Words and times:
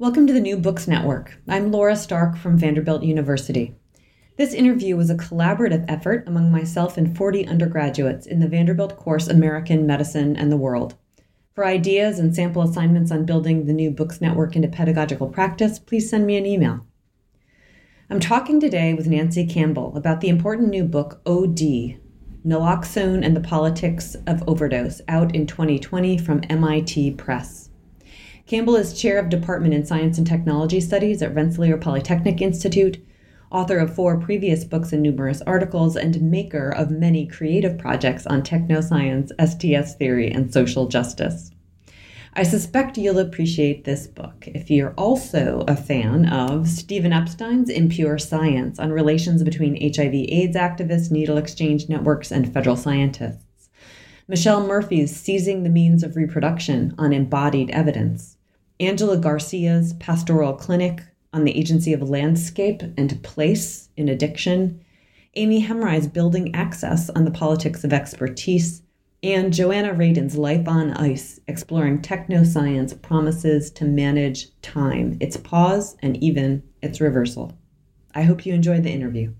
Welcome 0.00 0.26
to 0.28 0.32
the 0.32 0.40
New 0.40 0.56
Books 0.56 0.88
Network. 0.88 1.36
I'm 1.46 1.70
Laura 1.70 1.94
Stark 1.94 2.38
from 2.38 2.56
Vanderbilt 2.56 3.02
University. 3.02 3.74
This 4.38 4.54
interview 4.54 4.96
was 4.96 5.10
a 5.10 5.14
collaborative 5.14 5.84
effort 5.88 6.24
among 6.26 6.50
myself 6.50 6.96
and 6.96 7.14
40 7.14 7.46
undergraduates 7.46 8.26
in 8.26 8.40
the 8.40 8.48
Vanderbilt 8.48 8.96
course 8.96 9.28
American 9.28 9.86
Medicine 9.86 10.36
and 10.36 10.50
the 10.50 10.56
World. 10.56 10.94
For 11.54 11.66
ideas 11.66 12.18
and 12.18 12.34
sample 12.34 12.62
assignments 12.62 13.12
on 13.12 13.26
building 13.26 13.66
the 13.66 13.74
New 13.74 13.90
Books 13.90 14.22
Network 14.22 14.56
into 14.56 14.68
pedagogical 14.68 15.28
practice, 15.28 15.78
please 15.78 16.08
send 16.08 16.26
me 16.26 16.38
an 16.38 16.46
email. 16.46 16.86
I'm 18.08 18.20
talking 18.20 18.58
today 18.58 18.94
with 18.94 19.06
Nancy 19.06 19.46
Campbell 19.46 19.94
about 19.94 20.22
the 20.22 20.30
important 20.30 20.70
new 20.70 20.84
book 20.84 21.20
OD, 21.26 21.98
Naloxone 22.46 23.22
and 23.22 23.36
the 23.36 23.42
Politics 23.42 24.16
of 24.26 24.48
Overdose, 24.48 25.02
out 25.08 25.34
in 25.34 25.46
2020 25.46 26.16
from 26.16 26.40
MIT 26.48 27.10
Press. 27.16 27.69
Campbell 28.50 28.74
is 28.74 29.00
chair 29.00 29.16
of 29.16 29.28
Department 29.28 29.74
in 29.74 29.86
Science 29.86 30.18
and 30.18 30.26
Technology 30.26 30.80
Studies 30.80 31.22
at 31.22 31.32
Rensselaer 31.32 31.76
Polytechnic 31.76 32.42
Institute, 32.42 33.00
author 33.52 33.78
of 33.78 33.94
four 33.94 34.18
previous 34.18 34.64
books 34.64 34.92
and 34.92 35.00
numerous 35.00 35.40
articles, 35.42 35.94
and 35.94 36.20
maker 36.20 36.68
of 36.68 36.90
many 36.90 37.28
creative 37.28 37.78
projects 37.78 38.26
on 38.26 38.42
technoscience, 38.42 39.30
STS 39.38 39.94
theory, 39.94 40.28
and 40.32 40.52
social 40.52 40.88
justice. 40.88 41.52
I 42.34 42.42
suspect 42.42 42.98
you'll 42.98 43.20
appreciate 43.20 43.84
this 43.84 44.08
book 44.08 44.48
if 44.48 44.68
you're 44.68 44.94
also 44.94 45.64
a 45.68 45.76
fan 45.76 46.26
of 46.26 46.66
Steven 46.66 47.12
Epstein's 47.12 47.70
Impure 47.70 48.18
Science 48.18 48.80
on 48.80 48.90
relations 48.90 49.44
between 49.44 49.80
HIV 49.80 50.12
AIDS 50.12 50.56
activists, 50.56 51.12
needle 51.12 51.38
exchange 51.38 51.88
networks, 51.88 52.32
and 52.32 52.52
federal 52.52 52.74
scientists. 52.74 53.68
Michelle 54.26 54.66
Murphy's 54.66 55.14
Seizing 55.14 55.62
the 55.62 55.70
Means 55.70 56.02
of 56.02 56.16
Reproduction 56.16 56.96
on 56.98 57.12
Embodied 57.12 57.70
Evidence. 57.70 58.38
Angela 58.80 59.18
Garcia's 59.18 59.92
pastoral 59.94 60.54
clinic 60.54 61.02
on 61.34 61.44
the 61.44 61.54
agency 61.56 61.92
of 61.92 62.08
landscape 62.08 62.82
and 62.96 63.22
place 63.22 63.90
in 63.94 64.08
addiction, 64.08 64.82
Aimi 65.36 65.66
Hamraie's 65.66 66.06
building 66.06 66.54
access 66.54 67.10
on 67.10 67.26
the 67.26 67.30
politics 67.30 67.84
of 67.84 67.92
expertise, 67.92 68.80
and 69.22 69.52
Joanna 69.52 69.92
Radin's 69.92 70.38
Life 70.38 70.66
on 70.66 70.92
Ice, 70.94 71.40
exploring 71.46 72.00
technoscience 72.00 73.00
promises 73.02 73.70
to 73.72 73.84
manage 73.84 74.48
time, 74.62 75.18
its 75.20 75.36
pause, 75.36 75.98
and 76.00 76.16
even 76.16 76.62
its 76.80 77.02
reversal. 77.02 77.52
I 78.14 78.22
hope 78.22 78.46
you 78.46 78.54
enjoyed 78.54 78.82
the 78.82 78.90
interview. 78.90 79.34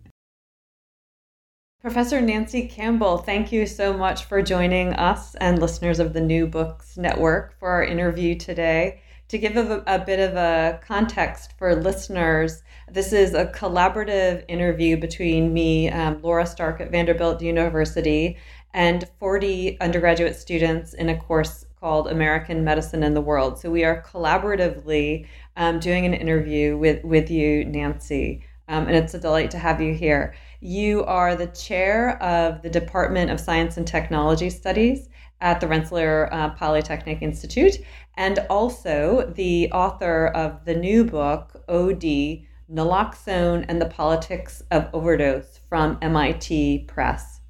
Professor 1.81 2.21
Nancy 2.21 2.69
Campbell, 2.69 3.17
thank 3.17 3.51
you 3.53 3.65
so 3.65 3.95
much 3.95 4.25
for 4.25 4.43
joining 4.43 4.93
us 4.93 5.35
and 5.37 5.59
listeners 5.59 5.99
of 5.99 6.13
the 6.13 6.21
New 6.21 6.47
Books 6.47 6.99
Network 6.99 7.59
for 7.59 7.71
our 7.71 7.83
interview 7.83 8.35
today 8.35 9.01
to 9.31 9.39
give 9.39 9.57
a, 9.57 9.83
a, 9.87 9.99
bit 10.01 10.19
of 10.19 10.35
a 10.35 10.81
context 10.85 11.53
for 11.57 11.77
listeners, 11.77 12.65
this 12.91 13.13
is 13.13 13.33
a 13.33 13.47
collaborative 13.47 14.45
interview 14.49 14.97
between 14.97 15.55
me, 15.55 15.89
um, 15.89 16.21
Laura 16.21 16.45
Stark 16.45 16.81
at 16.81 16.91
Vanderbilt 16.91 17.41
University, 17.41 18.37
and 18.75 19.09
40 19.21 19.81
undergraduate 19.81 20.35
students 20.35 20.95
in 20.95 21.09
a 21.09 21.17
course 21.17 21.65
called 21.79 22.09
American 22.09 22.65
Medicine 22.65 23.05
in 23.05 23.15
the 23.15 23.21
World. 23.21 23.61
So 23.61 23.71
we 23.71 23.85
are 23.85 24.03
collaboratively 24.03 25.29
um, 25.57 25.79
doing 25.79 26.07
an 26.07 26.15
interview 26.15 26.77
with, 26.77 27.05
with 27.05 27.31
you, 27.31 27.65
Nancy, 27.65 28.43
um, 28.67 28.89
and 28.89 28.97
it's 28.97 29.15
a 29.15 29.21
delight 29.21 29.53
to 29.53 29.59
have 29.59 29.81
you 29.81 29.95
here. 29.95 30.35
You 30.59 31.05
are 31.05 31.37
the 31.37 31.47
chair 31.47 32.21
of 32.21 32.63
the 32.63 32.71
Department 32.71 33.31
of 33.31 33.39
Science 33.39 33.77
and 33.77 33.87
Technology 33.87 34.51
Studies 34.51 35.09
at 35.41 35.61
the 35.61 35.67
Rensselaer 35.67 36.29
uh, 36.33 36.51
Polytechnic 36.51 37.23
Institute, 37.23 37.79
and 38.17 38.39
also 38.51 39.33
the 39.35 39.71
author 39.73 40.27
of 40.29 40.65
the 40.65 40.75
new 40.75 41.05
book, 41.05 41.63
OD 41.69 42.47
Naloxone 42.73 43.65
and 43.69 43.81
the 43.81 43.87
Politics 43.87 44.63
of 44.71 44.89
Overdose 44.93 45.61
from 45.69 45.99
MIT 46.01 46.85
Press. 46.87 47.41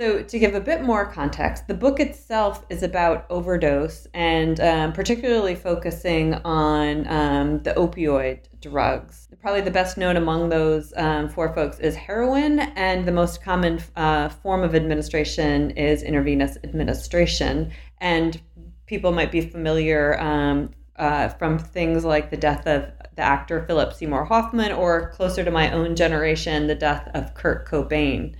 So, 0.00 0.22
to 0.22 0.38
give 0.38 0.54
a 0.54 0.60
bit 0.60 0.82
more 0.82 1.04
context, 1.04 1.68
the 1.68 1.74
book 1.74 2.00
itself 2.00 2.64
is 2.70 2.82
about 2.82 3.26
overdose 3.30 4.06
and 4.14 4.58
um, 4.58 4.92
particularly 4.92 5.54
focusing 5.54 6.34
on 6.34 7.06
um, 7.06 7.62
the 7.62 7.74
opioid 7.74 8.46
drugs. 8.60 9.28
Probably 9.40 9.60
the 9.60 9.70
best 9.70 9.98
known 9.98 10.16
among 10.16 10.48
those 10.48 10.94
um, 10.96 11.28
four 11.28 11.54
folks 11.54 11.78
is 11.78 11.94
heroin, 11.94 12.60
and 12.60 13.06
the 13.06 13.12
most 13.12 13.44
common 13.44 13.80
uh, 13.94 14.30
form 14.30 14.64
of 14.64 14.74
administration 14.74 15.72
is 15.72 16.02
intravenous 16.02 16.56
administration. 16.64 17.70
And 18.00 18.40
people 18.92 19.10
might 19.10 19.32
be 19.32 19.40
familiar 19.40 20.20
um, 20.20 20.68
uh, 20.96 21.26
from 21.26 21.58
things 21.58 22.04
like 22.04 22.28
the 22.28 22.36
death 22.36 22.66
of 22.66 22.92
the 23.16 23.22
actor 23.22 23.64
Philip 23.66 23.94
Seymour 23.94 24.26
Hoffman, 24.26 24.70
or 24.70 25.08
closer 25.12 25.42
to 25.42 25.50
my 25.50 25.72
own 25.72 25.96
generation, 25.96 26.66
the 26.66 26.74
death 26.74 27.08
of 27.14 27.32
Kurt 27.32 27.66
Cobain. 27.66 28.34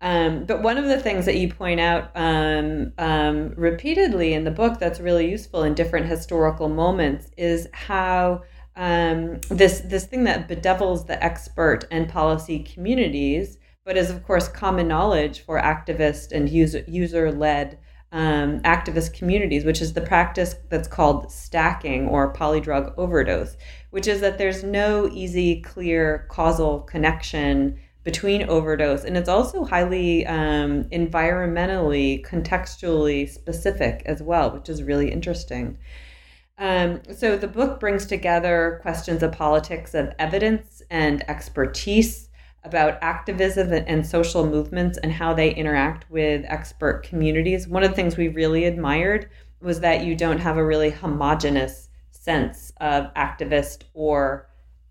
Um, 0.00 0.44
but 0.44 0.62
one 0.62 0.78
of 0.78 0.84
the 0.84 1.00
things 1.00 1.26
that 1.26 1.38
you 1.38 1.52
point 1.52 1.80
out 1.80 2.12
um, 2.14 2.92
um, 2.98 3.52
repeatedly 3.56 4.32
in 4.32 4.44
the 4.44 4.52
book 4.52 4.78
that's 4.78 5.00
really 5.00 5.28
useful 5.28 5.64
in 5.64 5.74
different 5.74 6.06
historical 6.06 6.68
moments 6.68 7.28
is 7.36 7.66
how 7.72 8.42
um, 8.76 9.40
this 9.50 9.80
this 9.80 10.06
thing 10.06 10.22
that 10.22 10.46
bedevils 10.46 11.06
the 11.06 11.20
expert 11.20 11.84
and 11.90 12.08
policy 12.08 12.60
communities, 12.60 13.58
but 13.84 13.96
is 13.96 14.08
of 14.08 14.22
course 14.22 14.46
common 14.46 14.86
knowledge 14.86 15.40
for 15.40 15.60
activist 15.60 16.30
and 16.30 16.48
user 16.48 16.84
user 16.86 17.32
led 17.32 17.80
um, 18.12 18.60
activist 18.60 19.14
communities, 19.14 19.64
which 19.64 19.80
is 19.80 19.92
the 19.92 20.00
practice 20.00 20.54
that's 20.68 20.88
called 20.88 21.30
stacking 21.30 22.08
or 22.08 22.32
polydrug 22.32 22.92
overdose, 22.96 23.56
which 23.90 24.06
is 24.06 24.20
that 24.20 24.38
there's 24.38 24.64
no 24.64 25.08
easy, 25.12 25.60
clear 25.60 26.26
causal 26.28 26.80
connection 26.80 27.78
between 28.02 28.48
overdose. 28.48 29.04
And 29.04 29.16
it's 29.16 29.28
also 29.28 29.64
highly 29.64 30.26
um, 30.26 30.84
environmentally, 30.84 32.24
contextually 32.24 33.28
specific 33.28 34.02
as 34.06 34.22
well, 34.22 34.50
which 34.50 34.68
is 34.68 34.82
really 34.82 35.12
interesting. 35.12 35.78
Um, 36.58 37.02
so 37.14 37.36
the 37.36 37.48
book 37.48 37.78
brings 37.78 38.06
together 38.06 38.80
questions 38.82 39.22
of 39.22 39.32
politics 39.32 39.94
of 39.94 40.12
evidence 40.18 40.82
and 40.90 41.22
expertise 41.28 42.29
about 42.64 42.98
activism 43.02 43.72
and 43.72 44.06
social 44.06 44.46
movements 44.46 44.98
and 44.98 45.12
how 45.12 45.32
they 45.32 45.54
interact 45.54 46.10
with 46.10 46.44
expert 46.46 47.02
communities. 47.02 47.66
One 47.66 47.82
of 47.82 47.90
the 47.90 47.96
things 47.96 48.16
we 48.16 48.28
really 48.28 48.64
admired 48.64 49.30
was 49.60 49.80
that 49.80 50.04
you 50.04 50.14
don't 50.14 50.38
have 50.38 50.56
a 50.56 50.64
really 50.64 50.90
homogenous 50.90 51.88
sense 52.10 52.72
of 52.80 53.12
activist 53.14 53.84
or 53.94 54.48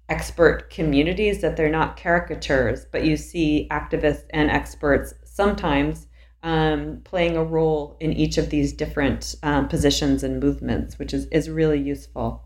expert 0.09 0.69
communities, 0.71 1.41
that 1.41 1.55
they're 1.55 1.69
not 1.69 1.95
caricatures, 1.95 2.85
but 2.91 3.05
you 3.05 3.15
see 3.15 3.67
activists 3.71 4.25
and 4.31 4.49
experts 4.49 5.13
sometimes 5.23 6.07
um, 6.41 7.01
playing 7.03 7.37
a 7.37 7.43
role 7.43 7.97
in 7.99 8.13
each 8.13 8.37
of 8.37 8.49
these 8.49 8.73
different 8.73 9.35
um, 9.43 9.67
positions 9.67 10.23
and 10.23 10.39
movements, 10.39 10.97
which 10.97 11.13
is, 11.13 11.27
is 11.27 11.49
really 11.49 11.79
useful. 11.79 12.43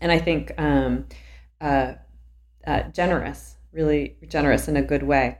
And 0.00 0.12
I 0.12 0.18
think 0.18 0.52
um, 0.58 1.06
uh, 1.60 1.94
uh, 2.66 2.82
generous, 2.92 3.56
really 3.72 4.16
generous 4.28 4.68
in 4.68 4.76
a 4.76 4.82
good 4.82 5.02
way. 5.02 5.38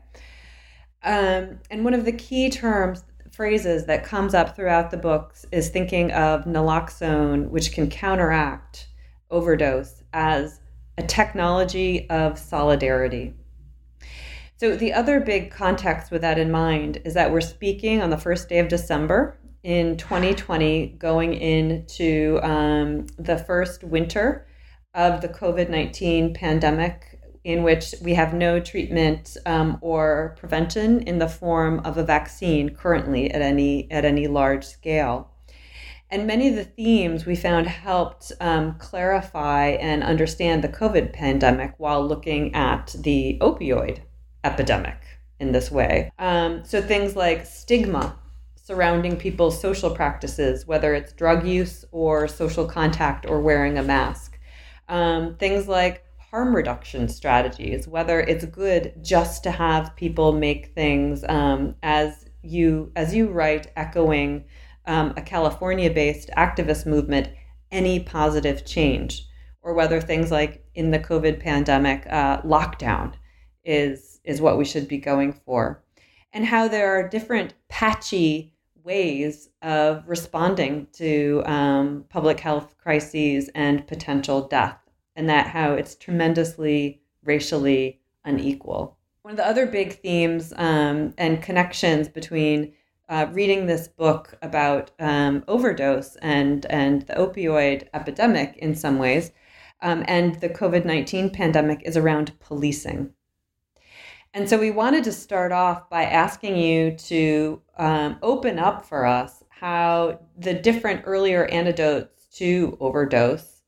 Um, 1.05 1.61
and 1.71 1.85
one 1.85 1.95
of 1.95 2.05
the 2.05 2.13
key 2.13 2.49
terms, 2.49 3.05
phrases 3.33 3.87
that 3.87 4.05
comes 4.05 4.35
up 4.35 4.55
throughout 4.55 4.91
the 4.91 4.97
books 4.97 5.47
is 5.53 5.71
thinking 5.71 6.13
of 6.13 6.45
naloxone, 6.45 7.49
which 7.49 7.73
can 7.73 7.89
counteract 7.89 8.89
overdose, 9.31 10.03
as 10.13 10.61
a 10.99 11.03
technology 11.03 12.09
of 12.11 12.39
solidarity. 12.39 13.33
So, 14.59 14.77
the 14.77 14.93
other 14.93 15.19
big 15.19 15.51
context 15.51 16.13
with 16.13 16.21
that 16.21 16.39
in 16.39 16.51
mind 16.51 17.01
is 17.05 17.15
that 17.15 17.33
we're 17.33 17.41
speaking 17.41 18.03
on 18.03 18.11
the 18.11 18.19
first 18.19 18.49
day 18.49 18.59
of 18.59 18.69
December 18.69 19.39
in 19.63 19.97
2020, 19.97 20.89
going 20.99 21.35
into 21.35 22.39
um, 22.43 23.07
the 23.19 23.39
first 23.39 23.83
winter 23.83 24.47
of 24.95 25.21
the 25.21 25.29
COVID 25.29 25.69
19 25.69 26.35
pandemic, 26.35 27.12
in 27.45 27.63
which 27.63 27.95
we 28.03 28.15
have 28.15 28.33
no 28.33 28.61
treatment 28.61 29.37
um, 29.47 29.79
or 29.81 30.37
prevention 30.39 31.01
in 31.01 31.19
the 31.19 31.29
form 31.29 31.81
of 31.81 31.99
a 31.99 32.05
vaccine 32.05 32.71
currently 32.71 33.31
at 33.31 33.43
any, 33.43 33.91
at 33.91 34.05
any 34.05 34.29
large 34.29 34.65
scale. 34.65 35.29
And 36.11 36.27
many 36.27 36.49
of 36.49 36.57
the 36.57 36.65
themes 36.65 37.25
we 37.25 37.35
found 37.35 37.67
helped 37.67 38.33
um, 38.39 38.77
clarify 38.79 39.69
and 39.81 40.03
understand 40.03 40.63
the 40.63 40.69
COVID 40.69 41.13
pandemic 41.13 41.75
while 41.79 42.07
looking 42.07 42.55
at 42.55 42.95
the 42.99 43.39
opioid 43.41 44.01
epidemic 44.45 44.99
in 45.41 45.53
this 45.53 45.71
way. 45.71 46.13
Um, 46.19 46.65
so 46.65 46.83
things 46.83 47.17
like 47.17 47.47
stigma 47.47 48.17
surrounding 48.63 49.17
people's 49.17 49.61
social 49.61 49.91
practices, 49.91 50.67
whether 50.67 50.95
it's 50.95 51.13
drug 51.13 51.47
use 51.47 51.85
or 51.91 52.29
social 52.29 52.67
contact 52.67 53.27
or 53.27 53.41
wearing 53.41 53.77
a 53.77 53.83
mask. 53.83 54.39
Um, 54.89 55.37
things 55.37 55.67
like 55.67 56.02
harm 56.33 56.57
reduction 56.57 57.09
strategies, 57.09 57.87
whether 57.87 58.21
it's 58.21 58.47
good 58.47 58.95
just 59.03 59.43
to 59.45 59.51
have 59.51 59.95
people 59.97 60.33
make 60.33 60.75
things 60.75 61.25
um, 61.29 61.77
as 61.83 62.25
you 62.43 62.91
as 62.97 63.15
you 63.15 63.29
write, 63.29 63.71
echoing 63.77 64.45
um, 64.87 65.13
a 65.17 65.23
California-based 65.23 66.31
activist 66.37 66.87
movement, 66.87 67.29
any 67.71 68.01
positive 68.01 68.65
change, 68.65 69.27
or 69.61 69.75
whether 69.75 70.01
things 70.01 70.31
like 70.31 70.65
in 70.75 70.91
the 70.91 70.99
COVID 70.99 71.39
pandemic, 71.39 72.07
uh, 72.09 72.41
lockdown 72.43 73.13
is 73.65 74.21
is 74.25 74.41
what 74.41 74.59
we 74.59 74.65
should 74.65 74.89
be 74.89 74.99
going 74.99 75.33
for, 75.33 75.85
and 76.33 76.47
how 76.47 76.67
there 76.67 76.99
are 76.99 77.09
different 77.09 77.55
patchy 77.69 78.55
ways 78.85 79.51
of 79.61 80.03
responding 80.09 80.89
to 80.93 81.43
um, 81.45 82.05
public 82.09 82.41
health 82.41 82.75
crises 82.79 83.51
and 83.55 83.87
potential 83.87 84.49
death, 84.49 84.82
and 85.17 85.29
that 85.29 85.49
how 85.49 85.75
it's 85.75 85.95
tremendously 85.95 87.03
racially 87.25 88.01
unequal. 88.25 88.97
One 89.23 89.33
of 89.33 89.37
the 89.39 89.47
other 89.47 89.67
big 89.67 90.01
themes 90.01 90.53
um, 90.57 91.15
and 91.17 91.43
connections 91.43 92.09
between 92.09 92.73
uh, 93.09 93.27
reading 93.33 93.67
this 93.67 93.89
book 93.89 94.37
about 94.43 94.91
um, 94.99 95.45
overdose 95.47 96.17
and 96.17 96.67
and 96.67 97.03
the 97.03 97.15
opioid 97.15 97.89
epidemic 97.95 98.57
in 98.57 98.75
some 98.75 98.99
ways, 98.99 99.33
um, 99.83 100.05
and 100.09 100.41
the 100.41 100.49
COVID 100.49 100.85
nineteen 100.85 101.31
pandemic 101.31 101.83
is 101.85 101.97
around 101.97 102.39
policing. 102.41 103.13
And 104.35 104.49
so 104.49 104.59
we 104.59 104.71
wanted 104.71 105.05
to 105.05 105.13
start 105.13 105.53
off 105.53 105.91
by 105.91 106.05
asking 106.05 106.57
you 106.57 106.93
to 106.93 107.61
um, 107.77 108.17
open 108.23 108.59
up 108.59 108.87
for 108.87 109.05
us 109.05 109.45
how 109.49 110.21
the 110.39 110.55
different 110.55 111.03
earlier 111.05 111.45
antidotes 111.47 112.27
to 112.39 112.77
overdose 112.81 113.62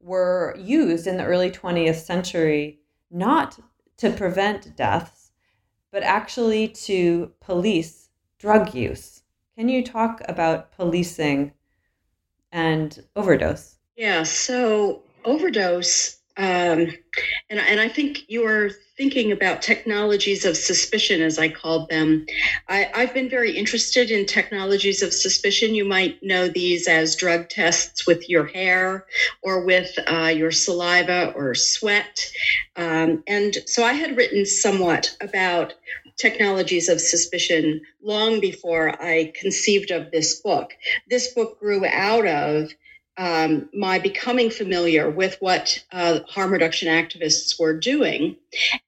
were 0.00 0.54
used 0.58 1.06
in 1.06 1.16
the 1.16 1.24
early 1.24 1.50
20th 1.50 2.04
century, 2.04 2.80
not 3.10 3.58
to 3.98 4.10
prevent 4.10 4.76
deaths, 4.76 5.30
but 5.90 6.02
actually 6.02 6.68
to 6.68 7.32
police 7.40 8.08
drug 8.38 8.74
use. 8.74 9.22
Can 9.56 9.68
you 9.68 9.84
talk 9.84 10.22
about 10.26 10.72
policing 10.72 11.52
and 12.50 13.04
overdose? 13.14 13.76
Yeah, 13.96 14.22
so 14.22 15.02
overdose, 15.24 16.19
um, 16.36 16.86
and, 17.50 17.58
and 17.60 17.80
I 17.80 17.88
think 17.88 18.28
you 18.28 18.46
are 18.46 18.70
thinking 18.96 19.32
about 19.32 19.62
technologies 19.62 20.44
of 20.44 20.56
suspicion, 20.56 21.22
as 21.22 21.38
I 21.38 21.48
called 21.48 21.88
them. 21.88 22.26
I, 22.68 22.88
have 22.94 23.14
been 23.14 23.28
very 23.28 23.56
interested 23.56 24.10
in 24.10 24.26
technologies 24.26 25.02
of 25.02 25.12
suspicion. 25.12 25.74
You 25.74 25.84
might 25.84 26.22
know 26.22 26.48
these 26.48 26.86
as 26.86 27.16
drug 27.16 27.48
tests 27.48 28.06
with 28.06 28.28
your 28.28 28.46
hair 28.46 29.06
or 29.42 29.64
with 29.64 29.98
uh, 30.06 30.32
your 30.34 30.50
saliva 30.50 31.32
or 31.34 31.54
sweat. 31.54 32.30
Um, 32.76 33.24
and 33.26 33.56
so 33.66 33.84
I 33.84 33.94
had 33.94 34.16
written 34.16 34.46
somewhat 34.46 35.16
about 35.20 35.74
technologies 36.16 36.88
of 36.88 37.00
suspicion 37.00 37.80
long 38.02 38.40
before 38.40 39.02
I 39.02 39.32
conceived 39.34 39.90
of 39.90 40.10
this 40.10 40.40
book. 40.40 40.72
This 41.08 41.32
book 41.34 41.58
grew 41.58 41.86
out 41.86 42.26
of 42.26 42.70
um, 43.20 43.68
my 43.74 43.98
becoming 43.98 44.48
familiar 44.48 45.10
with 45.10 45.36
what 45.40 45.84
uh, 45.92 46.20
harm 46.26 46.50
reduction 46.52 46.88
activists 46.88 47.60
were 47.60 47.78
doing. 47.78 48.36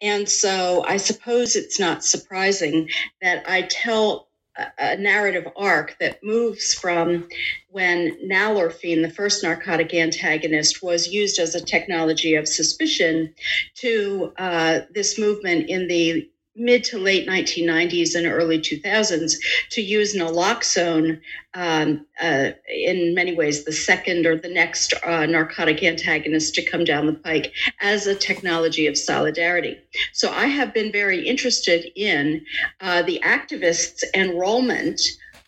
And 0.01 0.27
so 0.27 0.83
I 0.89 0.97
suppose 0.97 1.55
it's 1.55 1.79
not 1.79 2.03
surprising 2.03 2.89
that 3.21 3.45
I 3.47 3.63
tell 3.63 4.29
a, 4.57 4.69
a 4.79 4.97
narrative 4.97 5.47
arc 5.55 5.99
that 6.01 6.25
moves 6.25 6.73
from 6.73 7.29
when 7.69 8.17
nalorphine, 8.27 9.03
the 9.03 9.11
first 9.11 9.43
narcotic 9.43 9.93
antagonist, 9.93 10.83
was 10.83 11.09
used 11.09 11.39
as 11.39 11.55
a 11.55 11.65
technology 11.65 12.35
of 12.35 12.49
suspicion 12.49 13.35
to 13.77 14.33
uh, 14.39 14.81
this 14.95 15.19
movement 15.19 15.69
in 15.69 15.89
the 15.89 16.27
mid 16.55 16.85
to 16.85 16.99
late 16.99 17.27
1990s 17.27 18.15
and 18.15 18.27
early 18.27 18.59
2000s 18.59 19.35
to 19.71 19.81
use 19.81 20.15
naloxone 20.15 21.21
um, 21.55 22.05
uh, 22.21 22.51
in 22.69 23.15
many 23.15 23.35
ways 23.35 23.65
the 23.65 23.73
second 23.73 24.27
or 24.27 24.37
the 24.37 24.49
next 24.49 24.93
uh, 25.05 25.25
narcotic 25.27 25.83
antagonist 25.83 26.55
to 26.55 26.63
come 26.63 26.85
down 26.85 27.07
the 27.07 27.15
pike 27.15 27.53
as 27.81 28.07
a 28.07 28.15
technology 28.15 28.87
of 28.87 28.99
solidarity. 28.99 29.79
So 30.13 30.31
I 30.31 30.47
have 30.47 30.75
been 30.75 30.93
very 30.93 31.27
interested 31.27 31.91
in 31.97 32.45
uh, 32.81 33.03
the 33.03 33.21
activists' 33.25 34.05
enrollment 34.15 35.01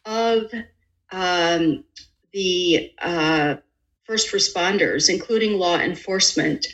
of 0.06 0.50
um, 1.12 1.84
the 2.32 2.92
uh, 3.00 3.56
first 4.04 4.32
responders, 4.32 5.08
including 5.08 5.58
law 5.58 5.78
enforcement 5.78 6.66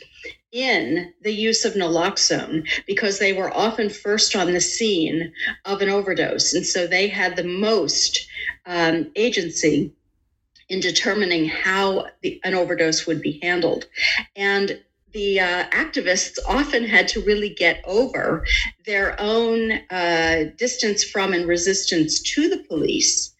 in 0.51 1.13
the 1.21 1.33
use 1.33 1.65
of 1.65 1.73
naloxone 1.73 2.67
because 2.85 3.19
they 3.19 3.33
were 3.33 3.55
often 3.55 3.89
first 3.89 4.35
on 4.35 4.51
the 4.53 4.61
scene 4.61 5.31
of 5.65 5.81
an 5.81 5.89
overdose. 5.89 6.53
And 6.53 6.65
so 6.65 6.87
they 6.87 7.07
had 7.07 7.35
the 7.35 7.43
most 7.43 8.27
um, 8.65 9.11
agency 9.15 9.93
in 10.69 10.79
determining 10.79 11.47
how 11.47 12.07
the, 12.21 12.39
an 12.43 12.53
overdose 12.53 13.05
would 13.05 13.21
be 13.21 13.39
handled. 13.41 13.85
And 14.35 14.81
the 15.11 15.41
uh, 15.41 15.65
activists 15.71 16.37
often 16.47 16.85
had 16.85 17.07
to 17.09 17.21
really 17.21 17.49
get 17.49 17.83
over 17.85 18.45
their 18.85 19.19
own 19.19 19.73
uh, 19.89 20.45
distance 20.57 21.03
from 21.03 21.33
and 21.33 21.47
resistance 21.47 22.21
to 22.33 22.47
the 22.49 22.59
police 22.59 23.33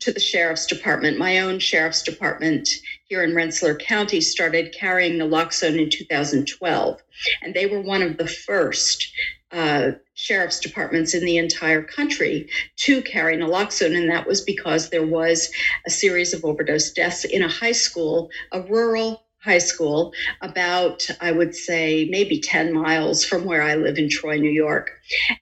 to 0.00 0.12
the 0.12 0.20
sheriff's 0.20 0.66
department. 0.66 1.18
My 1.18 1.40
own 1.40 1.58
sheriff's 1.58 2.02
department 2.02 2.68
here 3.10 3.24
in 3.24 3.34
Rensselaer 3.34 3.74
County 3.74 4.20
started 4.20 4.72
carrying 4.72 5.18
naloxone 5.18 5.82
in 5.82 5.90
2012, 5.90 7.02
and 7.42 7.52
they 7.52 7.66
were 7.66 7.80
one 7.80 8.02
of 8.02 8.16
the 8.16 8.26
first 8.26 9.12
uh, 9.50 9.90
sheriff's 10.14 10.60
departments 10.60 11.12
in 11.12 11.24
the 11.24 11.36
entire 11.36 11.82
country 11.82 12.48
to 12.76 13.02
carry 13.02 13.36
naloxone, 13.36 13.96
and 13.96 14.08
that 14.08 14.28
was 14.28 14.42
because 14.42 14.90
there 14.90 15.04
was 15.04 15.50
a 15.88 15.90
series 15.90 16.32
of 16.32 16.44
overdose 16.44 16.92
deaths 16.92 17.24
in 17.24 17.42
a 17.42 17.48
high 17.48 17.72
school, 17.72 18.30
a 18.52 18.62
rural 18.62 19.24
high 19.42 19.58
school, 19.58 20.12
about, 20.42 21.08
I 21.20 21.32
would 21.32 21.56
say, 21.56 22.06
maybe 22.10 22.40
10 22.40 22.72
miles 22.72 23.24
from 23.24 23.44
where 23.44 23.62
I 23.62 23.74
live 23.74 23.98
in 23.98 24.08
Troy, 24.08 24.36
New 24.36 24.50
York. 24.50 24.92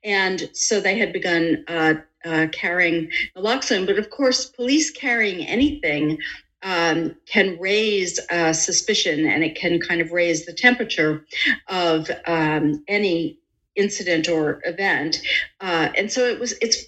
And 0.04 0.48
so 0.54 0.80
they 0.80 0.96
had 0.96 1.12
begun 1.12 1.64
uh, 1.68 1.94
uh, 2.24 2.46
carrying 2.52 3.10
naloxone. 3.36 3.86
But 3.86 3.98
of 3.98 4.08
course, 4.08 4.46
police 4.46 4.90
carrying 4.90 5.44
anything 5.46 6.18
um, 6.62 7.16
can 7.26 7.58
raise 7.60 8.18
uh, 8.30 8.52
suspicion 8.52 9.26
and 9.26 9.44
it 9.44 9.54
can 9.56 9.80
kind 9.80 10.00
of 10.00 10.12
raise 10.12 10.46
the 10.46 10.52
temperature 10.52 11.24
of 11.68 12.10
um, 12.26 12.84
any 12.88 13.38
incident 13.76 14.28
or 14.28 14.60
event. 14.64 15.20
Uh, 15.60 15.88
and 15.96 16.10
so 16.10 16.24
it 16.26 16.40
was. 16.40 16.52
It's 16.60 16.86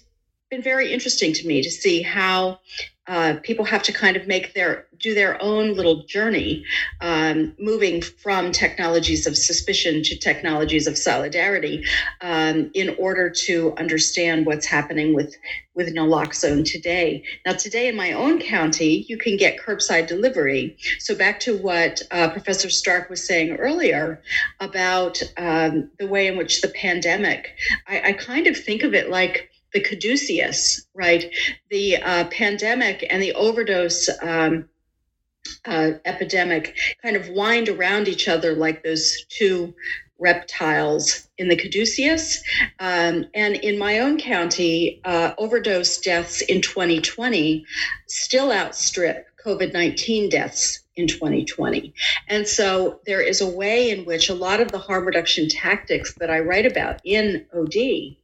been 0.49 0.61
very 0.61 0.91
interesting 0.91 1.31
to 1.33 1.47
me 1.47 1.63
to 1.63 1.71
see 1.71 2.01
how 2.01 2.59
uh, 3.07 3.35
people 3.41 3.65
have 3.65 3.83
to 3.83 3.91
kind 3.91 4.15
of 4.15 4.27
make 4.27 4.53
their 4.53 4.87
do 4.99 5.15
their 5.15 5.41
own 5.41 5.73
little 5.73 6.03
journey, 6.03 6.63
um, 7.01 7.55
moving 7.59 8.01
from 8.01 8.51
technologies 8.51 9.25
of 9.25 9.35
suspicion 9.35 10.03
to 10.03 10.15
technologies 10.15 10.85
of 10.85 10.95
solidarity, 10.95 11.83
um, 12.21 12.69
in 12.75 12.95
order 12.99 13.29
to 13.29 13.73
understand 13.77 14.45
what's 14.45 14.67
happening 14.67 15.15
with 15.15 15.35
with 15.73 15.95
naloxone 15.95 16.69
today. 16.69 17.23
Now, 17.45 17.53
today 17.53 17.87
in 17.87 17.95
my 17.95 18.11
own 18.11 18.39
county, 18.39 19.05
you 19.07 19.17
can 19.17 19.37
get 19.37 19.59
curbside 19.59 20.07
delivery. 20.07 20.77
So 20.99 21.15
back 21.15 21.39
to 21.41 21.57
what 21.57 22.01
uh, 22.11 22.29
Professor 22.29 22.69
Stark 22.69 23.09
was 23.09 23.25
saying 23.25 23.55
earlier 23.55 24.21
about 24.59 25.21
um, 25.37 25.89
the 25.97 26.07
way 26.07 26.27
in 26.27 26.37
which 26.37 26.61
the 26.61 26.69
pandemic, 26.69 27.55
I, 27.87 28.09
I 28.09 28.13
kind 28.13 28.47
of 28.47 28.57
think 28.57 28.83
of 28.83 28.93
it 28.93 29.09
like 29.09 29.50
the 29.73 29.81
caduceus, 29.81 30.85
right? 30.93 31.33
The 31.69 31.97
uh, 31.97 32.25
pandemic 32.25 33.05
and 33.09 33.21
the 33.21 33.33
overdose 33.33 34.09
um, 34.21 34.69
uh, 35.65 35.91
epidemic 36.05 36.77
kind 37.01 37.15
of 37.15 37.29
wind 37.29 37.69
around 37.69 38.07
each 38.07 38.27
other 38.27 38.53
like 38.53 38.83
those 38.83 39.25
two 39.29 39.73
reptiles 40.19 41.27
in 41.37 41.49
the 41.49 41.55
caduceus. 41.55 42.41
Um, 42.79 43.25
and 43.33 43.55
in 43.55 43.79
my 43.79 43.99
own 43.99 44.19
county, 44.19 45.01
uh, 45.03 45.33
overdose 45.37 45.97
deaths 45.97 46.41
in 46.41 46.61
2020 46.61 47.65
still 48.07 48.51
outstrip 48.51 49.25
COVID 49.43 49.73
19 49.73 50.29
deaths 50.29 50.83
in 50.95 51.07
2020. 51.07 51.93
And 52.27 52.47
so 52.47 52.99
there 53.07 53.21
is 53.21 53.41
a 53.41 53.49
way 53.49 53.89
in 53.89 54.05
which 54.05 54.29
a 54.29 54.35
lot 54.35 54.61
of 54.61 54.71
the 54.71 54.77
harm 54.77 55.05
reduction 55.05 55.49
tactics 55.49 56.13
that 56.19 56.29
I 56.29 56.39
write 56.39 56.67
about 56.67 57.01
in 57.03 57.45
OD 57.55 58.15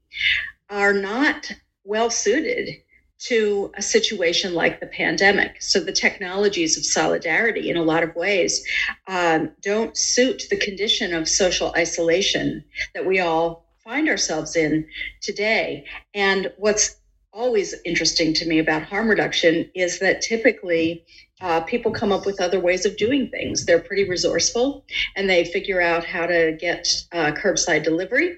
are 0.70 0.94
not 0.94 1.52
well 1.84 2.10
suited 2.10 2.70
to 3.20 3.72
a 3.76 3.82
situation 3.82 4.54
like 4.54 4.80
the 4.80 4.88
pandemic. 4.88 5.62
So 5.62 5.80
the 5.80 5.92
technologies 5.92 6.78
of 6.78 6.86
solidarity, 6.86 7.70
in 7.70 7.78
a 7.78 7.84
lot 7.84 8.04
of 8.04 8.16
ways, 8.16 8.64
um, 9.08 9.52
don't 9.62 9.98
suit 9.98 10.44
the 10.50 10.58
condition 10.58 11.14
of 11.14 11.28
social 11.28 11.74
isolation 11.76 12.64
that 12.94 13.06
we 13.06 13.20
all 13.20 13.66
find 13.84 14.08
ourselves 14.08 14.56
in 14.56 14.88
today. 15.22 15.86
And 16.14 16.52
what's 16.58 16.98
always 17.34 17.74
interesting 17.86 18.34
to 18.34 18.48
me 18.48 18.60
about 18.60 18.84
harm 18.84 19.08
reduction 19.08 19.70
is 19.74 20.00
that 20.00 20.22
typically 20.22 21.06
uh, 21.42 21.62
people 21.62 21.92
come 21.92 22.12
up 22.12 22.26
with 22.26 22.42
other 22.42 22.60
ways 22.60 22.86
of 22.86 22.98
doing 22.98 23.30
things. 23.30 23.66
They're 23.66 23.80
pretty 23.80 24.10
resourceful 24.10 24.86
and 25.16 25.30
they 25.30 25.46
figure 25.46 25.82
out 25.82 26.04
how 26.04 26.26
to 26.26 26.58
get 26.60 26.88
uh, 27.12 27.32
curbside 27.32 27.84
delivery 27.84 28.38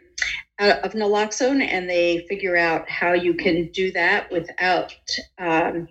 of 0.60 0.92
naloxone 0.92 1.66
and 1.66 1.90
they 1.90 2.26
figure 2.28 2.58
out 2.58 2.90
how 2.90 3.14
you 3.14 3.34
can 3.34 3.70
do 3.72 3.92
that 3.94 4.30
without 4.32 4.94
um, 5.38 5.88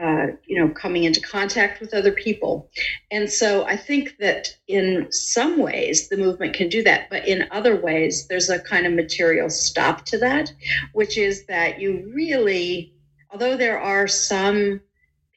uh, 0.00 0.28
you 0.46 0.58
know 0.58 0.68
coming 0.70 1.04
into 1.04 1.20
contact 1.20 1.80
with 1.80 1.94
other 1.94 2.12
people. 2.12 2.68
And 3.10 3.30
so 3.30 3.64
i 3.66 3.76
think 3.76 4.16
that 4.18 4.56
in 4.66 5.06
some 5.10 5.58
ways 5.58 6.08
the 6.08 6.16
movement 6.16 6.54
can 6.54 6.68
do 6.68 6.82
that 6.82 7.08
but 7.10 7.26
in 7.26 7.46
other 7.50 7.76
ways 7.76 8.26
there's 8.28 8.48
a 8.48 8.58
kind 8.58 8.86
of 8.86 8.92
material 8.92 9.50
stop 9.50 10.04
to 10.06 10.18
that 10.18 10.52
which 10.92 11.18
is 11.18 11.44
that 11.46 11.80
you 11.80 12.10
really 12.14 12.92
although 13.30 13.56
there 13.56 13.78
are 13.78 14.08
some 14.08 14.80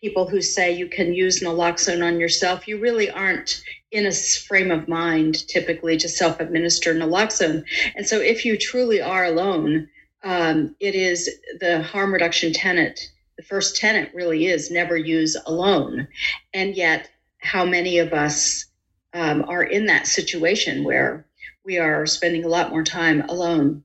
people 0.01 0.27
who 0.27 0.41
say 0.41 0.71
you 0.71 0.87
can 0.87 1.13
use 1.13 1.41
naloxone 1.41 2.05
on 2.05 2.19
yourself 2.19 2.67
you 2.67 2.79
really 2.79 3.09
aren't 3.09 3.61
in 3.93 4.07
a 4.07 4.11
frame 4.11 4.71
of 4.71 4.87
mind 4.87 5.47
typically 5.47 5.95
to 5.97 6.09
self 6.09 6.39
administer 6.39 6.93
naloxone. 6.95 7.63
And 7.95 8.05
so 8.05 8.19
if 8.19 8.43
you 8.43 8.57
truly 8.57 9.01
are 9.01 9.25
alone, 9.25 9.87
um, 10.23 10.75
it 10.79 10.95
is 10.95 11.29
the 11.59 11.83
harm 11.83 12.11
reduction 12.11 12.51
tenet. 12.51 12.99
The 13.37 13.43
first 13.43 13.77
tenet 13.77 14.11
really 14.13 14.47
is 14.47 14.71
never 14.71 14.97
use 14.97 15.37
alone. 15.45 16.07
And 16.53 16.75
yet, 16.75 17.09
how 17.37 17.65
many 17.65 17.99
of 17.99 18.13
us 18.13 18.65
um, 19.13 19.45
are 19.47 19.63
in 19.63 19.85
that 19.85 20.07
situation 20.07 20.83
where 20.83 21.25
we 21.63 21.77
are 21.77 22.05
spending 22.05 22.43
a 22.43 22.49
lot 22.49 22.71
more 22.71 22.83
time 22.83 23.21
alone 23.29 23.83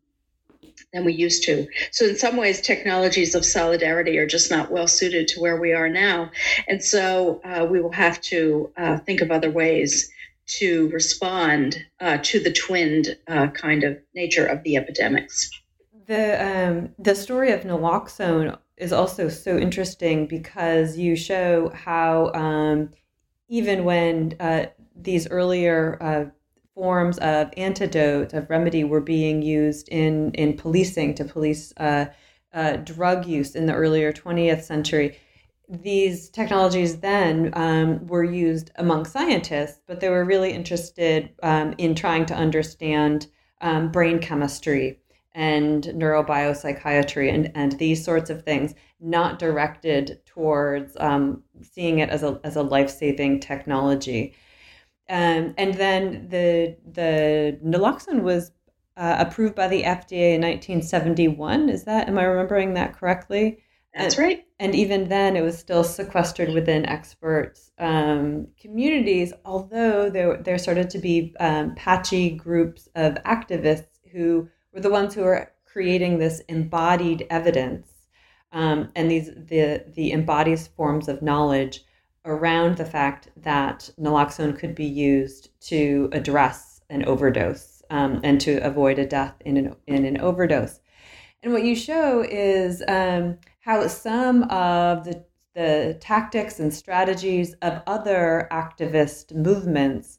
than 0.93 1.05
we 1.05 1.13
used 1.13 1.45
to. 1.45 1.67
So, 1.91 2.07
in 2.07 2.17
some 2.17 2.37
ways, 2.37 2.61
technologies 2.61 3.35
of 3.35 3.45
solidarity 3.45 4.19
are 4.19 4.27
just 4.27 4.51
not 4.51 4.71
well 4.71 4.87
suited 4.87 5.29
to 5.29 5.41
where 5.41 5.61
we 5.61 5.73
are 5.73 5.89
now. 5.89 6.31
And 6.67 6.83
so, 6.83 7.41
uh, 7.45 7.67
we 7.71 7.81
will 7.81 7.93
have 7.93 8.21
to 8.23 8.73
uh, 8.77 8.99
think 8.99 9.21
of 9.21 9.31
other 9.31 9.51
ways 9.51 10.11
to 10.47 10.89
respond 10.91 11.85
uh, 12.01 12.19
to 12.23 12.41
the 12.41 12.53
twinned 12.53 13.17
uh, 13.29 13.49
kind 13.49 13.85
of 13.85 13.99
nature 14.15 14.47
of 14.47 14.63
the 14.63 14.77
epidemics. 14.77 15.51
The, 16.07 16.43
um, 16.43 16.95
the 16.99 17.15
story 17.15 17.53
of 17.53 17.63
naloxone 17.63 18.57
is 18.79 18.93
also 18.93 19.29
so 19.29 19.59
interesting 19.59 20.27
because 20.27 20.97
you 20.97 21.17
show 21.17 21.69
how 21.71 22.33
um, 22.33 22.91
even 23.49 23.85
when 23.85 24.35
uh, 24.41 24.67
these 24.97 25.29
earlier 25.29 25.99
uh, 26.01 26.25
forms 26.79 27.19
of 27.19 27.51
antidote 27.57 28.33
of 28.33 28.49
remedy 28.49 28.85
were 28.85 29.01
being 29.01 29.43
used 29.43 29.89
in 29.89 30.31
in 30.35 30.57
policing 30.57 31.13
to 31.13 31.25
police 31.25 31.73
uh, 31.79 32.07
uh, 32.53 32.77
drug 32.77 33.27
use 33.27 33.57
in 33.57 33.67
the 33.67 33.75
earlier 33.75 34.13
20th 34.13 34.63
century. 34.63 35.19
These 35.69 36.31
technologies 36.31 37.01
then 37.01 37.51
um, 37.55 38.07
were 38.07 38.23
used 38.23 38.71
among 38.77 39.07
scientists, 39.07 39.81
but 39.89 39.99
they 39.99 40.09
were 40.09 40.25
really 40.25 40.53
interested 40.53 41.31
um, 41.43 41.75
in 41.79 41.97
trying 41.97 42.27
to 42.27 42.35
understand 42.35 43.27
um, 43.61 43.91
brain 43.91 44.21
chemistry 44.21 45.01
and 45.35 45.83
neurobiopsychiatry 45.85 47.35
and, 47.35 47.51
and 47.57 47.73
these 47.73 48.05
sorts 48.05 48.31
of 48.31 48.45
things, 48.45 48.75
not 49.01 49.41
directed 49.41 50.21
towards 50.27 50.97
um, 51.01 51.43
seeing 51.61 51.99
it 51.99 52.09
as 52.09 52.23
a, 52.23 52.41
as 52.45 52.55
a 52.55 52.63
life 52.63 52.89
saving 52.89 53.41
technology. 53.41 54.33
Um, 55.09 55.55
and 55.57 55.75
then 55.75 56.29
the 56.29 56.77
the 56.85 57.59
naloxone 57.65 58.23
was 58.23 58.53
uh, 58.97 59.17
approved 59.19 59.55
by 59.55 59.69
the 59.69 59.83
FDA 59.83 60.35
in 60.35 60.43
1971. 60.43 61.69
Is 61.69 61.85
that 61.85 62.09
am 62.09 62.19
I 62.19 62.25
remembering 62.25 62.75
that 62.75 62.95
correctly? 62.95 63.63
That's 63.95 64.17
and, 64.17 64.25
right. 64.25 64.45
And 64.61 64.75
even 64.75 65.09
then, 65.09 65.37
it 65.37 65.43
was 65.43 65.59
still 65.59 65.83
sequestered 65.83 66.51
within 66.51 66.85
experts 66.85 67.71
um, 67.79 68.49
communities. 68.61 69.33
Although 69.45 70.11
there 70.11 70.37
there 70.37 70.59
started 70.59 70.91
to 70.91 70.99
be 70.99 71.35
um, 71.41 71.75
patchy 71.75 72.31
groups 72.31 72.89
of 72.95 73.15
activists 73.25 74.01
who 74.13 74.49
were 74.73 74.81
the 74.81 74.91
ones 74.91 75.15
who 75.15 75.23
were 75.23 75.53
creating 75.65 76.19
this 76.19 76.41
embodied 76.49 77.27
evidence 77.31 77.89
um, 78.53 78.91
and 78.97 79.11
these 79.11 79.27
the 79.27 79.85
the 79.95 80.13
embodied 80.13 80.61
forms 80.61 81.09
of 81.09 81.23
knowledge 81.23 81.85
around 82.29 82.77
the 82.77 82.85
fact 82.85 83.29
that 83.37 83.91
naloxone 83.99 84.57
could 84.57 84.75
be 84.75 84.85
used 84.85 85.51
to 85.61 86.09
address 86.13 86.81
an 86.91 87.05
overdose 87.07 87.83
um, 87.91 88.21
and 88.23 88.41
to 88.41 88.59
avoid 88.59 88.99
a 88.99 89.07
death 89.07 89.35
in 89.45 89.57
an, 89.57 89.77
in 89.87 90.05
an 90.05 90.21
overdose. 90.21 90.81
And 91.43 91.53
what 91.53 91.65
you 91.65 91.75
show 91.75 92.21
is 92.23 92.83
um, 92.87 93.39
how 93.61 93.87
some 93.89 94.45
of 94.45 95.05
the, 95.05 95.25
the 95.55 95.97
tactics 96.01 96.61
and 96.61 96.73
strategies 96.73 97.55
of 97.63 97.83
other 97.87 98.49
activist 98.53 99.35
movements 99.35 100.19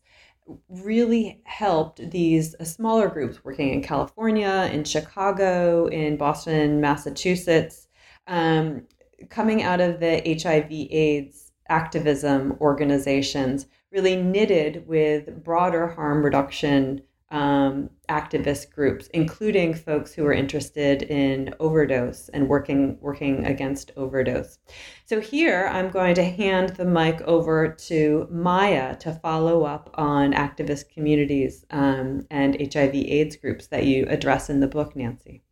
really 0.68 1.42
helped 1.44 2.10
these 2.10 2.56
uh, 2.60 2.64
smaller 2.64 3.08
groups 3.08 3.44
working 3.44 3.72
in 3.72 3.84
California, 3.84 4.70
in 4.72 4.84
Chicago, 4.84 5.86
in 5.88 6.18
Boston, 6.18 6.82
Massachusetts, 6.82 7.88
um, 8.28 8.84
coming 9.30 9.62
out 9.62 9.82
of 9.82 10.00
the 10.00 10.22
HIV 10.42 10.72
AIDS 10.72 11.49
activism 11.70 12.58
organizations 12.62 13.68
really 13.92 14.16
knitted 14.16 14.88
with 14.88 15.44
broader 15.44 15.88
harm 15.88 16.24
reduction 16.24 17.02
um, 17.32 17.90
activist 18.10 18.72
groups, 18.72 19.08
including 19.14 19.74
folks 19.74 20.14
who 20.14 20.26
are 20.26 20.34
interested 20.34 21.04
in 21.04 21.54
overdose 21.60 22.30
and 22.30 22.50
working 22.50 22.98
working 23.02 23.46
against 23.46 23.92
overdose. 23.96 24.58
So 25.06 25.22
here, 25.22 25.70
I'm 25.72 25.90
going 25.90 26.16
to 26.16 26.24
hand 26.24 26.70
the 26.70 26.86
mic 26.86 27.22
over 27.22 27.68
to 27.68 28.28
Maya 28.32 28.96
to 28.98 29.14
follow 29.14 29.64
up 29.64 29.92
on 29.94 30.34
activist 30.34 30.90
communities 30.90 31.66
um, 31.70 32.26
and 32.32 32.56
HIV/AIDS 32.60 33.36
groups 33.36 33.68
that 33.68 33.86
you 33.86 34.06
address 34.08 34.50
in 34.50 34.60
the 34.60 34.68
book, 34.68 34.96
Nancy. 34.96 35.44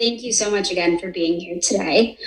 Thank 0.00 0.22
you 0.22 0.32
so 0.32 0.50
much 0.50 0.72
again 0.72 0.98
for 0.98 1.12
being 1.12 1.38
here 1.38 1.60
today. 1.62 2.18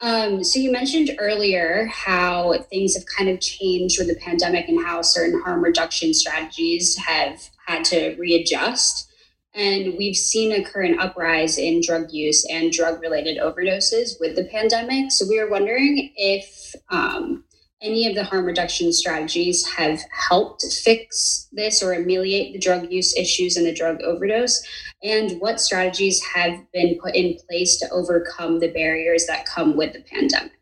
Um, 0.00 0.44
so 0.44 0.58
you 0.58 0.70
mentioned 0.70 1.16
earlier 1.18 1.86
how 1.86 2.54
things 2.70 2.94
have 2.94 3.06
kind 3.06 3.30
of 3.30 3.40
changed 3.40 3.98
with 3.98 4.08
the 4.08 4.16
pandemic 4.16 4.68
and 4.68 4.84
how 4.84 5.02
certain 5.02 5.40
harm 5.40 5.62
reduction 5.62 6.12
strategies 6.12 6.96
have 6.96 7.40
had 7.66 7.84
to 7.86 8.14
readjust. 8.16 9.10
And 9.54 9.94
we've 9.96 10.16
seen 10.16 10.52
a 10.52 10.64
current 10.64 11.00
uprise 11.00 11.58
in 11.58 11.80
drug 11.80 12.10
use 12.10 12.44
and 12.50 12.72
drug 12.72 13.00
related 13.00 13.38
overdoses 13.38 14.18
with 14.18 14.34
the 14.34 14.44
pandemic. 14.44 15.12
So 15.12 15.26
we 15.28 15.38
were 15.38 15.48
wondering 15.48 16.12
if 16.16 16.74
um, 16.90 17.44
any 17.84 18.08
of 18.08 18.14
the 18.14 18.24
harm 18.24 18.46
reduction 18.46 18.92
strategies 18.92 19.64
have 19.66 20.00
helped 20.28 20.64
fix 20.82 21.48
this 21.52 21.82
or 21.82 21.92
ameliorate 21.92 22.54
the 22.54 22.58
drug 22.58 22.90
use 22.90 23.16
issues 23.16 23.56
and 23.56 23.66
the 23.66 23.74
drug 23.74 24.00
overdose? 24.02 24.66
And 25.02 25.40
what 25.40 25.60
strategies 25.60 26.22
have 26.34 26.60
been 26.72 26.98
put 27.00 27.14
in 27.14 27.38
place 27.48 27.76
to 27.78 27.90
overcome 27.90 28.58
the 28.58 28.72
barriers 28.72 29.26
that 29.26 29.46
come 29.46 29.76
with 29.76 29.92
the 29.92 30.00
pandemic? 30.00 30.52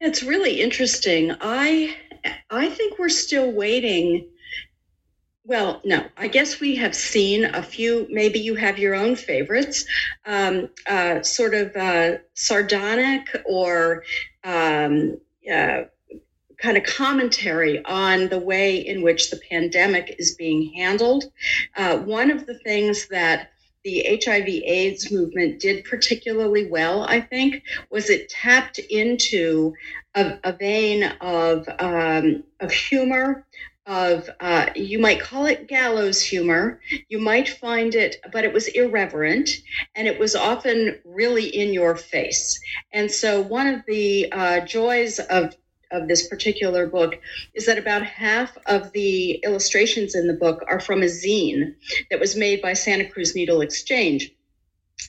It's 0.00 0.22
really 0.22 0.60
interesting. 0.60 1.32
I 1.40 1.96
I 2.50 2.68
think 2.68 2.98
we're 2.98 3.08
still 3.08 3.50
waiting. 3.52 4.28
Well, 5.46 5.82
no, 5.84 6.04
I 6.16 6.28
guess 6.28 6.58
we 6.58 6.74
have 6.76 6.94
seen 6.94 7.44
a 7.44 7.62
few. 7.62 8.06
Maybe 8.10 8.40
you 8.40 8.54
have 8.54 8.78
your 8.78 8.94
own 8.94 9.14
favorites, 9.14 9.84
um, 10.24 10.70
uh, 10.86 11.22
sort 11.22 11.54
of 11.54 11.76
uh, 11.76 12.18
sardonic 12.32 13.28
or 13.46 14.04
um, 14.42 15.18
uh, 15.52 15.82
kind 16.58 16.76
of 16.76 16.84
commentary 16.84 17.84
on 17.84 18.28
the 18.28 18.38
way 18.38 18.76
in 18.78 19.02
which 19.02 19.30
the 19.30 19.40
pandemic 19.50 20.16
is 20.18 20.34
being 20.34 20.72
handled. 20.74 21.24
Uh, 21.76 21.98
one 21.98 22.30
of 22.30 22.46
the 22.46 22.58
things 22.60 23.08
that 23.08 23.50
the 23.82 24.18
HIV 24.24 24.48
AIDS 24.48 25.12
movement 25.12 25.60
did 25.60 25.84
particularly 25.84 26.66
well, 26.66 27.02
I 27.02 27.20
think, 27.20 27.62
was 27.90 28.08
it 28.08 28.30
tapped 28.30 28.78
into 28.78 29.74
a, 30.14 30.38
a 30.42 30.52
vein 30.52 31.04
of, 31.20 31.68
um, 31.78 32.44
of 32.60 32.70
humor, 32.70 33.44
of 33.86 34.30
uh, 34.40 34.66
you 34.74 34.98
might 34.98 35.20
call 35.20 35.46
it 35.46 35.68
gallows 35.68 36.22
humor. 36.22 36.80
You 37.08 37.18
might 37.18 37.48
find 37.48 37.94
it 37.94 38.16
but 38.32 38.44
it 38.44 38.52
was 38.52 38.68
irreverent 38.68 39.50
and 39.94 40.08
it 40.08 40.18
was 40.18 40.34
often 40.34 40.98
really 41.04 41.46
in 41.46 41.72
your 41.72 41.96
face. 41.96 42.58
And 42.92 43.10
so 43.10 43.42
one 43.42 43.66
of 43.66 43.82
the 43.86 44.30
uh, 44.32 44.60
joys 44.60 45.18
of 45.18 45.54
of 45.90 46.08
this 46.08 46.28
particular 46.28 46.86
book 46.86 47.14
is 47.54 47.66
that 47.66 47.78
about 47.78 48.02
half 48.02 48.56
of 48.66 48.90
the 48.92 49.32
illustrations 49.44 50.14
in 50.14 50.26
the 50.26 50.34
book 50.34 50.64
are 50.68 50.80
from 50.80 51.02
a 51.02 51.06
zine 51.06 51.74
that 52.10 52.18
was 52.18 52.36
made 52.36 52.60
by 52.60 52.72
santa 52.72 53.08
cruz 53.08 53.34
needle 53.34 53.60
exchange 53.60 54.32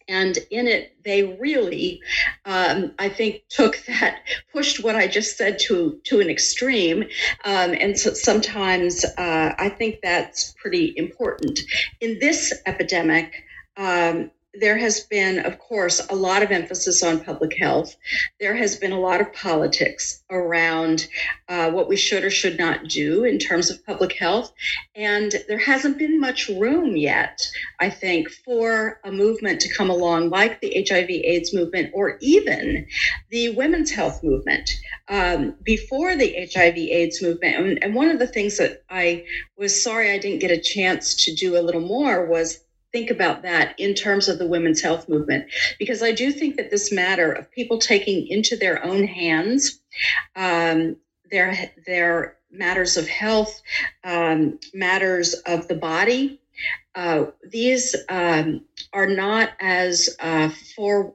and 0.07 0.37
in 0.51 0.67
it 0.67 0.95
they 1.03 1.37
really 1.39 2.01
um, 2.45 2.91
i 2.99 3.09
think 3.09 3.43
took 3.49 3.77
that 3.87 4.19
pushed 4.51 4.83
what 4.83 4.95
i 4.95 5.07
just 5.07 5.37
said 5.37 5.57
to 5.59 5.99
to 6.03 6.19
an 6.19 6.29
extreme. 6.29 7.03
Um, 7.43 7.75
and 7.79 7.97
so 7.97 8.13
sometimes 8.13 9.03
uh, 9.17 9.53
i 9.57 9.69
think 9.69 9.99
that's 10.01 10.53
pretty 10.53 10.93
important. 10.97 11.59
In 12.01 12.19
this 12.19 12.53
epidemic 12.65 13.43
um, 13.77 14.31
there 14.59 14.77
has 14.77 15.01
been, 15.01 15.39
of 15.45 15.59
course, 15.59 16.05
a 16.09 16.15
lot 16.15 16.43
of 16.43 16.51
emphasis 16.51 17.03
on 17.03 17.23
public 17.23 17.57
health. 17.57 17.95
There 18.39 18.55
has 18.55 18.75
been 18.75 18.91
a 18.91 18.99
lot 18.99 19.21
of 19.21 19.33
politics 19.33 20.23
around 20.29 21.07
uh, 21.49 21.71
what 21.71 21.87
we 21.87 21.97
should 21.97 22.23
or 22.23 22.29
should 22.29 22.57
not 22.57 22.87
do 22.87 23.23
in 23.23 23.39
terms 23.39 23.69
of 23.69 23.85
public 23.85 24.13
health. 24.13 24.51
And 24.95 25.33
there 25.47 25.59
hasn't 25.59 25.97
been 25.97 26.19
much 26.19 26.47
room 26.49 26.95
yet, 26.95 27.39
I 27.79 27.89
think, 27.89 28.29
for 28.29 28.99
a 29.03 29.11
movement 29.11 29.61
to 29.61 29.73
come 29.73 29.89
along 29.89 30.29
like 30.29 30.61
the 30.61 30.85
HIV 30.87 31.09
AIDS 31.09 31.53
movement 31.53 31.91
or 31.93 32.17
even 32.21 32.87
the 33.29 33.49
women's 33.49 33.91
health 33.91 34.23
movement. 34.23 34.69
Um, 35.07 35.55
before 35.63 36.15
the 36.15 36.49
HIV 36.53 36.77
AIDS 36.77 37.21
movement, 37.21 37.55
and, 37.55 37.83
and 37.83 37.95
one 37.95 38.09
of 38.09 38.19
the 38.19 38.27
things 38.27 38.57
that 38.57 38.83
I 38.89 39.25
was 39.57 39.83
sorry 39.83 40.11
I 40.11 40.17
didn't 40.17 40.39
get 40.39 40.51
a 40.51 40.59
chance 40.59 41.25
to 41.25 41.35
do 41.35 41.57
a 41.57 41.61
little 41.61 41.81
more 41.81 42.25
was 42.25 42.64
think 42.95 43.11
about 43.11 43.41
that 43.41 43.77
in 43.77 43.93
terms 43.93 44.29
of 44.29 44.39
the 44.39 44.47
women's 44.47 44.81
health 44.81 45.09
movement, 45.09 45.51
because 45.77 46.01
I 46.01 46.13
do 46.13 46.31
think 46.31 46.55
that 46.55 46.71
this 46.71 46.93
matter 46.93 47.29
of 47.29 47.51
people 47.51 47.77
taking 47.77 48.25
into 48.25 48.55
their 48.55 48.81
own 48.85 49.05
hands 49.05 49.81
um, 50.37 50.95
their 51.29 51.71
their 51.85 52.37
matters 52.51 52.95
of 52.95 53.05
health, 53.07 53.61
um, 54.05 54.59
matters 54.73 55.33
of 55.45 55.67
the 55.67 55.75
body, 55.75 56.39
uh, 56.95 57.25
these 57.49 57.95
um, 58.07 58.61
are 58.93 59.07
not 59.07 59.49
as 59.59 60.15
uh, 60.21 60.49
for 60.75 61.13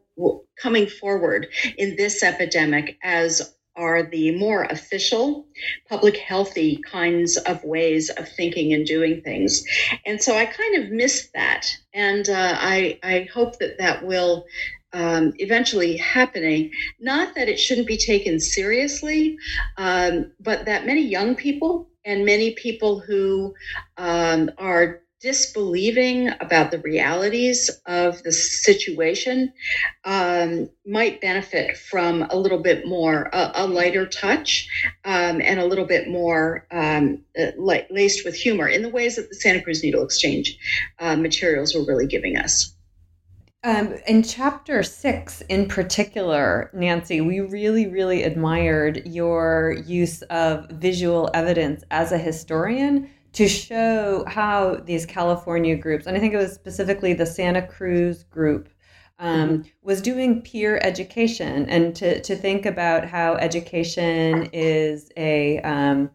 coming 0.60 0.86
forward 0.86 1.48
in 1.78 1.96
this 1.96 2.22
epidemic 2.22 2.98
as 3.02 3.54
are 3.80 4.02
the 4.02 4.36
more 4.36 4.64
official, 4.64 5.46
public 5.88 6.16
healthy 6.18 6.80
kinds 6.84 7.38
of 7.38 7.64
ways 7.64 8.10
of 8.10 8.28
thinking 8.28 8.74
and 8.74 8.86
doing 8.86 9.22
things. 9.22 9.64
And 10.04 10.20
so 10.22 10.36
I 10.36 10.44
kind 10.44 10.84
of 10.84 10.92
missed 10.92 11.32
that. 11.32 11.66
And 11.94 12.28
uh, 12.28 12.54
I, 12.58 12.98
I 13.02 13.28
hope 13.32 13.58
that 13.58 13.78
that 13.78 14.04
will 14.04 14.44
um, 14.92 15.32
eventually 15.38 15.96
happening. 15.96 16.72
Not 17.00 17.34
that 17.36 17.48
it 17.48 17.58
shouldn't 17.58 17.86
be 17.86 17.96
taken 17.96 18.38
seriously, 18.38 19.38
um, 19.78 20.32
but 20.40 20.66
that 20.66 20.84
many 20.84 21.02
young 21.02 21.34
people 21.34 21.88
and 22.04 22.24
many 22.24 22.54
people 22.54 23.00
who 23.00 23.54
um, 23.96 24.50
are 24.58 25.00
disbelieving 25.20 26.30
about 26.40 26.70
the 26.70 26.78
realities 26.78 27.70
of 27.86 28.22
the 28.22 28.32
situation 28.32 29.52
um, 30.04 30.70
might 30.86 31.20
benefit 31.20 31.76
from 31.76 32.22
a 32.30 32.36
little 32.36 32.58
bit 32.58 32.86
more 32.86 33.28
a, 33.32 33.52
a 33.56 33.66
lighter 33.66 34.06
touch 34.06 34.68
um, 35.04 35.42
and 35.42 35.60
a 35.60 35.66
little 35.66 35.84
bit 35.84 36.08
more 36.08 36.66
um, 36.70 37.22
uh, 37.38 37.50
laced 37.58 38.24
with 38.24 38.34
humor 38.34 38.66
in 38.66 38.82
the 38.82 38.88
ways 38.88 39.16
that 39.16 39.28
the 39.28 39.34
santa 39.34 39.60
cruz 39.60 39.82
needle 39.82 40.02
exchange 40.02 40.58
uh, 40.98 41.16
materials 41.16 41.74
were 41.74 41.84
really 41.84 42.06
giving 42.06 42.36
us. 42.36 42.74
Um, 43.62 43.94
in 44.06 44.22
chapter 44.22 44.82
six, 44.82 45.42
in 45.42 45.68
particular, 45.68 46.70
Nancy, 46.72 47.20
we 47.20 47.40
really, 47.40 47.86
really 47.86 48.22
admired 48.22 49.02
your 49.04 49.76
use 49.84 50.22
of 50.22 50.70
visual 50.70 51.28
evidence 51.34 51.84
as 51.90 52.10
a 52.10 52.16
historian 52.16 53.10
to 53.32 53.48
show 53.48 54.24
how 54.26 54.76
these 54.84 55.06
California 55.06 55.76
groups, 55.76 56.06
and 56.06 56.16
I 56.16 56.20
think 56.20 56.34
it 56.34 56.38
was 56.38 56.52
specifically 56.52 57.12
the 57.12 57.26
Santa 57.26 57.66
Cruz 57.66 58.24
group, 58.24 58.68
um, 59.18 59.48
mm-hmm. 59.48 59.68
was 59.82 60.00
doing 60.00 60.42
peer 60.42 60.80
education 60.82 61.68
and 61.68 61.94
to, 61.96 62.20
to 62.22 62.34
think 62.34 62.66
about 62.66 63.04
how 63.04 63.34
education 63.34 64.48
is 64.52 65.10
a 65.16 65.60
um, 65.60 66.10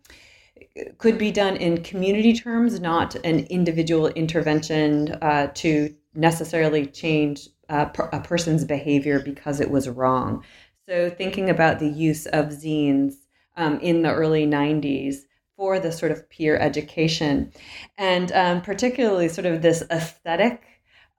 could 0.97 1.17
be 1.17 1.31
done 1.31 1.55
in 1.55 1.83
community 1.83 2.33
terms, 2.33 2.79
not 2.79 3.15
an 3.23 3.39
individual 3.49 4.07
intervention 4.09 5.11
uh, 5.21 5.47
to 5.53 5.95
necessarily 6.15 6.85
change 6.85 7.47
uh, 7.69 7.87
a 8.11 8.19
person's 8.19 8.65
behavior 8.65 9.19
because 9.19 9.59
it 9.59 9.71
was 9.71 9.87
wrong. 9.87 10.43
So, 10.87 11.09
thinking 11.09 11.49
about 11.49 11.79
the 11.79 11.89
use 11.89 12.25
of 12.27 12.47
zines 12.47 13.13
um, 13.55 13.79
in 13.79 14.01
the 14.01 14.13
early 14.13 14.45
90s 14.45 15.21
for 15.55 15.79
the 15.79 15.91
sort 15.91 16.11
of 16.11 16.29
peer 16.29 16.57
education 16.57 17.51
and 17.97 18.31
um, 18.31 18.61
particularly 18.61 19.27
sort 19.27 19.45
of 19.45 19.61
this 19.61 19.83
aesthetic 19.91 20.63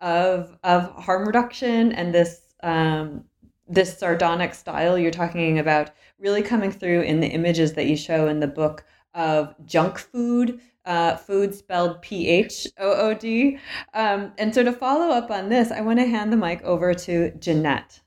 of 0.01 0.57
of 0.63 0.91
harm 1.03 1.27
reduction 1.27 1.93
and 1.93 2.15
this 2.15 2.43
um, 2.63 3.25
this 3.69 3.99
sardonic 3.99 4.55
style 4.55 4.99
you're 4.99 5.11
talking 5.11 5.59
about 5.59 5.91
really 6.19 6.43
coming 6.43 6.71
through 6.71 7.01
in 7.03 7.21
the 7.21 7.29
images 7.29 7.73
that 7.75 7.87
you 7.87 7.97
show 7.97 8.29
in 8.29 8.41
the 8.41 8.47
book 8.47 8.85
of 9.15 9.55
junk 9.65 9.99
food 9.99 10.61
uh, 10.87 11.17
food 11.17 11.53
spelled 11.55 12.01
P 12.01 12.29
H 12.29 12.67
O 12.79 12.93
O 12.93 13.15
D. 13.15 13.59
Um, 13.93 14.33
and 14.39 14.55
so 14.55 14.63
to 14.63 14.73
follow 14.73 15.11
up 15.13 15.31
on 15.31 15.49
this, 15.49 15.71
I 15.71 15.81
want 15.81 15.99
to 15.99 16.07
hand 16.07 16.33
the 16.33 16.37
mic 16.37 16.63
over 16.63 16.95
to 16.95 17.33
Jeanette. 17.39 18.01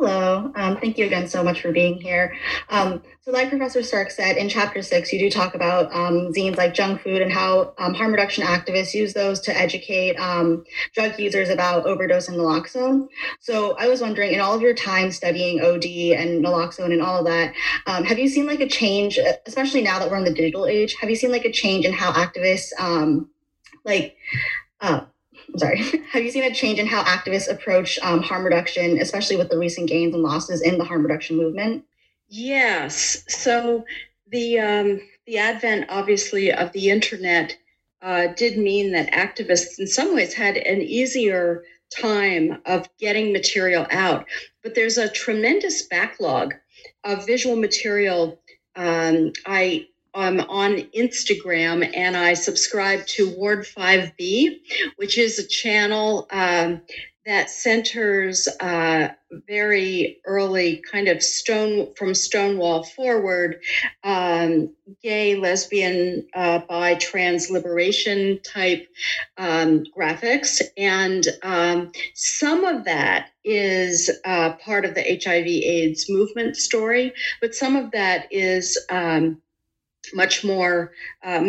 Hello. 0.00 0.52
Um, 0.54 0.76
thank 0.76 0.96
you 0.96 1.06
again 1.06 1.26
so 1.26 1.42
much 1.42 1.60
for 1.60 1.72
being 1.72 2.00
here. 2.00 2.36
Um, 2.68 3.02
so, 3.20 3.32
like 3.32 3.48
Professor 3.48 3.82
Stark 3.82 4.12
said, 4.12 4.36
in 4.36 4.48
chapter 4.48 4.80
six, 4.80 5.12
you 5.12 5.18
do 5.18 5.28
talk 5.28 5.56
about 5.56 5.92
um, 5.92 6.32
zines 6.32 6.56
like 6.56 6.72
junk 6.72 7.02
food 7.02 7.20
and 7.20 7.32
how 7.32 7.74
um, 7.78 7.94
harm 7.94 8.12
reduction 8.12 8.44
activists 8.44 8.94
use 8.94 9.12
those 9.12 9.40
to 9.40 9.58
educate 9.58 10.14
um, 10.14 10.64
drug 10.94 11.18
users 11.18 11.48
about 11.48 11.84
overdose 11.84 12.28
and 12.28 12.38
naloxone. 12.38 13.08
So, 13.40 13.76
I 13.76 13.88
was 13.88 14.00
wondering, 14.00 14.34
in 14.34 14.38
all 14.38 14.54
of 14.54 14.62
your 14.62 14.72
time 14.72 15.10
studying 15.10 15.60
OD 15.60 15.86
and 16.16 16.44
naloxone 16.44 16.92
and 16.92 17.02
all 17.02 17.18
of 17.18 17.26
that, 17.26 17.52
um, 17.88 18.04
have 18.04 18.20
you 18.20 18.28
seen 18.28 18.46
like 18.46 18.60
a 18.60 18.68
change, 18.68 19.18
especially 19.46 19.82
now 19.82 19.98
that 19.98 20.08
we're 20.08 20.18
in 20.18 20.22
the 20.22 20.32
digital 20.32 20.66
age? 20.66 20.94
Have 21.00 21.10
you 21.10 21.16
seen 21.16 21.32
like 21.32 21.44
a 21.44 21.50
change 21.50 21.84
in 21.84 21.92
how 21.92 22.12
activists 22.12 22.70
like 23.84 24.16
uh, 24.80 25.00
I'm 25.52 25.58
sorry, 25.58 25.78
have 26.12 26.22
you 26.22 26.30
seen 26.30 26.44
a 26.44 26.54
change 26.54 26.78
in 26.78 26.86
how 26.86 27.02
activists 27.04 27.50
approach 27.50 27.98
um, 28.02 28.22
harm 28.22 28.44
reduction, 28.44 29.00
especially 29.00 29.36
with 29.36 29.50
the 29.50 29.58
recent 29.58 29.88
gains 29.88 30.14
and 30.14 30.22
losses 30.22 30.60
in 30.60 30.78
the 30.78 30.84
harm 30.84 31.02
reduction 31.02 31.36
movement? 31.36 31.84
Yes. 32.28 33.24
So 33.28 33.84
the 34.30 34.58
um, 34.58 35.00
the 35.26 35.38
advent, 35.38 35.86
obviously, 35.88 36.52
of 36.52 36.72
the 36.72 36.90
internet 36.90 37.56
uh, 38.02 38.28
did 38.36 38.58
mean 38.58 38.92
that 38.92 39.12
activists, 39.12 39.78
in 39.78 39.86
some 39.86 40.14
ways, 40.14 40.34
had 40.34 40.56
an 40.56 40.80
easier 40.82 41.64
time 41.90 42.60
of 42.66 42.88
getting 42.98 43.32
material 43.32 43.86
out. 43.90 44.26
But 44.62 44.74
there's 44.74 44.98
a 44.98 45.08
tremendous 45.08 45.82
backlog 45.82 46.54
of 47.04 47.26
visual 47.26 47.56
material. 47.56 48.40
Um, 48.76 49.32
I 49.46 49.88
um, 50.18 50.40
on 50.40 50.78
Instagram 50.96 51.88
and 51.96 52.16
I 52.16 52.34
subscribe 52.34 53.06
to 53.06 53.30
Ward 53.36 53.64
5B, 53.64 54.58
which 54.96 55.16
is 55.16 55.38
a 55.38 55.46
channel 55.46 56.26
um, 56.32 56.82
that 57.24 57.50
centers 57.50 58.48
uh, 58.58 59.08
very 59.46 60.18
early 60.24 60.82
kind 60.90 61.06
of 61.06 61.22
stone 61.22 61.94
from 61.94 62.14
Stonewall 62.14 62.82
forward, 62.82 63.60
um, 64.02 64.74
gay, 65.04 65.36
lesbian, 65.36 66.26
uh, 66.34 66.60
bi, 66.68 66.94
trans 66.94 67.48
liberation 67.48 68.40
type 68.42 68.88
um, 69.36 69.84
graphics. 69.96 70.62
And 70.76 71.28
um, 71.42 71.92
some 72.14 72.64
of 72.64 72.84
that 72.86 73.28
is 73.44 74.10
uh, 74.24 74.54
part 74.54 74.84
of 74.84 74.94
the 74.94 75.02
HIV 75.02 75.46
AIDS 75.46 76.06
movement 76.08 76.56
story, 76.56 77.12
but 77.40 77.54
some 77.54 77.76
of 77.76 77.92
that 77.92 78.26
is 78.32 78.84
um, 78.90 79.40
much 80.14 80.44
more 80.44 80.92
uh, 81.22 81.40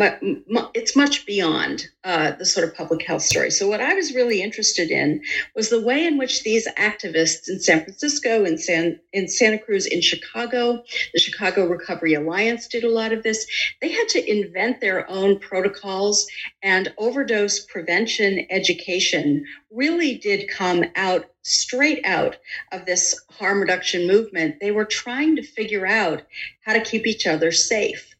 it's 0.73 0.95
much 0.95 1.25
beyond 1.25 1.87
uh, 2.03 2.31
the 2.31 2.45
sort 2.45 2.67
of 2.67 2.75
public 2.75 3.05
health 3.05 3.21
story. 3.21 3.51
So 3.51 3.67
what 3.67 3.81
i 3.81 3.93
was 3.93 4.13
really 4.13 4.41
interested 4.41 4.91
in 4.91 5.21
was 5.55 5.69
the 5.69 5.81
way 5.81 6.05
in 6.05 6.17
which 6.17 6.43
these 6.43 6.67
activists 6.77 7.49
in 7.49 7.59
san 7.59 7.83
francisco 7.83 8.45
in 8.45 8.57
san 8.57 8.99
in 9.13 9.27
santa 9.27 9.57
cruz 9.57 9.85
in 9.85 10.01
chicago 10.01 10.83
the 11.13 11.19
chicago 11.19 11.65
recovery 11.67 12.13
alliance 12.13 12.67
did 12.67 12.83
a 12.83 12.89
lot 12.89 13.11
of 13.11 13.23
this. 13.23 13.45
They 13.81 13.91
had 13.91 14.07
to 14.09 14.31
invent 14.31 14.81
their 14.81 15.09
own 15.09 15.39
protocols 15.39 16.27
and 16.63 16.93
overdose 16.97 17.65
prevention 17.65 18.45
education 18.49 19.45
really 19.71 20.17
did 20.17 20.49
come 20.49 20.85
out 20.95 21.25
straight 21.43 22.05
out 22.05 22.37
of 22.71 22.85
this 22.85 23.19
harm 23.31 23.59
reduction 23.59 24.07
movement. 24.07 24.59
They 24.59 24.71
were 24.71 24.85
trying 24.85 25.35
to 25.37 25.43
figure 25.43 25.85
out 25.85 26.23
how 26.61 26.73
to 26.73 26.81
keep 26.81 27.07
each 27.07 27.25
other 27.25 27.51
safe 27.51 28.15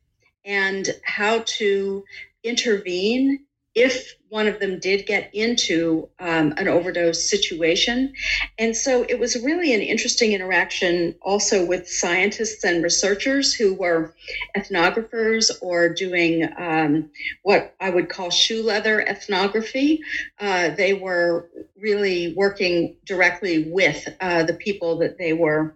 and 0.49 0.89
how 1.03 1.43
to 1.45 2.03
intervene 2.43 3.45
if 3.75 4.15
one 4.29 4.47
of 4.47 4.59
them 4.59 4.79
did 4.79 5.05
get 5.05 5.29
into 5.33 6.09
um, 6.19 6.55
an 6.57 6.67
overdose 6.67 7.29
situation. 7.29 8.11
And 8.57 8.75
so 8.75 9.05
it 9.07 9.19
was 9.19 9.41
really 9.43 9.73
an 9.73 9.81
interesting 9.81 10.33
interaction 10.33 11.15
also 11.21 11.65
with 11.65 11.87
scientists 11.87 12.63
and 12.63 12.83
researchers 12.83 13.53
who 13.53 13.75
were 13.75 14.15
ethnographers 14.57 15.51
or 15.61 15.93
doing 15.93 16.49
um, 16.57 17.11
what 17.43 17.75
I 17.79 17.91
would 17.91 18.09
call 18.09 18.31
shoe 18.31 18.63
leather 18.63 19.01
ethnography. 19.01 20.01
Uh, 20.39 20.69
they 20.69 20.93
were 20.93 21.47
really 21.79 22.33
working 22.35 22.95
directly 23.05 23.71
with 23.71 24.07
uh, 24.19 24.43
the 24.43 24.55
people 24.55 24.97
that 24.97 25.19
they 25.19 25.33
were. 25.33 25.75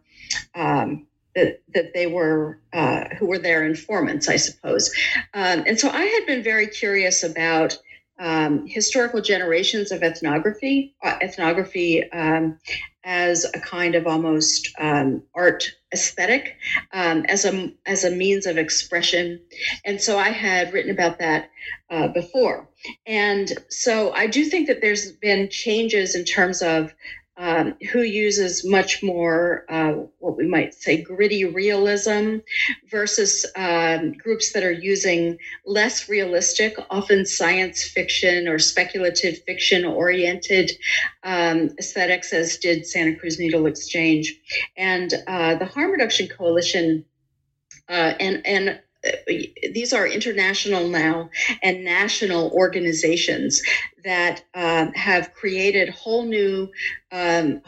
Um, 0.56 1.06
that, 1.36 1.62
that 1.74 1.93
they 1.93 2.08
were 2.08 2.60
uh, 2.74 3.06
who 3.17 3.28
were 3.28 3.39
their 3.39 3.65
informants, 3.65 4.28
I 4.30 4.38
suppose. 4.38 4.91
Um, 5.34 5.63
and 5.67 5.80
so 5.80 5.89
I 5.89 6.04
had 6.04 6.26
been 6.26 6.43
very 6.43 6.67
curious 6.67 7.24
about 7.24 7.78
um, 8.19 8.67
historical 8.67 9.22
generations 9.22 9.91
of 9.91 10.04
ethnography, 10.04 10.96
uh, 11.04 11.17
ethnography 11.22 12.10
um, 12.12 12.60
as 13.04 13.46
a 13.54 13.60
kind 13.60 13.96
of 13.96 14.08
almost 14.08 14.69
um, 14.80 15.24
art 15.36 15.72
aesthetic, 15.93 16.56
um, 16.93 17.26
as 17.28 17.43
a 17.43 17.74
as 17.86 18.04
a 18.04 18.12
means 18.12 18.46
of 18.46 18.58
expression, 18.58 19.41
and 19.84 20.00
so 20.00 20.17
I 20.17 20.30
had 20.30 20.74
written 20.74 20.91
about 20.91 21.19
that 21.19 21.50
uh, 21.89 22.08
before, 22.08 22.69
and 23.06 23.52
so 23.69 24.13
I 24.13 24.28
do 24.28 24.46
think 24.46 24.67
that 24.67 24.80
there's 24.80 25.12
been 25.12 25.50
changes 25.50 26.15
in 26.15 26.24
terms 26.24 26.62
of 26.62 26.93
um, 27.38 27.76
who 27.91 28.02
uses 28.02 28.63
much 28.63 29.02
more 29.02 29.65
uh, 29.69 29.93
what 30.19 30.38
we 30.38 30.48
might 30.48 30.74
say 30.74 31.02
gritty 31.02 31.46
realism 31.46 32.38
versus 32.89 33.46
um, 33.56 34.13
groups 34.13 34.54
that 34.54 34.63
are 34.63 34.72
using 34.72 35.38
less 35.65 36.08
realistic, 36.08 36.76
often 36.91 37.26
science 37.26 37.84
fiction 37.84 38.48
or 38.48 38.60
speculative 38.60 39.39
fiction 39.43 39.84
oriented 39.84 40.72
um, 41.24 41.69
aesthetics, 41.80 42.34
as 42.34 42.58
did 42.58 42.86
Santa 42.86 43.15
Cruz 43.15 43.39
Needle 43.39 43.65
Exchange. 43.65 44.39
And 44.78 45.12
uh, 45.28 45.56
the 45.56 45.65
Harm 45.65 45.91
Reduction 45.91 46.28
Coalition 46.28 47.06
uh, 47.89 48.13
and, 48.19 48.46
and 48.46 48.80
these 49.28 49.94
are 49.94 50.08
international 50.08 50.88
now 50.88 51.30
and 51.62 51.84
national 51.84 52.52
organizations 52.52 53.62
that 54.04 54.42
um, 54.54 54.92
have 54.94 55.34
created 55.34 55.89
whole 55.89 56.24
new 56.26 56.70
um, 57.12 57.60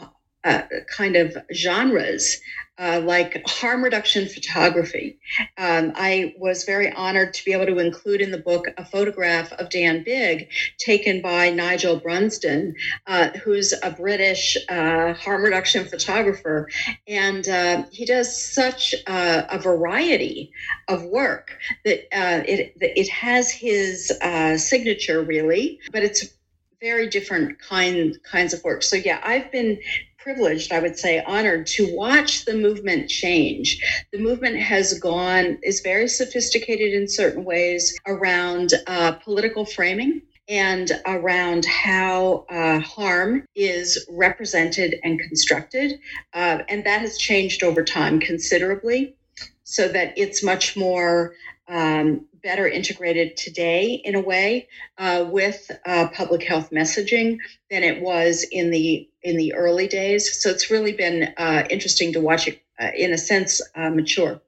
uh, 0.44 0.62
kind 0.88 1.16
of 1.16 1.36
genres 1.52 2.38
uh, 2.78 3.00
like 3.04 3.42
harm 3.46 3.82
reduction 3.82 4.28
photography. 4.28 5.18
Um, 5.58 5.92
I 5.94 6.34
was 6.38 6.64
very 6.64 6.92
honored 6.92 7.34
to 7.34 7.44
be 7.44 7.52
able 7.52 7.66
to 7.66 7.78
include 7.78 8.20
in 8.20 8.30
the 8.30 8.38
book 8.38 8.66
a 8.76 8.84
photograph 8.84 9.52
of 9.52 9.70
Dan 9.70 10.02
Bigg 10.04 10.50
taken 10.78 11.22
by 11.22 11.50
Nigel 11.50 11.96
Brunsdon, 11.96 12.74
uh, 13.06 13.30
who's 13.42 13.72
a 13.82 13.90
British 13.90 14.56
uh, 14.68 15.14
harm 15.14 15.42
reduction 15.42 15.84
photographer. 15.84 16.68
And 17.06 17.48
uh, 17.48 17.84
he 17.90 18.04
does 18.04 18.36
such 18.54 18.94
a 19.06 19.58
variety 19.58 20.52
of 20.88 21.04
work 21.04 21.56
that 21.84 22.00
uh, 22.12 22.42
it, 22.46 22.74
it 22.80 23.08
has 23.08 23.50
his 23.50 24.12
uh, 24.22 24.56
signature, 24.58 25.22
really, 25.22 25.80
but 25.92 26.02
it's 26.02 26.36
very 26.80 27.08
different 27.08 27.58
kind 27.58 28.18
kinds 28.22 28.52
of 28.52 28.62
work. 28.62 28.82
So 28.82 28.96
yeah, 28.96 29.20
I've 29.24 29.50
been 29.50 29.78
privileged, 30.26 30.72
I 30.72 30.80
would 30.80 30.98
say, 30.98 31.22
honored 31.22 31.68
to 31.68 31.94
watch 31.94 32.46
the 32.46 32.54
movement 32.54 33.08
change. 33.08 33.80
The 34.10 34.18
movement 34.18 34.56
has 34.56 34.98
gone, 34.98 35.56
is 35.62 35.82
very 35.82 36.08
sophisticated 36.08 36.94
in 36.94 37.06
certain 37.06 37.44
ways 37.44 37.96
around 38.08 38.72
uh, 38.88 39.12
political 39.12 39.64
framing 39.64 40.22
and 40.48 40.90
around 41.06 41.64
how 41.64 42.44
uh, 42.50 42.80
harm 42.80 43.44
is 43.54 44.04
represented 44.10 44.96
and 45.04 45.20
constructed. 45.20 46.00
Uh, 46.34 46.58
and 46.68 46.82
that 46.82 47.02
has 47.02 47.16
changed 47.18 47.62
over 47.62 47.84
time 47.84 48.18
considerably 48.18 49.14
so 49.62 49.86
that 49.86 50.12
it's 50.18 50.42
much 50.42 50.76
more 50.76 51.34
um, 51.68 52.26
better 52.42 52.68
integrated 52.68 53.36
today 53.36 54.00
in 54.04 54.14
a 54.14 54.20
way 54.20 54.68
uh, 54.98 55.24
with 55.28 55.70
uh, 55.84 56.08
public 56.08 56.42
health 56.42 56.70
messaging 56.70 57.38
than 57.70 57.82
it 57.82 58.00
was 58.00 58.44
in 58.50 58.70
the 58.70 59.08
in 59.26 59.36
the 59.36 59.52
early 59.54 59.88
days. 59.88 60.40
So 60.40 60.48
it's 60.50 60.70
really 60.70 60.92
been 60.92 61.34
uh, 61.36 61.64
interesting 61.68 62.12
to 62.12 62.20
watch 62.20 62.46
it, 62.46 62.62
uh, 62.80 62.90
in 62.96 63.12
a 63.12 63.18
sense, 63.18 63.60
uh, 63.74 63.90
mature. 63.90 64.40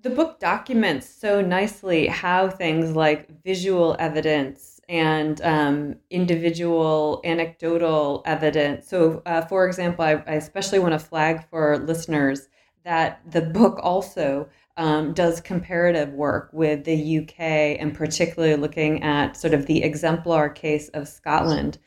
The 0.00 0.10
book 0.10 0.40
documents 0.40 1.08
so 1.08 1.42
nicely 1.42 2.06
how 2.06 2.48
things 2.48 2.96
like 2.96 3.42
visual 3.42 3.96
evidence 3.98 4.80
and 4.88 5.40
um, 5.42 5.96
individual 6.10 7.20
anecdotal 7.24 8.22
evidence. 8.24 8.88
So, 8.88 9.22
uh, 9.26 9.42
for 9.42 9.66
example, 9.66 10.04
I, 10.04 10.22
I 10.26 10.34
especially 10.34 10.78
want 10.78 10.92
to 10.92 10.98
flag 10.98 11.46
for 11.50 11.78
listeners 11.78 12.48
that 12.84 13.20
the 13.30 13.42
book 13.42 13.78
also 13.82 14.48
um, 14.76 15.12
does 15.12 15.40
comparative 15.40 16.10
work 16.12 16.50
with 16.52 16.84
the 16.84 17.18
UK 17.18 17.40
and 17.80 17.94
particularly 17.94 18.56
looking 18.56 19.02
at 19.02 19.36
sort 19.36 19.54
of 19.54 19.66
the 19.66 19.82
exemplar 19.82 20.48
case 20.48 20.88
of 20.90 21.08
Scotland. 21.08 21.78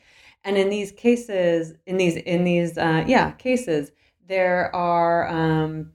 And 0.44 0.56
in 0.56 0.70
these 0.70 0.92
cases, 0.92 1.74
in 1.86 1.96
these 1.96 2.16
in 2.16 2.44
these 2.44 2.78
uh, 2.78 3.04
yeah 3.06 3.32
cases, 3.32 3.90
there 4.26 4.74
are 4.74 5.28
um, 5.28 5.92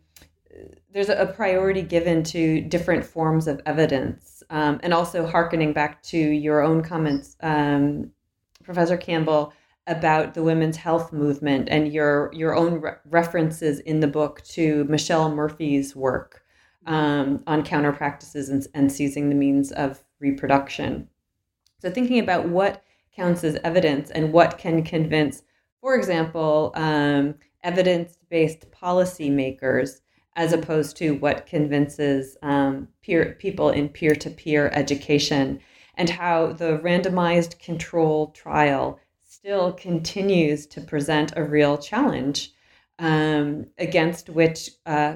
there's 0.91 1.09
a 1.09 1.25
priority 1.35 1.81
given 1.81 2.23
to 2.23 2.61
different 2.61 3.03
forms 3.05 3.47
of 3.47 3.61
evidence, 3.65 4.43
um, 4.49 4.79
and 4.83 4.93
also 4.93 5.25
harkening 5.25 5.73
back 5.73 6.03
to 6.03 6.17
your 6.17 6.61
own 6.61 6.83
comments, 6.83 7.35
um, 7.41 8.11
Professor 8.63 8.97
Campbell 8.97 9.53
about 9.87 10.33
the 10.33 10.43
women's 10.43 10.77
health 10.77 11.11
movement 11.11 11.67
and 11.69 11.91
your 11.91 12.31
your 12.33 12.55
own 12.55 12.79
re- 12.79 12.93
references 13.05 13.79
in 13.79 13.99
the 13.99 14.07
book 14.07 14.41
to 14.43 14.85
Michelle 14.85 15.33
Murphy's 15.33 15.95
work 15.95 16.43
um, 16.85 17.43
on 17.47 17.63
counter 17.63 17.91
practices 17.91 18.49
and, 18.49 18.65
and 18.73 18.91
seizing 18.91 19.29
the 19.29 19.35
means 19.35 19.71
of 19.71 20.03
reproduction. 20.19 21.09
So, 21.79 21.89
thinking 21.89 22.19
about 22.19 22.47
what 22.47 22.83
counts 23.15 23.43
as 23.43 23.57
evidence 23.63 24.09
and 24.09 24.33
what 24.33 24.57
can 24.57 24.83
convince, 24.83 25.43
for 25.81 25.95
example, 25.95 26.71
um, 26.75 27.35
evidence 27.63 28.17
based 28.29 28.69
policymakers 28.71 30.01
as 30.35 30.53
opposed 30.53 30.97
to 30.97 31.11
what 31.15 31.45
convinces 31.45 32.37
um, 32.41 32.87
peer 33.01 33.35
people 33.39 33.69
in 33.69 33.87
peer 33.87 34.15
to 34.15 34.29
peer 34.29 34.71
education, 34.73 35.59
and 35.95 36.09
how 36.09 36.51
the 36.53 36.79
randomized 36.79 37.59
control 37.59 38.31
trial 38.31 38.99
still 39.23 39.71
continues 39.73 40.65
to 40.65 40.81
present 40.81 41.33
a 41.35 41.43
real 41.43 41.77
challenge 41.77 42.51
um, 42.99 43.67
against 43.77 44.29
which 44.29 44.71
uh, 44.85 45.15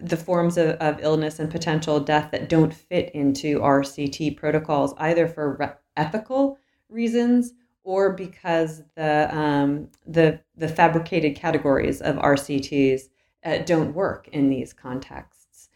the 0.00 0.16
forms 0.16 0.56
of, 0.56 0.70
of 0.76 0.98
illness 1.00 1.38
and 1.38 1.50
potential 1.50 2.00
death 2.00 2.30
that 2.30 2.48
don't 2.48 2.74
fit 2.74 3.10
into 3.14 3.60
RCT 3.60 4.36
protocols, 4.36 4.94
either 4.98 5.28
for 5.28 5.56
re- 5.58 5.72
ethical 5.96 6.58
reasons 6.90 7.52
or 7.82 8.12
because 8.12 8.82
the 8.96 9.34
um, 9.36 9.88
the 10.06 10.40
the 10.56 10.68
fabricated 10.68 11.36
categories 11.36 12.00
of 12.00 12.16
RCTs 12.16 13.02
uh, 13.44 13.58
don't 13.58 13.94
work 13.94 14.28
in 14.28 14.50
these 14.50 14.72
contexts. 14.72 15.68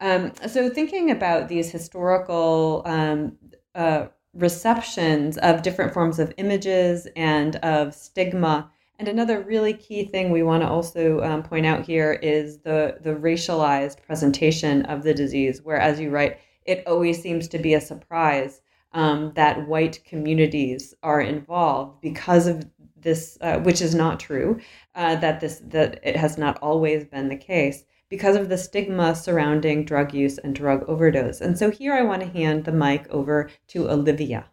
Um, 0.00 0.32
so, 0.48 0.68
thinking 0.68 1.10
about 1.10 1.48
these 1.48 1.70
historical 1.70 2.82
um, 2.84 3.36
uh, 3.74 4.06
receptions 4.34 5.38
of 5.38 5.62
different 5.62 5.94
forms 5.94 6.18
of 6.18 6.34
images 6.36 7.06
and 7.14 7.56
of 7.56 7.94
stigma 7.94 8.70
and 9.02 9.08
another 9.08 9.40
really 9.40 9.74
key 9.74 10.04
thing 10.04 10.30
we 10.30 10.44
want 10.44 10.62
to 10.62 10.68
also 10.68 11.20
um, 11.22 11.42
point 11.42 11.66
out 11.66 11.84
here 11.84 12.12
is 12.22 12.58
the, 12.58 12.98
the 13.00 13.16
racialized 13.16 14.00
presentation 14.06 14.82
of 14.82 15.02
the 15.02 15.12
disease, 15.12 15.60
where, 15.60 15.76
as 15.76 15.98
you 15.98 16.10
write, 16.10 16.38
it 16.66 16.86
always 16.86 17.20
seems 17.20 17.48
to 17.48 17.58
be 17.58 17.74
a 17.74 17.80
surprise 17.80 18.60
um, 18.94 19.32
that 19.34 19.66
white 19.66 20.04
communities 20.04 20.94
are 21.02 21.20
involved 21.20 22.00
because 22.00 22.46
of 22.46 22.64
this, 23.00 23.36
uh, 23.40 23.58
which 23.58 23.80
is 23.80 23.94
not 23.94 24.20
true, 24.20 24.60
uh, 24.94 25.16
that 25.16 25.40
this 25.40 25.60
that 25.64 26.00
it 26.02 26.16
has 26.16 26.38
not 26.38 26.58
always 26.62 27.04
been 27.04 27.28
the 27.28 27.36
case 27.36 27.84
because 28.08 28.36
of 28.36 28.48
the 28.48 28.58
stigma 28.58 29.14
surrounding 29.14 29.84
drug 29.84 30.12
use 30.12 30.38
and 30.38 30.54
drug 30.54 30.84
overdose. 30.86 31.40
And 31.40 31.58
so 31.58 31.70
here 31.70 31.94
I 31.94 32.02
want 32.02 32.22
to 32.22 32.28
hand 32.28 32.64
the 32.64 32.72
mic 32.72 33.08
over 33.08 33.50
to 33.68 33.90
Olivia. 33.90 34.44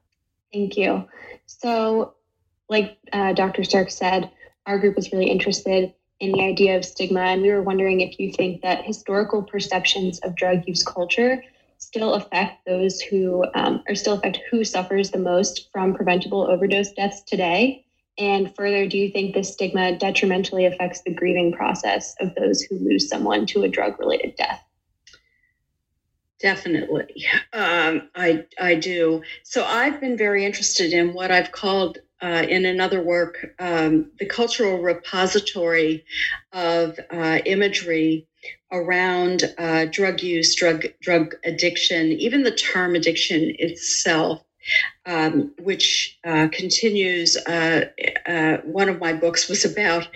Thank 0.54 0.78
you. 0.78 1.08
So, 1.45 2.13
like 2.69 2.97
uh, 3.12 3.34
Dr. 3.34 3.63
Stark 3.63 3.91
said, 3.91 4.32
our 4.65 4.80
group 4.80 4.95
was 4.95 5.12
really 5.12 5.30
interested 5.30 5.93
in 6.19 6.32
the 6.32 6.41
idea 6.41 6.78
of 6.78 6.86
stigma, 6.86 7.21
and 7.21 7.41
we 7.41 7.52
were 7.52 7.62
wondering 7.62 8.02
if 8.02 8.19
you 8.19 8.32
think 8.32 8.62
that 8.62 8.86
historical 8.86 9.43
perceptions 9.43 10.19
of 10.19 10.36
drug 10.36 10.67
use 10.67 10.84
culture 10.84 11.43
still 11.79 12.13
affect 12.13 12.65
those 12.65 13.01
who, 13.01 13.43
um, 13.55 13.83
or 13.87 13.95
still 13.95 14.13
affect 14.13 14.39
who 14.51 14.63
suffers 14.63 15.09
the 15.09 15.17
most 15.17 15.69
from 15.71 15.95
preventable 15.95 16.47
overdose 16.47 16.91
deaths 16.91 17.23
today. 17.23 17.85
And 18.17 18.53
further, 18.53 18.85
do 18.85 18.97
you 18.97 19.09
think 19.11 19.33
this 19.33 19.53
stigma 19.53 19.97
detrimentally 19.97 20.65
affects 20.65 21.01
the 21.01 21.13
grieving 21.13 21.53
process 21.53 22.15
of 22.19 22.35
those 22.35 22.61
who 22.61 22.77
lose 22.77 23.09
someone 23.09 23.45
to 23.47 23.63
a 23.63 23.69
drug 23.69 23.97
related 23.97 24.35
death? 24.35 24.61
Definitely. 26.39 27.25
Um, 27.51 28.09
I, 28.15 28.45
I 28.59 28.75
do. 28.75 29.23
So 29.43 29.65
I've 29.65 29.99
been 29.99 30.17
very 30.17 30.45
interested 30.45 30.93
in 30.93 31.13
what 31.13 31.31
I've 31.31 31.51
called 31.51 31.97
uh, 32.21 32.45
in 32.47 32.65
another 32.65 33.01
work 33.01 33.53
um, 33.60 34.12
the 34.19 34.25
cultural 34.25 34.82
repository 34.82 36.03
of 36.53 36.99
uh, 37.12 37.39
imagery 37.45 38.27
around 38.71 39.43
uh, 39.58 39.86
drug 39.86 40.21
use, 40.21 40.55
drug 40.55 40.86
drug 41.01 41.36
addiction, 41.43 42.12
even 42.13 42.43
the 42.43 42.51
term 42.51 42.95
addiction 42.95 43.55
itself. 43.60 44.43
Um, 45.05 45.55
which 45.63 46.19
uh, 46.23 46.47
continues. 46.51 47.36
Uh, 47.38 47.86
uh, 48.27 48.58
one 48.65 48.88
of 48.88 48.99
my 48.99 49.13
books 49.13 49.49
was 49.49 49.65
about 49.65 50.08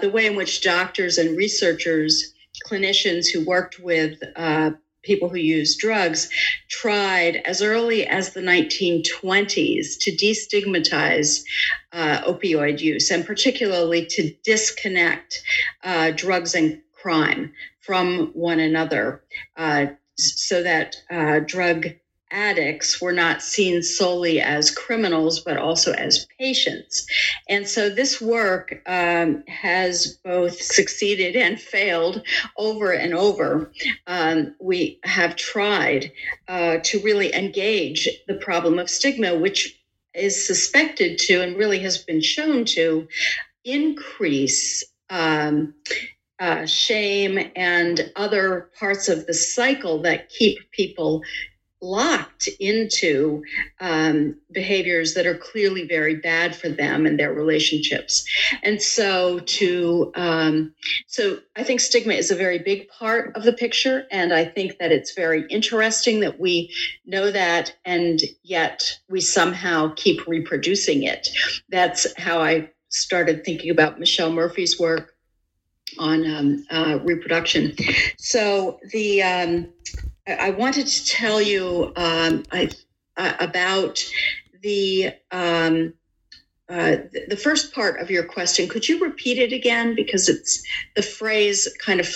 the 0.00 0.10
way 0.10 0.26
in 0.26 0.36
which 0.36 0.60
doctors 0.60 1.18
and 1.18 1.36
researchers, 1.36 2.32
clinicians 2.68 3.26
who 3.32 3.44
worked 3.44 3.80
with 3.80 4.20
uh, 4.36 4.70
people 5.02 5.28
who 5.28 5.38
use 5.38 5.76
drugs 5.76 6.28
tried 6.68 7.36
as 7.44 7.62
early 7.62 8.06
as 8.06 8.32
the 8.32 8.40
1920s 8.40 9.98
to 10.00 10.10
destigmatize 10.12 11.42
uh, 11.92 12.20
opioid 12.22 12.80
use 12.80 13.10
and 13.10 13.26
particularly 13.26 14.06
to 14.06 14.32
disconnect 14.44 15.42
uh, 15.84 16.10
drugs 16.10 16.54
and 16.54 16.80
crime 16.92 17.52
from 17.80 18.30
one 18.34 18.60
another 18.60 19.22
uh, 19.56 19.86
so 20.16 20.62
that 20.62 20.96
uh, 21.10 21.40
drug 21.40 21.86
addicts 22.30 23.00
were 23.00 23.12
not 23.12 23.42
seen 23.42 23.82
solely 23.82 24.40
as 24.40 24.70
criminals, 24.70 25.40
but 25.40 25.56
also 25.56 25.92
as 25.92 26.26
patients. 26.38 27.06
And 27.48 27.66
so 27.66 27.90
this 27.90 28.20
work 28.20 28.80
um, 28.86 29.44
has 29.48 30.18
both 30.24 30.60
succeeded 30.60 31.36
and 31.36 31.60
failed 31.60 32.22
over 32.56 32.92
and 32.92 33.14
over. 33.14 33.72
Um, 34.06 34.54
we 34.60 34.98
have 35.04 35.36
tried 35.36 36.12
uh, 36.48 36.78
to 36.84 37.00
really 37.00 37.34
engage 37.34 38.08
the 38.26 38.34
problem 38.34 38.78
of 38.78 38.90
stigma, 38.90 39.36
which 39.36 39.76
is 40.14 40.46
suspected 40.46 41.18
to 41.18 41.40
and 41.40 41.56
really 41.56 41.78
has 41.80 41.98
been 41.98 42.20
shown 42.20 42.64
to 42.64 43.06
increase. 43.64 44.84
Um, 45.08 45.74
uh, 46.40 46.64
shame 46.64 47.38
and 47.54 48.10
other 48.16 48.70
parts 48.78 49.10
of 49.10 49.26
the 49.26 49.34
cycle 49.34 50.00
that 50.00 50.30
keep 50.30 50.58
people 50.72 51.22
locked 51.82 52.48
into 52.58 53.42
um, 53.80 54.36
behaviors 54.52 55.14
that 55.14 55.26
are 55.26 55.36
clearly 55.36 55.86
very 55.86 56.16
bad 56.16 56.54
for 56.54 56.68
them 56.68 57.06
and 57.06 57.18
their 57.18 57.32
relationships. 57.32 58.24
And 58.62 58.80
so 58.80 59.40
to 59.40 60.12
um, 60.14 60.74
so 61.06 61.38
i 61.56 61.62
think 61.62 61.80
stigma 61.80 62.14
is 62.14 62.30
a 62.30 62.36
very 62.36 62.58
big 62.58 62.88
part 62.88 63.36
of 63.36 63.42
the 63.42 63.52
picture 63.52 64.06
and 64.10 64.32
i 64.32 64.44
think 64.44 64.78
that 64.78 64.92
it's 64.92 65.14
very 65.14 65.46
interesting 65.50 66.20
that 66.20 66.38
we 66.38 66.72
know 67.06 67.30
that 67.30 67.74
and 67.84 68.20
yet 68.42 68.98
we 69.08 69.20
somehow 69.20 69.92
keep 69.96 70.26
reproducing 70.26 71.02
it. 71.02 71.28
That's 71.68 72.06
how 72.18 72.40
i 72.40 72.70
started 72.88 73.44
thinking 73.44 73.70
about 73.70 73.98
michelle 73.98 74.32
murphy's 74.32 74.78
work 74.78 75.14
on 75.98 76.24
um, 76.24 76.64
uh, 76.70 76.98
reproduction. 77.02 77.74
So 78.16 78.78
the 78.92 79.22
um, 79.22 79.72
I 80.38 80.50
wanted 80.50 80.86
to 80.86 81.06
tell 81.06 81.40
you 81.40 81.92
um, 81.96 82.44
I, 82.52 82.70
uh, 83.16 83.34
about 83.40 84.04
the 84.62 85.12
um, 85.30 85.94
uh, 86.68 86.98
the 87.28 87.36
first 87.36 87.74
part 87.74 88.00
of 88.00 88.10
your 88.10 88.22
question. 88.22 88.68
Could 88.68 88.88
you 88.88 89.00
repeat 89.00 89.38
it 89.38 89.52
again 89.52 89.96
because 89.96 90.28
it's 90.28 90.62
the 90.94 91.02
phrase 91.02 91.68
kind 91.84 91.98
of 91.98 92.08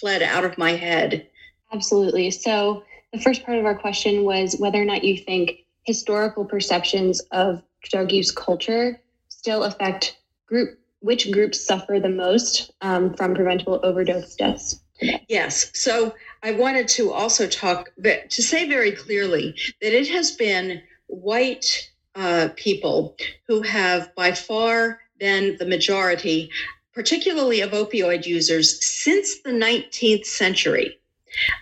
fled 0.00 0.22
out 0.22 0.44
of 0.44 0.56
my 0.56 0.72
head. 0.72 1.26
Absolutely. 1.72 2.30
So 2.30 2.82
the 3.12 3.20
first 3.20 3.44
part 3.44 3.58
of 3.58 3.66
our 3.66 3.74
question 3.74 4.24
was 4.24 4.56
whether 4.58 4.80
or 4.80 4.84
not 4.84 5.04
you 5.04 5.16
think 5.18 5.52
historical 5.84 6.44
perceptions 6.44 7.20
of 7.32 7.62
drug 7.82 8.12
use 8.12 8.30
culture 8.30 9.00
still 9.28 9.64
affect 9.64 10.16
group 10.46 10.78
which 11.00 11.30
groups 11.30 11.64
suffer 11.64 11.98
the 11.98 12.10
most 12.10 12.72
um, 12.82 13.14
from 13.14 13.34
preventable 13.34 13.80
overdose 13.82 14.36
deaths. 14.36 14.80
Yes. 15.28 15.70
So 15.72 16.14
I 16.42 16.52
wanted 16.52 16.88
to 16.88 17.12
also 17.12 17.46
talk, 17.46 17.90
to 18.02 18.42
say 18.42 18.68
very 18.68 18.92
clearly 18.92 19.54
that 19.82 19.92
it 19.92 20.08
has 20.08 20.30
been 20.32 20.82
white 21.06 21.90
uh, 22.14 22.48
people 22.56 23.16
who 23.46 23.62
have 23.62 24.14
by 24.14 24.32
far 24.32 25.00
been 25.18 25.56
the 25.58 25.66
majority, 25.66 26.50
particularly 26.94 27.60
of 27.60 27.72
opioid 27.72 28.26
users, 28.26 28.84
since 28.84 29.42
the 29.42 29.50
19th 29.50 30.24
century. 30.24 30.99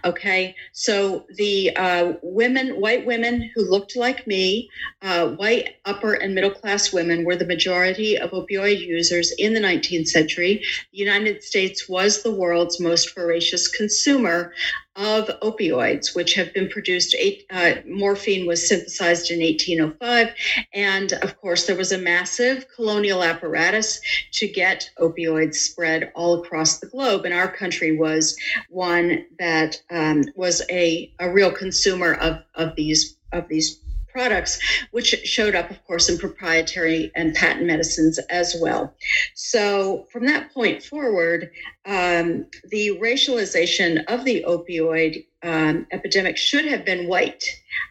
Okay, 0.04 0.54
so 0.72 1.26
the 1.35 1.74
uh, 1.76 2.12
women, 2.22 2.81
white 2.81 3.07
women 3.07 3.50
who 3.54 3.62
looked 3.62 3.96
like 3.96 4.26
me, 4.26 4.70
uh, 5.02 5.28
white 5.31 5.76
upper 5.85 6.14
and 6.14 6.35
middle 6.35 6.50
class 6.50 6.92
women 6.92 7.24
were 7.24 7.37
the 7.37 7.46
majority 7.46 8.16
of 8.16 8.31
opioid 8.31 8.81
users 8.81 9.33
in 9.38 9.54
the 9.54 9.61
19th 9.61 10.09
century. 10.09 10.62
The 10.92 10.98
United 10.98 11.42
States 11.42 11.88
was 11.88 12.22
the 12.22 12.33
world's 12.33 12.81
most 12.81 13.14
voracious 13.14 13.68
consumer 13.68 14.52
of 14.99 15.29
opioids, 15.43 16.15
which 16.15 16.35
have 16.35 16.53
been 16.53 16.69
produced. 16.69 17.15
Eight, 17.17 17.47
uh, 17.51 17.75
morphine 17.87 18.47
was 18.47 18.69
synthesized 18.69 19.31
in 19.31 19.39
1805. 19.39 20.35
And 20.75 21.13
of 21.15 21.41
course, 21.41 21.67
there 21.67 21.77
was 21.77 21.93
a 21.93 21.99
massive 21.99 22.67
colonial 22.75 23.23
apparatus 23.23 24.01
to 24.33 24.49
get 24.49 24.91
opioids 24.99 25.55
spread 25.55 26.11
all 26.17 26.43
across 26.43 26.81
the 26.81 26.89
globe. 26.89 27.25
And 27.25 27.33
our 27.33 27.51
country 27.51 27.97
was 27.97 28.37
one 28.69 29.25
that 29.39 29.81
um, 29.91 30.25
was 30.35 30.63
a, 30.69 31.15
a 31.21 31.31
real 31.31 31.53
consumer 31.53 32.15
of, 32.15 32.43
of 32.57 32.75
these 32.75 33.15
of 33.33 33.47
these 33.49 33.81
products, 34.18 34.59
which 34.90 35.14
showed 35.24 35.54
up, 35.54 35.70
of 35.70 35.78
course, 35.85 36.09
in 36.09 36.18
proprietary 36.18 37.12
and 37.14 37.37
patent 37.37 37.64
medicines 37.66 38.18
as 38.31 38.57
well. 38.61 38.92
So, 39.35 40.09
from 40.11 40.26
that 40.26 40.52
point 40.52 40.83
forward, 40.83 41.52
um, 41.87 42.46
the 42.70 42.98
racialization 43.00 44.04
of 44.07 44.24
the 44.24 44.44
opioid 44.44 45.24
um, 45.44 45.87
epidemic 45.92 46.37
should 46.37 46.64
have 46.64 46.85
been 46.85 47.07
white. 47.07 47.44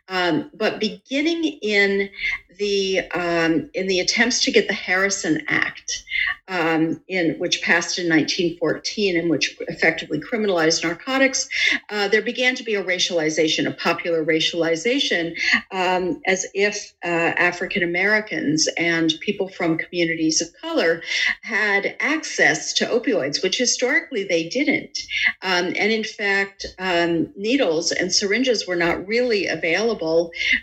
Um, 0.10 0.50
but 0.54 0.80
beginning 0.80 1.44
in 1.62 2.10
the 2.58 3.02
um, 3.12 3.70
in 3.74 3.88
the 3.88 4.00
attempts 4.00 4.44
to 4.44 4.52
get 4.52 4.68
the 4.68 4.74
Harrison 4.74 5.44
Act, 5.48 6.04
um, 6.48 7.02
in 7.08 7.36
which 7.38 7.62
passed 7.62 8.00
in 8.00 8.10
1914 8.10 9.18
and 9.18 9.30
which 9.30 9.58
effectively 9.68 10.20
criminalized 10.20 10.84
narcotics, 10.84 11.48
uh, 11.90 12.08
there 12.08 12.22
began 12.22 12.56
to 12.56 12.64
be 12.64 12.76
a 12.76 12.84
racialization, 12.84 13.68
a 13.68 13.72
popular 13.72 14.26
racialization, 14.26 15.38
um, 15.72 16.22
as 16.26 16.46
if 16.54 16.94
uh, 17.04 17.08
African 17.08 17.84
Americans 17.84 18.68
and 18.78 19.14
people 19.22 19.50
from 19.50 19.78
communities 19.78 20.42
of 20.42 20.48
color 20.62 21.02
had 21.44 21.96
access 22.00 22.74
to 22.74 22.86
opioids, 22.86 23.44
which 23.44 23.58
historically 23.58 24.24
they 24.24 24.50
didn't. 24.50 24.98
Um, 25.42 25.68
and 25.76 25.92
in 25.92 26.04
fact, 26.04 26.66
um, 26.80 27.30
needles 27.36 27.92
and 27.92 28.12
syringes 28.12 28.68
were 28.68 28.76
not 28.76 29.06
really 29.08 29.48
available 29.48 29.67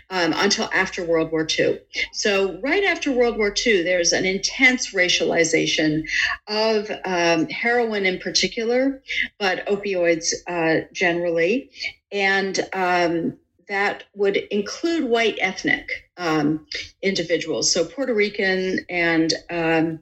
um, 0.09 0.33
until 0.35 0.69
after 0.73 1.03
World 1.03 1.31
War 1.31 1.47
II. 1.47 1.79
So, 2.13 2.59
right 2.61 2.83
after 2.83 3.11
World 3.11 3.37
War 3.37 3.53
II, 3.65 3.83
there's 3.83 4.13
an 4.13 4.25
intense 4.25 4.93
racialization 4.93 6.03
of 6.47 6.89
um, 7.05 7.47
heroin 7.49 8.05
in 8.05 8.19
particular, 8.19 9.01
but 9.39 9.65
opioids 9.67 10.33
uh, 10.47 10.87
generally. 10.93 11.69
And 12.11 12.59
um, 12.73 13.37
that 13.67 14.03
would 14.13 14.37
include 14.37 15.09
white 15.09 15.37
ethnic 15.41 15.89
um, 16.17 16.67
individuals, 17.01 17.71
so 17.71 17.85
Puerto 17.85 18.13
Rican 18.13 18.85
and 18.89 19.33
um, 19.49 19.99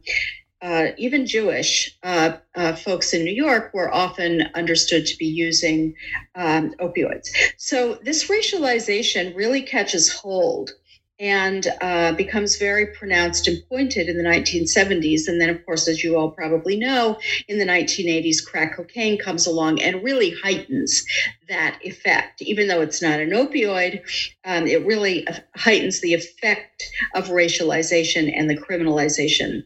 uh, 0.64 0.92
even 0.98 1.28
Jewish 1.28 1.96
uh, 2.04 2.38
uh, 2.56 2.74
folks 2.74 3.14
in 3.14 3.26
New 3.26 3.34
York 3.34 3.72
were 3.74 3.94
often 3.94 4.44
understood 4.56 5.06
to 5.06 5.18
be 5.18 5.26
using 5.26 5.94
um, 6.36 6.74
opioids. 6.80 7.28
So 7.58 7.96
this 8.04 8.30
racialization 8.30 9.36
really 9.36 9.62
catches 9.62 10.10
hold 10.10 10.72
and 11.20 11.68
uh, 11.82 12.14
becomes 12.14 12.58
very 12.58 12.88
pronounced 12.88 13.48
and 13.48 13.62
pointed 13.70 14.08
in 14.08 14.18
the 14.18 14.24
1970s. 14.24 15.28
And 15.28 15.40
then, 15.40 15.50
of 15.50 15.64
course, 15.66 15.88
as 15.88 16.04
you 16.04 16.18
all 16.18 16.32
probably 16.32 16.78
know, 16.78 17.20
in 17.48 17.60
the 17.60 17.66
1980s, 17.66 18.44
crack 18.44 18.78
cocaine 18.78 19.20
comes 19.20 19.46
along 19.46 19.82
and 19.82 20.04
really 20.04 20.34
heightens 20.44 21.04
that 21.50 21.78
effect. 21.84 22.42
Even 22.42 22.68
though 22.68 22.82
it's 22.82 23.02
not 23.02 23.20
an 23.20 23.32
opioid, 23.32 24.02
um, 24.46 24.66
it 24.66 24.86
really 24.86 25.28
heightens 25.56 26.00
the 26.02 26.14
effect 26.14 26.84
of 27.16 27.28
racialization 27.28 28.32
and 28.36 28.50
the 28.50 28.58
criminalization 28.58 29.64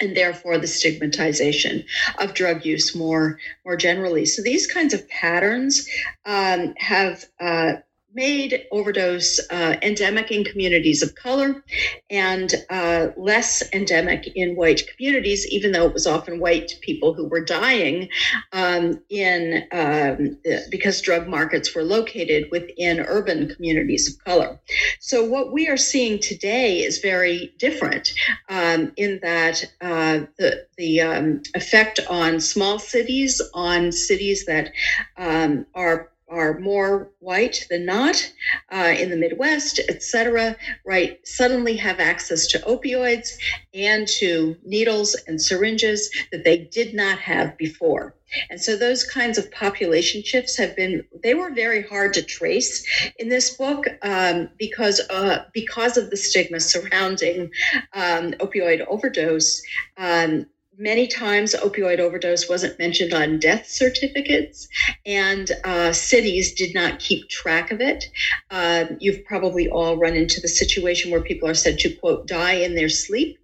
and 0.00 0.16
therefore 0.16 0.58
the 0.58 0.66
stigmatization 0.66 1.84
of 2.18 2.34
drug 2.34 2.64
use 2.64 2.94
more 2.94 3.38
more 3.64 3.76
generally. 3.76 4.26
So 4.26 4.42
these 4.42 4.66
kinds 4.66 4.94
of 4.94 5.08
patterns 5.08 5.88
um, 6.24 6.74
have 6.78 7.24
uh, 7.40 7.74
made 8.14 8.66
overdose 8.72 9.38
uh, 9.50 9.76
endemic 9.82 10.30
in 10.30 10.44
communities 10.44 11.02
of 11.02 11.14
color 11.14 11.62
and 12.10 12.54
uh, 12.70 13.08
less 13.16 13.62
endemic 13.72 14.26
in 14.34 14.56
white 14.56 14.82
communities, 14.88 15.46
even 15.48 15.72
though 15.72 15.86
it 15.86 15.92
was 15.92 16.06
often 16.06 16.40
white 16.40 16.72
people 16.80 17.12
who 17.12 17.28
were 17.28 17.44
dying 17.44 18.08
um, 18.52 19.00
in 19.10 19.64
um, 19.72 20.36
because 20.70 21.00
drug 21.00 21.28
markets 21.28 21.74
were 21.74 21.82
located 21.82 22.48
within 22.50 23.00
urban 23.00 23.54
communities 23.54 24.08
of 24.08 24.24
color. 24.24 24.58
So 25.00 25.24
what 25.24 25.52
we 25.52 25.68
are 25.68 25.76
seeing 25.76 26.18
today 26.18 26.78
is 26.78 26.98
very 26.98 27.52
different 27.58 28.12
um, 28.48 28.92
in 28.96 29.20
that 29.22 29.64
uh, 29.80 30.20
the 30.38 30.66
the 30.76 31.00
um, 31.02 31.42
effect 31.54 32.00
on 32.08 32.40
small 32.40 32.78
cities, 32.78 33.40
on 33.54 33.92
cities 33.92 34.46
that 34.46 34.72
um, 35.16 35.66
are 35.74 36.10
are 36.30 36.58
more 36.58 37.10
white 37.20 37.66
than 37.70 37.84
not 37.84 38.32
uh, 38.70 38.94
in 38.98 39.10
the 39.10 39.16
Midwest, 39.16 39.80
et 39.88 40.02
cetera, 40.02 40.56
right, 40.84 41.18
suddenly 41.26 41.76
have 41.76 42.00
access 42.00 42.46
to 42.48 42.58
opioids 42.60 43.28
and 43.74 44.06
to 44.06 44.56
needles 44.64 45.16
and 45.26 45.40
syringes 45.40 46.10
that 46.30 46.44
they 46.44 46.58
did 46.58 46.94
not 46.94 47.18
have 47.18 47.56
before. 47.56 48.14
And 48.50 48.60
so 48.60 48.76
those 48.76 49.04
kinds 49.04 49.38
of 49.38 49.50
population 49.50 50.22
shifts 50.22 50.56
have 50.58 50.76
been, 50.76 51.04
they 51.22 51.32
were 51.34 51.50
very 51.50 51.82
hard 51.82 52.12
to 52.14 52.22
trace 52.22 52.86
in 53.18 53.28
this 53.28 53.56
book 53.56 53.86
um, 54.02 54.50
because, 54.58 55.00
uh, 55.08 55.44
because 55.54 55.96
of 55.96 56.10
the 56.10 56.16
stigma 56.16 56.60
surrounding 56.60 57.50
um, 57.94 58.32
opioid 58.32 58.86
overdose. 58.86 59.62
Um, 59.96 60.46
many 60.78 61.08
times 61.08 61.54
opioid 61.54 61.98
overdose 61.98 62.48
wasn't 62.48 62.78
mentioned 62.78 63.12
on 63.12 63.38
death 63.38 63.66
certificates 63.66 64.68
and 65.04 65.50
uh, 65.64 65.92
cities 65.92 66.54
did 66.54 66.72
not 66.74 67.00
keep 67.00 67.28
track 67.28 67.70
of 67.72 67.80
it. 67.80 68.04
Uh, 68.50 68.86
you've 69.00 69.24
probably 69.24 69.68
all 69.68 69.96
run 69.96 70.14
into 70.14 70.40
the 70.40 70.48
situation 70.48 71.10
where 71.10 71.20
people 71.20 71.48
are 71.48 71.54
said 71.54 71.78
to 71.80 71.94
quote 71.96 72.26
die 72.26 72.54
in 72.54 72.76
their 72.76 72.88
sleep. 72.88 73.38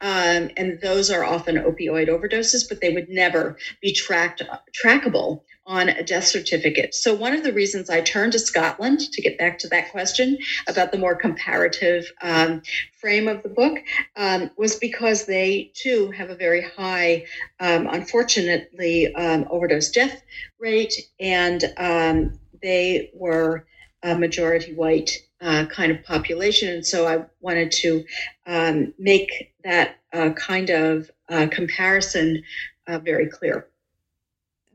Um, 0.00 0.50
and 0.56 0.80
those 0.80 1.10
are 1.10 1.24
often 1.24 1.56
opioid 1.56 2.08
overdoses 2.08 2.66
but 2.66 2.80
they 2.80 2.94
would 2.94 3.10
never 3.10 3.58
be 3.82 3.92
tracked 3.92 4.42
trackable 4.72 5.42
on 5.68 5.90
a 5.90 6.02
death 6.02 6.24
certificate. 6.24 6.94
So, 6.94 7.14
one 7.14 7.34
of 7.34 7.44
the 7.44 7.52
reasons 7.52 7.90
I 7.90 8.00
turned 8.00 8.32
to 8.32 8.38
Scotland 8.38 9.00
to 9.00 9.22
get 9.22 9.36
back 9.36 9.58
to 9.58 9.68
that 9.68 9.92
question 9.92 10.38
about 10.66 10.90
the 10.92 10.98
more 10.98 11.14
comparative 11.14 12.10
um, 12.22 12.62
frame 12.98 13.28
of 13.28 13.42
the 13.42 13.50
book 13.50 13.78
um, 14.16 14.50
was 14.56 14.76
because 14.76 15.26
they 15.26 15.70
too 15.74 16.10
have 16.12 16.30
a 16.30 16.34
very 16.34 16.62
high, 16.62 17.26
um, 17.60 17.86
unfortunately, 17.86 19.14
um, 19.14 19.46
overdose 19.50 19.90
death 19.90 20.22
rate, 20.58 20.94
and 21.20 21.62
um, 21.76 22.40
they 22.62 23.10
were 23.14 23.66
a 24.02 24.18
majority 24.18 24.72
white 24.72 25.18
uh, 25.42 25.66
kind 25.66 25.92
of 25.92 26.02
population. 26.02 26.70
And 26.70 26.86
so, 26.86 27.06
I 27.06 27.26
wanted 27.40 27.72
to 27.72 28.04
um, 28.46 28.94
make 28.98 29.52
that 29.64 29.96
uh, 30.14 30.30
kind 30.30 30.70
of 30.70 31.10
uh, 31.28 31.46
comparison 31.48 32.42
uh, 32.86 32.98
very 33.00 33.28
clear 33.28 33.68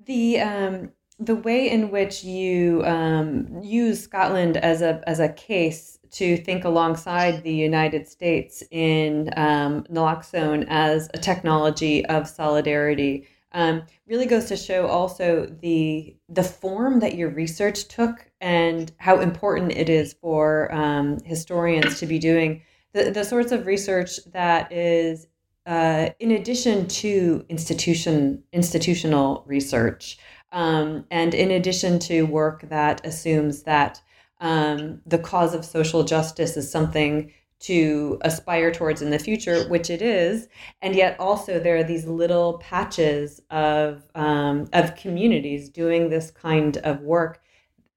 the 0.06 0.40
um, 0.40 0.92
the 1.20 1.36
way 1.36 1.70
in 1.70 1.92
which 1.92 2.24
you 2.24 2.84
um, 2.86 3.62
use 3.62 4.04
Scotland 4.04 4.58
as 4.58 4.82
a 4.82 5.02
as 5.08 5.20
a 5.20 5.30
case 5.30 6.00
to 6.12 6.38
think 6.38 6.64
alongside 6.64 7.44
the 7.44 7.54
United 7.54 8.08
States 8.08 8.64
in 8.72 9.30
um, 9.36 9.84
naloxone 9.92 10.66
as 10.70 11.10
a 11.14 11.18
technology 11.18 12.06
of 12.06 12.28
solidarity 12.28 13.28
um, 13.54 13.84
really 14.08 14.26
goes 14.26 14.46
to 14.46 14.58
show 14.58 14.88
also 14.88 15.46
the 15.62 16.16
the 16.30 16.44
form 16.44 17.00
that 17.00 17.16
your 17.16 17.30
research 17.30 17.88
took 17.88 18.30
and 18.42 18.92
how 18.98 19.20
important 19.20 19.72
it 19.72 19.90
is 19.90 20.14
for 20.14 20.74
um, 20.74 21.20
historians 21.24 22.00
to 22.00 22.06
be 22.06 22.20
doing. 22.20 22.62
The, 22.94 23.12
the 23.12 23.24
sorts 23.24 23.52
of 23.52 23.66
research 23.66 24.20
that 24.34 24.72
is 24.72 25.28
uh, 25.66 26.10
in 26.20 26.32
addition 26.32 26.88
to 26.88 27.46
institution 27.50 28.44
institutional 28.52 29.44
research, 29.48 30.18
um, 30.52 31.06
and 31.10 31.34
in 31.34 31.52
addition 31.52 32.00
to 32.00 32.24
work 32.24 32.68
that 32.70 33.06
assumes 33.06 33.64
that 33.64 34.02
um, 34.42 35.02
the 35.06 35.18
cause 35.18 35.54
of 35.54 35.64
social 35.64 36.04
justice 36.04 36.58
is 36.58 36.70
something 36.70 37.32
to 37.60 38.20
aspire 38.22 38.72
towards 38.72 39.02
in 39.02 39.10
the 39.10 39.18
future, 39.18 39.64
which 39.70 39.90
it 39.90 40.02
is, 40.02 40.50
and 40.82 40.96
yet 40.96 41.18
also 41.18 41.60
there 41.60 41.78
are 41.78 41.84
these 41.84 42.06
little 42.06 42.58
patches 42.60 43.40
of 43.50 44.04
um, 44.16 44.68
of 44.74 44.96
communities 44.96 45.70
doing 45.70 46.10
this 46.10 46.30
kind 46.30 46.78
of 46.78 47.00
work 47.02 47.42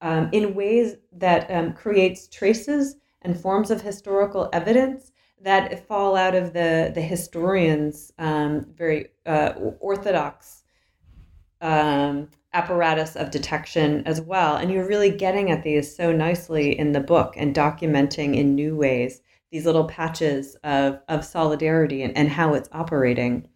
um, 0.01 0.29
in 0.33 0.55
ways 0.55 0.95
that 1.13 1.51
um, 1.51 1.73
creates 1.73 2.29
traces 2.29 2.97
and 3.23 3.41
forms 3.41 3.73
of 3.73 3.81
historical 3.81 4.49
evidence 4.53 5.11
that 5.43 5.87
fall 5.87 6.17
out 6.17 6.35
of 6.35 6.53
the 6.53 6.91
the 6.95 7.01
historians' 7.01 8.13
um, 8.19 8.67
very 8.77 9.09
uh, 9.27 9.53
orthodox 9.81 10.65
um, 11.61 12.29
apparatus 12.53 13.17
of 13.17 13.31
detection 13.31 14.03
as 14.07 14.21
well. 14.21 14.57
And 14.57 14.71
you're 14.71 14.89
really 14.89 15.11
getting 15.11 15.51
at 15.51 15.63
these 15.63 15.95
so 15.95 16.13
nicely 16.13 16.79
in 16.79 16.93
the 16.93 17.01
book 17.01 17.35
and 17.37 17.55
documenting 17.55 18.37
in 18.37 18.55
new 18.55 18.77
ways 18.77 19.21
these 19.53 19.67
little 19.67 19.85
patches 19.85 20.57
of, 20.65 21.01
of 21.09 21.25
solidarity 21.25 22.03
and, 22.03 22.17
and 22.17 22.29
how 22.29 22.55
it's 22.55 22.69
operating. 22.73 23.49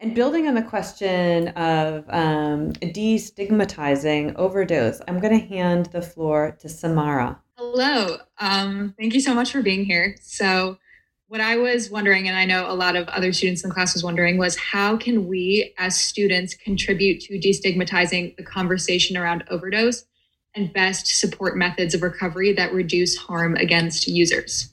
And 0.00 0.14
building 0.14 0.46
on 0.46 0.54
the 0.54 0.62
question 0.62 1.48
of 1.48 2.04
um, 2.08 2.72
destigmatizing 2.72 4.34
overdose, 4.36 5.00
I'm 5.08 5.18
going 5.18 5.38
to 5.38 5.46
hand 5.46 5.86
the 5.86 6.02
floor 6.02 6.56
to 6.60 6.68
Samara. 6.68 7.40
Hello. 7.56 8.18
Um, 8.38 8.94
thank 8.98 9.14
you 9.14 9.20
so 9.20 9.34
much 9.34 9.50
for 9.50 9.62
being 9.62 9.84
here. 9.84 10.16
So, 10.20 10.78
what 11.28 11.42
I 11.42 11.56
was 11.56 11.90
wondering, 11.90 12.26
and 12.26 12.36
I 12.36 12.46
know 12.46 12.70
a 12.70 12.74
lot 12.74 12.96
of 12.96 13.06
other 13.08 13.32
students 13.34 13.62
in 13.62 13.68
the 13.68 13.74
class 13.74 13.92
was 13.94 14.02
wondering, 14.02 14.38
was 14.38 14.56
how 14.56 14.96
can 14.96 15.28
we 15.28 15.74
as 15.78 15.94
students 15.94 16.54
contribute 16.54 17.20
to 17.22 17.38
destigmatizing 17.38 18.36
the 18.36 18.42
conversation 18.42 19.16
around 19.16 19.44
overdose 19.50 20.04
and 20.54 20.72
best 20.72 21.06
support 21.06 21.56
methods 21.56 21.94
of 21.94 22.02
recovery 22.02 22.54
that 22.54 22.72
reduce 22.72 23.16
harm 23.16 23.56
against 23.56 24.08
users? 24.08 24.72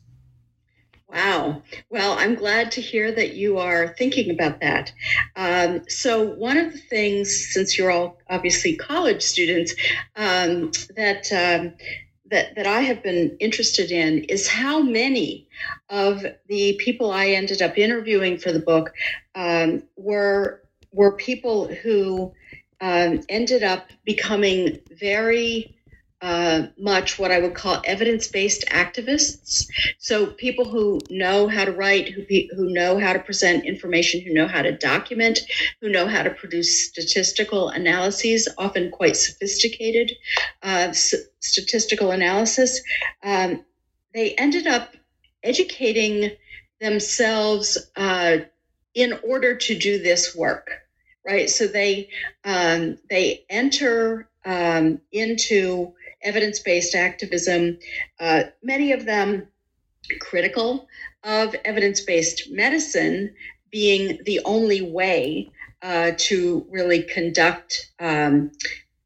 Wow. 1.09 1.61
Well, 1.89 2.17
I'm 2.17 2.35
glad 2.35 2.71
to 2.73 2.81
hear 2.81 3.11
that 3.11 3.35
you 3.35 3.57
are 3.57 3.89
thinking 3.97 4.31
about 4.31 4.61
that. 4.61 4.91
Um, 5.35 5.81
so, 5.87 6.23
one 6.23 6.57
of 6.57 6.73
the 6.73 6.79
things, 6.79 7.53
since 7.53 7.77
you're 7.77 7.91
all 7.91 8.17
obviously 8.29 8.75
college 8.75 9.21
students, 9.21 9.75
um, 10.15 10.71
that 10.95 11.31
um, 11.31 11.73
that, 12.31 12.55
that 12.55 12.65
I 12.65 12.81
have 12.81 13.03
been 13.03 13.37
interested 13.39 13.91
in 13.91 14.23
is 14.25 14.47
how 14.47 14.81
many 14.81 15.47
of 15.89 16.25
the 16.47 16.79
people 16.79 17.11
I 17.11 17.27
ended 17.27 17.61
up 17.61 17.77
interviewing 17.77 18.37
for 18.37 18.51
the 18.51 18.59
book 18.59 18.93
um, 19.35 19.83
were 19.95 20.61
were 20.91 21.17
people 21.17 21.67
who 21.67 22.33
um, 22.79 23.19
ended 23.27 23.63
up 23.63 23.89
becoming 24.05 24.79
very 24.91 25.74
uh, 26.25 26.65
much 26.79 27.19
what 27.19 27.31
I 27.31 27.39
would 27.39 27.53
call 27.53 27.83
evidence 27.85 28.27
based 28.27 28.65
activists. 28.71 29.67
So, 29.99 30.25
people 30.25 30.65
who 30.65 31.05
know 31.07 31.47
how 31.47 31.65
to 31.65 31.71
write, 31.71 32.09
who, 32.09 32.23
who 32.55 32.73
know 32.73 32.97
how 32.97 33.13
to 33.13 33.19
present 33.19 33.63
information, 33.65 34.21
who 34.21 34.33
know 34.33 34.47
how 34.47 34.63
to 34.63 34.75
document, 34.75 35.39
who 35.81 35.89
know 35.89 36.07
how 36.07 36.23
to 36.23 36.31
produce 36.31 36.87
statistical 36.89 37.69
analyses, 37.69 38.47
often 38.57 38.89
quite 38.89 39.15
sophisticated 39.15 40.13
uh, 40.63 40.87
s- 40.89 41.13
statistical 41.41 42.09
analysis. 42.09 42.81
Um, 43.23 43.63
they 44.15 44.33
ended 44.33 44.65
up 44.65 44.95
educating 45.43 46.31
themselves 46.81 47.77
uh, 47.97 48.37
in 48.95 49.13
order 49.23 49.55
to 49.55 49.77
do 49.77 50.01
this 50.01 50.35
work 50.35 50.71
right 51.25 51.49
so 51.49 51.67
they 51.67 52.09
um, 52.45 52.97
they 53.09 53.45
enter 53.49 54.29
um, 54.45 55.01
into 55.11 55.93
evidence 56.25 56.59
based 56.59 56.95
activism, 56.95 57.77
uh, 58.19 58.43
many 58.61 58.91
of 58.91 59.05
them 59.05 59.47
critical 60.19 60.87
of 61.23 61.55
evidence 61.65 62.01
based 62.01 62.51
medicine 62.51 63.33
being 63.71 64.19
the 64.25 64.41
only 64.45 64.81
way 64.81 65.49
uh, 65.81 66.11
to 66.17 66.65
really 66.69 67.03
conduct 67.03 67.91
um, 67.99 68.51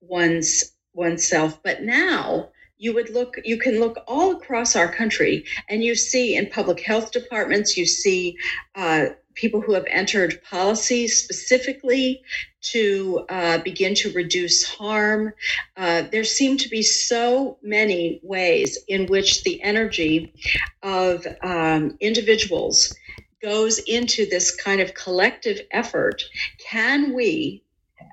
one's 0.02 0.72
oneself. 0.94 1.62
But 1.64 1.84
now 1.84 2.50
you 2.78 2.94
would 2.94 3.10
look 3.10 3.36
you 3.44 3.58
can 3.58 3.80
look 3.80 3.98
all 4.08 4.32
across 4.32 4.76
our 4.76 4.92
country 4.92 5.46
and 5.70 5.84
you 5.84 5.96
see 5.96 6.36
in 6.36 6.48
public 6.48 6.80
health 6.80 7.12
departments 7.12 7.78
you 7.78 7.86
see 7.86 8.38
uh, 8.76 9.08
people 9.40 9.62
who 9.62 9.74
have 9.74 9.86
entered 9.90 10.42
policy 10.44 11.08
specifically 11.08 12.22
to 12.62 13.26
uh, 13.30 13.58
begin 13.60 13.96
to 13.96 14.12
reduce 14.12 14.66
harm. 14.66 15.34
Uh, 15.78 16.04
there 16.12 16.26
seem 16.26 16.58
to 16.58 16.70
be 16.70 16.82
so 16.82 17.58
many 17.64 18.20
ways 18.22 18.78
in 18.88 19.06
which 19.08 19.44
the 19.44 19.62
energy 19.64 20.34
of 20.84 21.26
um, 21.42 21.98
individuals 22.02 22.94
goes 23.42 23.80
into 23.80 24.26
this 24.30 24.54
kind 24.56 24.82
of 24.82 24.94
collective 24.94 25.62
effort. 25.72 26.24
Can 26.70 27.14
we, 27.14 27.64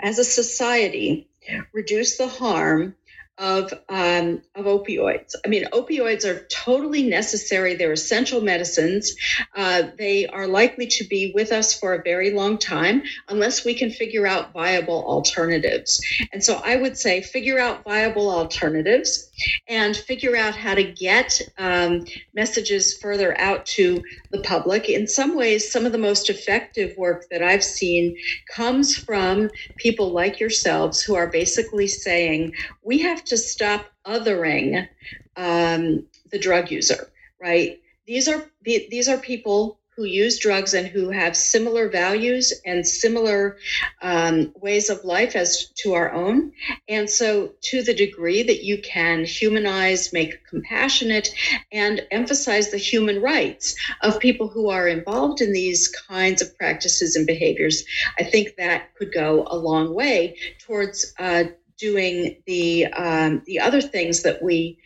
as 0.01 0.21
a 0.21 0.25
society, 0.25 1.29
reduce 1.73 2.19
the 2.19 2.29
harm 2.29 2.95
of 3.39 3.73
um, 3.89 4.43
of 4.55 4.65
opioids. 4.65 5.35
I 5.45 5.49
mean, 5.49 5.67
opioids 5.73 6.25
are 6.25 6.47
totally 6.47 7.03
necessary. 7.03 7.75
They're 7.75 7.93
essential 7.93 8.41
medicines. 8.41 9.15
Uh, 9.55 9.85
they 9.99 10.27
are 10.27 10.47
likely 10.47 10.87
to 10.87 11.05
be 11.05 11.33
with 11.35 11.53
us 11.53 11.79
for 11.79 11.95
a 11.95 12.03
very 12.03 12.33
long 12.33 12.57
time 12.57 13.03
unless 13.29 13.65
we 13.65 13.75
can 13.75 13.91
figure 13.91 14.27
out 14.27 14.53
viable 14.53 15.05
alternatives. 15.07 16.01
And 16.33 16.43
so, 16.43 16.61
I 16.65 16.77
would 16.77 16.97
say 16.97 17.21
figure 17.21 17.59
out 17.59 17.85
viable 17.85 18.31
alternatives 18.31 19.31
and 19.69 19.95
figure 19.95 20.37
out 20.37 20.55
how 20.55 20.75
to 20.75 20.85
get 20.85 21.41
um, 21.59 22.07
messages 22.35 22.97
further 22.97 23.39
out 23.39 23.67
to 23.67 24.03
the 24.31 24.41
public. 24.41 24.89
In 24.89 25.07
some 25.07 25.37
ways, 25.37 25.71
some 25.71 25.85
of 25.85 25.93
the 25.93 25.99
most 25.99 26.31
effective 26.31 26.97
work 26.97 27.27
that 27.31 27.43
I've 27.43 27.65
seen 27.65 28.17
comes 28.55 28.97
from 28.97 29.51
people 29.77 30.11
like 30.11 30.41
yourselves 30.41 31.03
who 31.03 31.15
are 31.15 31.27
basically 31.27 31.87
saying 31.87 32.55
we 32.83 32.99
have 32.99 33.26
to 33.27 33.37
stop 33.37 33.87
othering 34.07 34.89
um, 35.37 36.07
the 36.31 36.39
drug 36.39 36.71
user, 36.71 37.11
right? 37.41 37.81
These 38.07 38.29
are 38.29 38.51
these 38.65 39.09
are 39.09 39.19
people 39.19 39.81
who 39.97 40.05
use 40.05 40.39
drugs 40.39 40.75
and 40.75 40.87
who 40.87 41.09
have 41.09 41.35
similar 41.35 41.89
values 41.89 42.53
and 42.67 42.87
similar 42.87 43.57
um, 44.03 44.53
ways 44.57 44.91
of 44.91 45.03
life 45.05 45.35
as 45.35 45.71
to 45.75 45.95
our 45.95 46.13
own. 46.13 46.53
And 46.87 47.09
so, 47.09 47.55
to 47.63 47.83
the 47.83 47.95
degree 47.95 48.43
that 48.43 48.63
you 48.63 48.79
can 48.83 49.25
humanize, 49.25 50.13
make 50.13 50.47
compassionate, 50.47 51.31
and 51.73 52.03
emphasize 52.11 52.71
the 52.71 52.77
human 52.77 53.23
rights 53.23 53.75
of 54.03 54.21
people 54.21 54.49
who 54.49 54.69
are 54.69 54.87
involved 54.87 55.41
in 55.41 55.53
these 55.53 55.89
kinds 55.89 56.43
of 56.43 56.57
practices 56.59 57.17
and 57.17 57.27
behaviors, 57.27 57.83
I 58.19 58.25
think 58.25 58.57
that 58.57 58.95
could 58.97 59.13
go 59.13 59.47
a 59.51 59.57
long 59.57 59.95
way 59.95 60.37
towards. 60.61 61.15
Uh, 61.19 61.45
doing 61.79 62.43
the 62.47 62.87
um, 62.87 63.43
the 63.47 63.61
other 63.61 63.81
things 63.81 64.23
that 64.23 64.43
we 64.43 64.79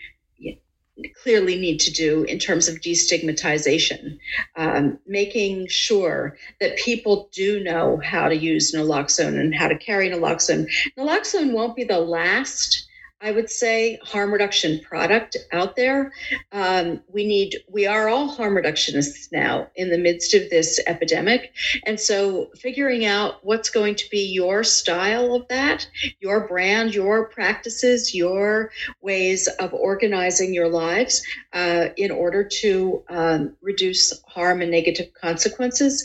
clearly 1.23 1.59
need 1.59 1.79
to 1.81 1.91
do 1.91 2.25
in 2.25 2.39
terms 2.39 2.69
of 2.69 2.77
destigmatization, 2.77 4.19
um, 4.57 4.99
making 5.07 5.67
sure 5.69 6.37
that 6.61 6.77
people 6.77 7.29
do 7.33 7.63
know 7.63 7.99
how 8.03 8.29
to 8.29 8.37
use 8.37 8.73
naloxone 8.75 9.39
and 9.39 9.55
how 9.55 9.69
to 9.69 9.79
carry 9.79 10.11
naloxone. 10.11 10.67
Naloxone 10.99 11.53
won't 11.53 11.77
be 11.77 11.85
the 11.85 11.99
last 11.99 12.89
I 13.23 13.33
would 13.33 13.51
say 13.51 13.99
harm 14.03 14.33
reduction 14.33 14.81
product 14.81 15.37
out 15.53 15.77
there. 15.77 16.13
Um, 16.53 17.03
we 17.13 17.27
need, 17.27 17.57
we 17.69 17.87
are 17.87 18.09
all 18.09 18.29
harm 18.29 18.55
reductionists 18.55 19.31
now 19.31 19.69
in 19.77 19.91
the 19.91 19.99
midst 19.99 20.33
of 20.35 20.49
this 20.49 20.81
epidemic. 20.87 21.53
And 21.85 22.01
so 22.01 22.51
figuring 22.57 23.05
out 23.05 23.45
what's 23.45 23.69
going 23.69 23.95
to 23.97 24.09
be 24.11 24.25
your 24.25 24.65
style 24.65 25.35
of 25.35 25.47
that, 25.49 25.87
your 26.21 26.49
brand, 26.49 26.95
your 26.95 27.29
practices, 27.29 28.15
your 28.15 28.71
ways 29.03 29.49
of 29.59 29.75
organizing 29.75 30.55
your 30.55 30.69
lives 30.69 31.23
uh, 31.53 31.89
in 31.99 32.11
order 32.11 32.43
to 32.43 33.05
um, 33.11 33.57
reduce 33.61 34.19
harm 34.29 34.63
and 34.63 34.71
negative 34.71 35.13
consequences. 35.13 36.03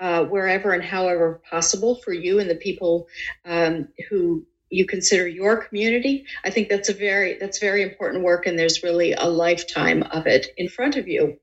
Uh, 0.00 0.24
wherever 0.24 0.72
and 0.72 0.82
however 0.82 1.40
possible 1.48 1.94
for 1.94 2.12
you 2.12 2.40
and 2.40 2.50
the 2.50 2.56
people 2.56 3.06
um, 3.44 3.86
who 4.10 4.44
you 4.74 4.86
consider 4.86 5.26
your 5.26 5.56
community 5.56 6.24
i 6.44 6.50
think 6.50 6.68
that's 6.68 6.88
a 6.88 6.94
very 6.94 7.38
that's 7.38 7.58
very 7.58 7.82
important 7.82 8.24
work 8.24 8.46
and 8.46 8.58
there's 8.58 8.82
really 8.82 9.12
a 9.12 9.28
lifetime 9.28 10.02
of 10.04 10.26
it 10.26 10.46
in 10.56 10.68
front 10.68 10.96
of 10.96 11.08
you. 11.08 11.38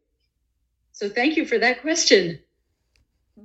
So 0.92 1.10
thank 1.10 1.38
you 1.38 1.46
for 1.46 1.58
that 1.60 1.82
question. 1.82 2.40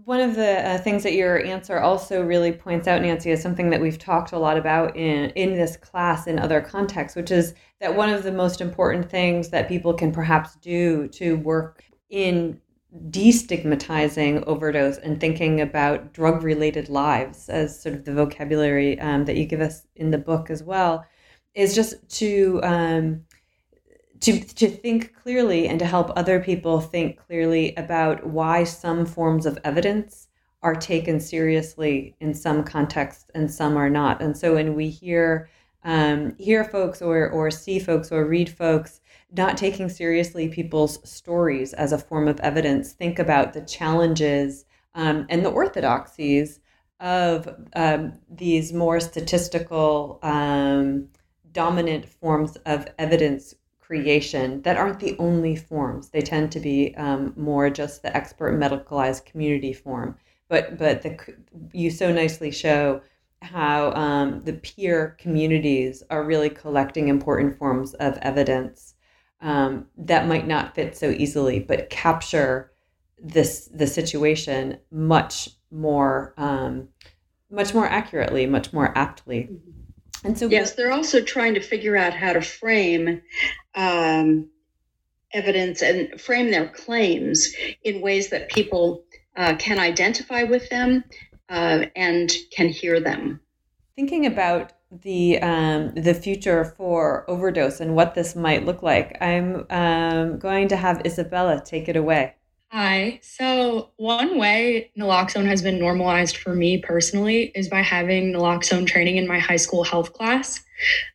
One 0.04 0.20
of 0.20 0.34
the 0.34 0.68
uh, 0.68 0.78
things 0.78 1.04
that 1.04 1.14
your 1.14 1.42
answer 1.42 1.78
also 1.78 2.22
really 2.22 2.52
points 2.52 2.86
out 2.86 3.00
nancy 3.00 3.30
is 3.30 3.40
something 3.40 3.70
that 3.70 3.80
we've 3.80 3.98
talked 3.98 4.32
a 4.32 4.38
lot 4.38 4.58
about 4.58 4.96
in 4.96 5.30
in 5.30 5.54
this 5.54 5.76
class 5.76 6.26
in 6.26 6.38
other 6.38 6.60
contexts 6.60 7.16
which 7.16 7.30
is 7.30 7.54
that 7.80 7.96
one 7.96 8.10
of 8.10 8.22
the 8.22 8.32
most 8.32 8.60
important 8.60 9.08
things 9.10 9.48
that 9.50 9.68
people 9.68 9.94
can 9.94 10.12
perhaps 10.12 10.56
do 10.56 11.08
to 11.08 11.36
work 11.36 11.82
in 12.10 12.60
destigmatizing 13.10 14.42
overdose 14.46 14.98
and 14.98 15.20
thinking 15.20 15.60
about 15.60 16.12
drug 16.12 16.42
related 16.42 16.88
lives 16.88 17.48
as 17.48 17.80
sort 17.80 17.94
of 17.94 18.04
the 18.04 18.12
vocabulary 18.12 18.98
um, 19.00 19.24
that 19.24 19.36
you 19.36 19.44
give 19.44 19.60
us 19.60 19.86
in 19.96 20.10
the 20.10 20.18
book 20.18 20.50
as 20.50 20.62
well 20.62 21.04
is 21.54 21.74
just 21.74 22.08
to 22.08 22.60
um, 22.62 23.24
to 24.20 24.40
to 24.40 24.68
think 24.68 25.14
clearly 25.14 25.68
and 25.68 25.78
to 25.78 25.86
help 25.86 26.10
other 26.16 26.40
people 26.40 26.80
think 26.80 27.18
clearly 27.18 27.74
about 27.76 28.26
why 28.26 28.64
some 28.64 29.04
forms 29.06 29.46
of 29.46 29.58
evidence 29.64 30.28
are 30.62 30.74
taken 30.74 31.20
seriously 31.20 32.16
in 32.20 32.34
some 32.34 32.64
contexts 32.64 33.30
and 33.34 33.50
some 33.50 33.76
are 33.76 33.90
not. 33.90 34.20
And 34.20 34.36
so 34.36 34.54
when 34.54 34.74
we 34.74 34.88
hear 34.88 35.48
um, 35.86 36.34
hear 36.36 36.64
folks 36.64 37.00
or 37.00 37.30
or 37.30 37.50
see 37.50 37.78
folks 37.78 38.12
or 38.12 38.26
read 38.26 38.50
folks 38.50 39.00
not 39.32 39.56
taking 39.56 39.88
seriously 39.88 40.48
people's 40.48 40.98
stories 41.08 41.72
as 41.72 41.92
a 41.92 41.98
form 41.98 42.28
of 42.28 42.40
evidence, 42.40 42.92
think 42.92 43.18
about 43.18 43.52
the 43.52 43.62
challenges 43.62 44.64
um, 44.94 45.26
and 45.28 45.44
the 45.44 45.50
orthodoxies 45.50 46.60
of 47.00 47.48
um, 47.74 48.12
these 48.30 48.72
more 48.72 49.00
statistical, 49.00 50.18
um, 50.22 51.08
dominant 51.52 52.08
forms 52.08 52.56
of 52.66 52.88
evidence 52.98 53.54
creation 53.80 54.62
that 54.62 54.76
aren't 54.76 55.00
the 55.00 55.16
only 55.18 55.54
forms. 55.54 56.08
They 56.10 56.20
tend 56.20 56.50
to 56.52 56.60
be 56.60 56.94
um, 56.96 57.32
more 57.36 57.70
just 57.70 58.02
the 58.02 58.16
expert 58.16 58.58
medicalized 58.58 59.24
community 59.24 59.72
form. 59.72 60.16
But 60.48 60.78
but 60.78 61.02
the 61.02 61.18
you 61.72 61.90
so 61.90 62.12
nicely 62.12 62.50
show 62.50 63.02
how 63.46 63.92
um, 63.92 64.42
the 64.44 64.54
peer 64.54 65.16
communities 65.18 66.02
are 66.10 66.24
really 66.24 66.50
collecting 66.50 67.08
important 67.08 67.58
forms 67.58 67.94
of 67.94 68.18
evidence 68.22 68.94
um, 69.40 69.86
that 69.96 70.26
might 70.26 70.46
not 70.46 70.74
fit 70.74 70.96
so 70.96 71.10
easily, 71.10 71.60
but 71.60 71.90
capture 71.90 72.72
this 73.18 73.68
the 73.72 73.86
situation 73.86 74.78
much 74.90 75.48
more 75.70 76.34
um, 76.36 76.88
much 77.50 77.72
more 77.72 77.86
accurately, 77.86 78.46
much 78.46 78.72
more 78.72 78.96
aptly. 78.96 79.44
Mm-hmm. 79.44 79.70
And 80.24 80.38
so, 80.38 80.48
yes, 80.48 80.74
they're 80.74 80.92
also 80.92 81.22
trying 81.22 81.54
to 81.54 81.60
figure 81.60 81.96
out 81.96 82.12
how 82.12 82.32
to 82.32 82.40
frame 82.40 83.22
um, 83.74 84.48
evidence 85.32 85.82
and 85.82 86.20
frame 86.20 86.50
their 86.50 86.68
claims 86.68 87.54
in 87.84 88.00
ways 88.00 88.30
that 88.30 88.50
people 88.50 89.04
uh, 89.36 89.54
can 89.58 89.78
identify 89.78 90.42
with 90.42 90.68
them 90.70 91.04
uh, 91.48 91.86
and 91.94 92.32
can 92.50 92.68
hear 92.68 93.00
them. 93.00 93.40
Thinking 93.94 94.26
about 94.26 94.72
the 94.90 95.40
um, 95.40 95.94
the 95.94 96.14
future 96.14 96.64
for 96.64 97.28
overdose 97.28 97.80
and 97.80 97.94
what 97.94 98.14
this 98.14 98.36
might 98.36 98.64
look 98.64 98.82
like. 98.82 99.16
I'm 99.20 99.66
um, 99.70 100.38
going 100.38 100.68
to 100.68 100.76
have 100.76 101.04
Isabella 101.04 101.62
take 101.64 101.88
it 101.88 101.96
away. 101.96 102.34
Hi. 102.72 103.20
So, 103.22 103.92
one 103.96 104.38
way 104.38 104.90
naloxone 104.98 105.46
has 105.46 105.62
been 105.62 105.78
normalized 105.78 106.36
for 106.36 106.52
me 106.52 106.78
personally 106.78 107.52
is 107.54 107.68
by 107.68 107.80
having 107.80 108.32
naloxone 108.32 108.88
training 108.88 109.18
in 109.18 109.28
my 109.28 109.38
high 109.38 109.56
school 109.56 109.84
health 109.84 110.12
class. 110.12 110.60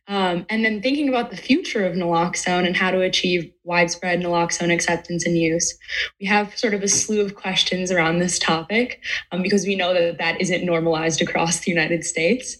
Um, 0.08 0.46
and 0.48 0.64
then 0.64 0.80
thinking 0.80 1.10
about 1.10 1.30
the 1.30 1.36
future 1.36 1.86
of 1.86 1.94
naloxone 1.94 2.66
and 2.66 2.74
how 2.74 2.90
to 2.90 3.02
achieve 3.02 3.52
widespread 3.64 4.20
naloxone 4.20 4.72
acceptance 4.72 5.26
and 5.26 5.36
use. 5.36 5.78
We 6.18 6.26
have 6.26 6.56
sort 6.58 6.74
of 6.74 6.82
a 6.82 6.88
slew 6.88 7.20
of 7.20 7.34
questions 7.34 7.92
around 7.92 8.18
this 8.18 8.38
topic 8.38 9.02
um, 9.30 9.42
because 9.42 9.66
we 9.66 9.76
know 9.76 9.92
that 9.92 10.18
that 10.18 10.40
isn't 10.40 10.64
normalized 10.64 11.20
across 11.20 11.60
the 11.60 11.70
United 11.70 12.02
States. 12.04 12.56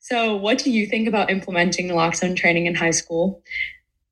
So, 0.00 0.36
what 0.36 0.58
do 0.58 0.70
you 0.70 0.86
think 0.86 1.08
about 1.08 1.30
implementing 1.30 1.88
naloxone 1.88 2.36
training 2.36 2.66
in 2.66 2.76
high 2.76 2.92
school? 2.92 3.42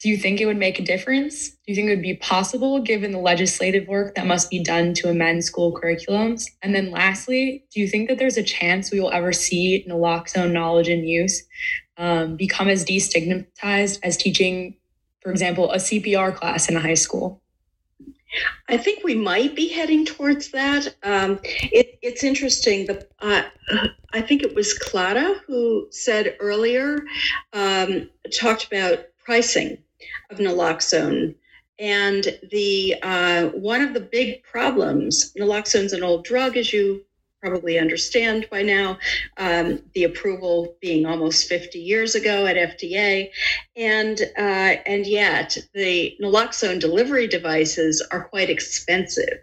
Do 0.04 0.10
you 0.10 0.18
think 0.18 0.38
it 0.38 0.44
would 0.44 0.58
make 0.58 0.78
a 0.78 0.82
difference? 0.82 1.48
Do 1.48 1.56
you 1.64 1.74
think 1.74 1.88
it 1.88 1.92
would 1.92 2.02
be 2.02 2.16
possible 2.16 2.78
given 2.78 3.10
the 3.10 3.18
legislative 3.18 3.88
work 3.88 4.16
that 4.16 4.26
must 4.26 4.50
be 4.50 4.62
done 4.62 4.92
to 4.96 5.08
amend 5.08 5.46
school 5.46 5.72
curriculums? 5.72 6.50
And 6.60 6.74
then 6.74 6.90
lastly, 6.90 7.64
do 7.72 7.80
you 7.80 7.88
think 7.88 8.10
that 8.10 8.18
there's 8.18 8.36
a 8.36 8.42
chance 8.42 8.90
we 8.90 9.00
will 9.00 9.10
ever 9.12 9.32
see 9.32 9.82
naloxone 9.88 10.52
knowledge 10.52 10.90
and 10.90 11.08
use 11.08 11.42
um, 11.96 12.36
become 12.36 12.68
as 12.68 12.84
destigmatized 12.84 13.98
as 14.02 14.18
teaching, 14.18 14.76
for 15.22 15.30
example, 15.30 15.72
a 15.72 15.76
CPR 15.76 16.36
class 16.36 16.68
in 16.68 16.76
a 16.76 16.80
high 16.80 16.92
school? 16.92 17.40
I 18.68 18.76
think 18.76 19.04
we 19.04 19.14
might 19.14 19.56
be 19.56 19.68
heading 19.68 20.04
towards 20.04 20.50
that. 20.50 20.94
Um, 21.02 21.40
it, 21.42 21.98
it's 22.02 22.22
interesting. 22.22 22.84
The, 22.84 23.08
uh, 23.20 23.44
I 24.12 24.20
think 24.20 24.42
it 24.42 24.54
was 24.54 24.74
Clara 24.74 25.36
who 25.46 25.88
said 25.90 26.36
earlier, 26.40 27.06
um, 27.54 28.10
talked 28.30 28.66
about 28.66 29.06
pricing 29.24 29.78
of 30.30 30.38
naloxone. 30.38 31.34
And 31.78 32.38
the 32.50 32.96
uh, 33.02 33.46
one 33.48 33.82
of 33.82 33.94
the 33.94 34.00
big 34.00 34.42
problems, 34.44 35.32
naloxone's 35.38 35.92
an 35.92 36.04
old 36.04 36.24
drug, 36.24 36.56
as 36.56 36.72
you 36.72 37.04
probably 37.44 37.78
understand 37.78 38.48
by 38.50 38.62
now, 38.62 38.98
um, 39.36 39.78
the 39.94 40.04
approval 40.04 40.76
being 40.80 41.04
almost 41.04 41.46
50 41.46 41.78
years 41.78 42.14
ago 42.14 42.46
at 42.46 42.56
FDA, 42.56 43.28
and 43.76 44.18
uh, 44.38 44.76
and 44.86 45.06
yet 45.06 45.58
the 45.74 46.16
naloxone 46.22 46.80
delivery 46.80 47.26
devices 47.26 48.02
are 48.10 48.24
quite 48.24 48.48
expensive, 48.48 49.40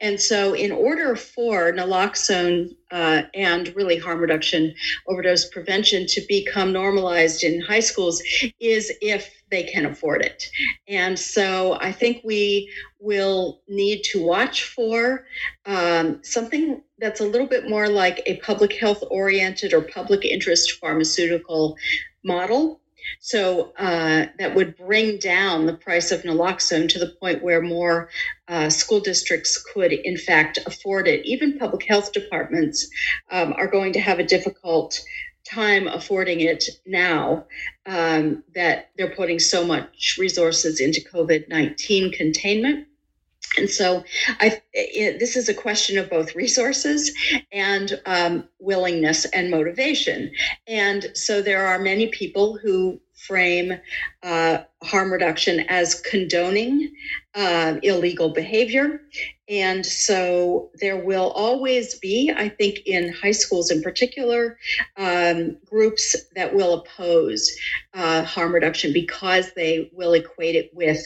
and 0.00 0.20
so 0.20 0.52
in 0.52 0.72
order 0.72 1.16
for 1.16 1.72
naloxone 1.72 2.76
uh, 2.90 3.22
and 3.34 3.74
really 3.76 3.98
harm 3.98 4.18
reduction, 4.18 4.74
overdose 5.06 5.48
prevention 5.48 6.06
to 6.06 6.22
become 6.28 6.72
normalized 6.72 7.44
in 7.44 7.60
high 7.60 7.80
schools 7.80 8.22
is 8.60 8.92
if 9.00 9.30
they 9.50 9.62
can 9.62 9.86
afford 9.86 10.22
it. 10.22 10.44
And 10.86 11.18
so 11.18 11.78
I 11.80 11.92
think 11.92 12.22
we 12.24 12.70
will 13.00 13.62
need 13.68 14.02
to 14.04 14.22
watch 14.22 14.64
for 14.64 15.26
um, 15.66 16.20
something 16.22 16.82
that's 16.98 17.20
a 17.20 17.26
little 17.26 17.46
bit 17.46 17.68
more 17.68 17.88
like 17.88 18.22
a 18.26 18.36
public 18.38 18.72
health 18.74 19.02
oriented 19.10 19.72
or 19.72 19.82
public 19.82 20.24
interest 20.24 20.72
pharmaceutical 20.80 21.76
model 22.24 22.80
so 23.20 23.72
uh, 23.78 24.26
that 24.38 24.54
would 24.54 24.76
bring 24.76 25.18
down 25.18 25.66
the 25.66 25.76
price 25.76 26.10
of 26.10 26.22
naloxone 26.22 26.88
to 26.88 26.98
the 26.98 27.14
point 27.20 27.42
where 27.42 27.60
more 27.60 28.08
uh, 28.48 28.70
school 28.70 29.00
districts 29.00 29.62
could, 29.72 29.92
in 29.92 30.16
fact, 30.16 30.58
afford 30.66 31.06
it. 31.06 31.24
Even 31.24 31.58
public 31.58 31.84
health 31.86 32.12
departments 32.12 32.88
um, 33.30 33.52
are 33.54 33.68
going 33.68 33.92
to 33.92 34.00
have 34.00 34.18
a 34.18 34.24
difficult 34.24 35.00
time 35.48 35.88
affording 35.88 36.40
it 36.40 36.64
now 36.86 37.46
um, 37.86 38.42
that 38.54 38.90
they're 38.96 39.14
putting 39.14 39.38
so 39.38 39.64
much 39.64 40.16
resources 40.18 40.80
into 40.80 41.00
COVID 41.12 41.48
19 41.48 42.12
containment. 42.12 42.87
And 43.58 43.68
so, 43.68 44.04
I 44.40 44.62
this 44.72 45.36
is 45.36 45.48
a 45.48 45.54
question 45.54 45.98
of 45.98 46.08
both 46.08 46.34
resources 46.34 47.12
and 47.52 48.00
um, 48.06 48.48
willingness 48.58 49.24
and 49.26 49.50
motivation. 49.50 50.30
And 50.66 51.10
so, 51.14 51.42
there 51.42 51.66
are 51.66 51.78
many 51.78 52.08
people 52.08 52.56
who 52.56 53.00
frame 53.14 53.74
uh, 54.22 54.58
harm 54.82 55.12
reduction 55.12 55.60
as 55.68 56.00
condoning 56.00 56.92
uh, 57.34 57.76
illegal 57.82 58.32
behavior. 58.32 59.02
And 59.48 59.84
so 59.84 60.70
there 60.80 60.96
will 60.96 61.30
always 61.30 61.98
be, 61.98 62.30
I 62.34 62.48
think, 62.48 62.80
in 62.86 63.12
high 63.12 63.32
schools 63.32 63.70
in 63.70 63.82
particular, 63.82 64.58
um, 64.96 65.56
groups 65.64 66.14
that 66.36 66.54
will 66.54 66.74
oppose 66.74 67.50
uh, 67.94 68.22
harm 68.24 68.52
reduction 68.52 68.92
because 68.92 69.52
they 69.54 69.90
will 69.94 70.12
equate 70.12 70.54
it 70.54 70.70
with 70.74 71.00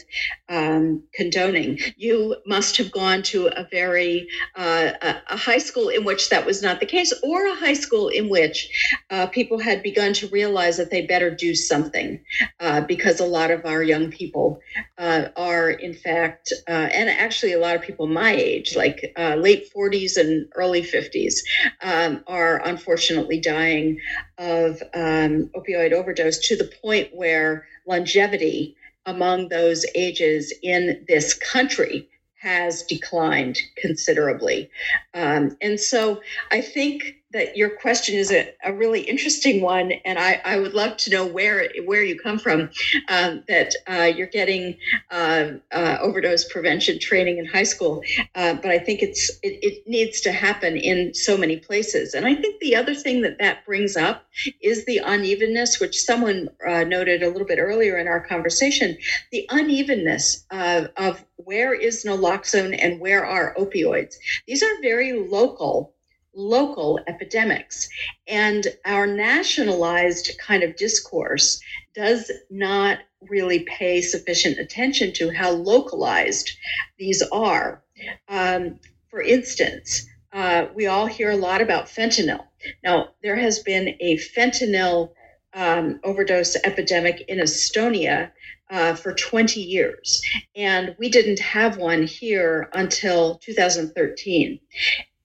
um, 0.49 1.03
condoning. 1.15 1.79
You 1.95 2.35
must 2.45 2.77
have 2.77 2.91
gone 2.91 3.23
to 3.23 3.47
a 3.47 3.67
very 3.71 4.27
uh, 4.55 4.91
a 5.29 5.37
high 5.37 5.57
school 5.57 5.89
in 5.89 6.03
which 6.03 6.29
that 6.29 6.45
was 6.45 6.61
not 6.61 6.79
the 6.79 6.85
case, 6.85 7.13
or 7.23 7.47
a 7.47 7.55
high 7.55 7.73
school 7.73 8.09
in 8.09 8.29
which 8.29 8.69
uh, 9.09 9.27
people 9.27 9.57
had 9.57 9.81
begun 9.81 10.13
to 10.13 10.27
realize 10.27 10.77
that 10.77 10.91
they 10.91 11.05
better 11.05 11.33
do 11.33 11.55
something 11.55 12.23
uh, 12.59 12.81
because 12.81 13.19
a 13.19 13.25
lot 13.25 13.51
of 13.51 13.65
our 13.65 13.81
young 13.81 14.11
people 14.11 14.59
uh, 14.97 15.29
are, 15.37 15.69
in 15.69 15.93
fact, 15.93 16.51
uh, 16.67 16.71
and 16.71 17.09
actually 17.09 17.53
a 17.53 17.59
lot 17.59 17.75
of 17.75 17.81
people 17.81 18.05
my 18.07 18.32
age, 18.33 18.75
like 18.75 19.13
uh, 19.17 19.35
late 19.35 19.71
40s 19.73 20.17
and 20.17 20.47
early 20.55 20.81
50s, 20.81 21.35
um, 21.81 22.23
are 22.27 22.61
unfortunately 22.65 23.39
dying 23.39 23.99
of 24.37 24.81
um, 24.93 25.49
opioid 25.55 25.93
overdose 25.93 26.39
to 26.47 26.55
the 26.55 26.71
point 26.81 27.09
where 27.13 27.65
longevity 27.87 28.75
among 29.05 29.49
those 29.49 29.85
ages 29.95 30.53
in 30.61 31.05
this 31.07 31.33
country 31.33 32.07
has 32.43 32.83
declined 32.83 33.57
considerably. 33.77 34.69
Um, 35.13 35.57
and 35.61 35.79
so 35.79 36.21
I 36.51 36.61
think 36.61 37.15
that 37.33 37.57
your 37.57 37.71
question 37.71 38.15
is 38.15 38.31
a, 38.31 38.53
a 38.63 38.71
really 38.71 39.01
interesting 39.01 39.61
one, 39.61 39.91
and 40.05 40.19
I, 40.19 40.39
I, 40.45 40.59
would 40.59 40.73
love 40.73 40.97
to 40.97 41.09
know 41.09 41.25
where 41.25 41.67
where 41.85 42.03
you 42.03 42.17
come 42.17 42.37
from. 42.37 42.69
Um, 43.09 43.43
that 43.47 43.75
uh, 43.87 44.11
you're 44.15 44.27
getting 44.27 44.77
uh, 45.11 45.53
uh, 45.71 45.97
overdose 45.99 46.51
prevention 46.51 46.99
training 46.99 47.39
in 47.39 47.45
high 47.45 47.63
school, 47.63 48.03
uh, 48.35 48.53
but 48.53 48.67
I 48.67 48.77
think 48.77 49.01
it's 49.01 49.29
it, 49.41 49.59
it, 49.63 49.87
needs 49.87 50.21
to 50.21 50.31
happen 50.31 50.77
in 50.77 51.13
so 51.13 51.37
many 51.37 51.57
places. 51.57 52.13
And 52.13 52.25
I 52.25 52.35
think 52.35 52.61
the 52.61 52.75
other 52.75 52.93
thing 52.93 53.21
that 53.23 53.39
that 53.39 53.65
brings 53.65 53.97
up 53.97 54.25
is 54.61 54.85
the 54.85 54.99
unevenness, 54.99 55.79
which 55.79 55.99
someone 55.99 56.49
uh, 56.67 56.83
noted 56.83 57.23
a 57.23 57.29
little 57.29 57.47
bit 57.47 57.59
earlier 57.59 57.97
in 57.97 58.07
our 58.07 58.21
conversation. 58.21 58.97
The 59.31 59.47
unevenness 59.49 60.45
of 60.51 61.25
where 61.37 61.73
is 61.73 62.05
naloxone 62.05 62.77
and 62.79 62.99
where 62.99 63.25
are 63.25 63.55
opioids. 63.55 64.15
These 64.47 64.63
are 64.63 64.81
very 64.81 65.13
local 65.13 65.93
local 66.35 66.99
epidemics. 67.07 67.87
And 68.27 68.67
our 68.85 69.07
nationalized 69.07 70.31
kind 70.39 70.63
of 70.63 70.75
discourse 70.75 71.61
does 71.93 72.31
not 72.49 72.99
really 73.21 73.59
pay 73.59 74.01
sufficient 74.01 74.59
attention 74.59 75.13
to 75.13 75.29
how 75.29 75.51
localized 75.51 76.51
these 76.97 77.21
are. 77.31 77.83
Um, 78.27 78.79
for 79.09 79.21
instance, 79.21 80.07
uh, 80.33 80.65
we 80.73 80.87
all 80.87 81.05
hear 81.05 81.29
a 81.29 81.37
lot 81.37 81.61
about 81.61 81.85
fentanyl. 81.85 82.45
Now, 82.83 83.09
there 83.21 83.35
has 83.35 83.59
been 83.59 83.95
a 83.99 84.17
fentanyl 84.17 85.11
um, 85.53 85.99
overdose 86.03 86.55
epidemic 86.63 87.21
in 87.27 87.37
Estonia 87.37 88.31
uh, 88.71 88.95
for 88.95 89.13
20 89.13 89.59
years, 89.61 90.21
and 90.55 90.95
we 90.97 91.09
didn't 91.09 91.39
have 91.39 91.77
one 91.77 92.03
here 92.03 92.69
until 92.73 93.37
2013 93.37 94.59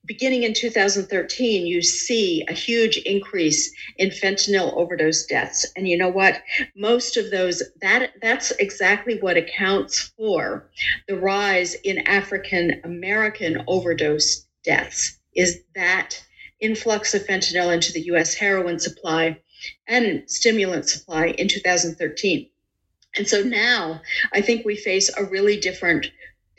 beginning 0.09 0.41
in 0.41 0.55
2013, 0.55 1.67
you 1.67 1.83
see 1.83 2.43
a 2.47 2.53
huge 2.53 2.97
increase 2.97 3.71
in 3.97 4.09
fentanyl 4.09 4.75
overdose 4.75 5.27
deaths. 5.27 5.67
And 5.75 5.87
you 5.87 5.95
know 5.95 6.09
what? 6.09 6.41
Most 6.75 7.15
of 7.15 7.29
those, 7.29 7.61
that 7.81 8.13
that's 8.19 8.49
exactly 8.53 9.19
what 9.19 9.37
accounts 9.37 10.11
for 10.17 10.67
the 11.07 11.15
rise 11.15 11.75
in 11.75 11.99
African 11.99 12.81
American 12.83 13.63
overdose 13.67 14.47
deaths, 14.63 15.19
is 15.35 15.59
that 15.75 16.19
influx 16.59 17.13
of 17.13 17.27
fentanyl 17.27 17.71
into 17.71 17.93
the 17.93 18.01
US 18.13 18.33
heroin 18.33 18.79
supply 18.79 19.39
and 19.87 20.23
stimulant 20.25 20.89
supply 20.89 21.27
in 21.27 21.47
2013. 21.47 22.49
And 23.15 23.27
so 23.27 23.43
now 23.43 24.01
I 24.33 24.41
think 24.41 24.65
we 24.65 24.75
face 24.75 25.15
a 25.15 25.23
really 25.25 25.59
different 25.59 26.07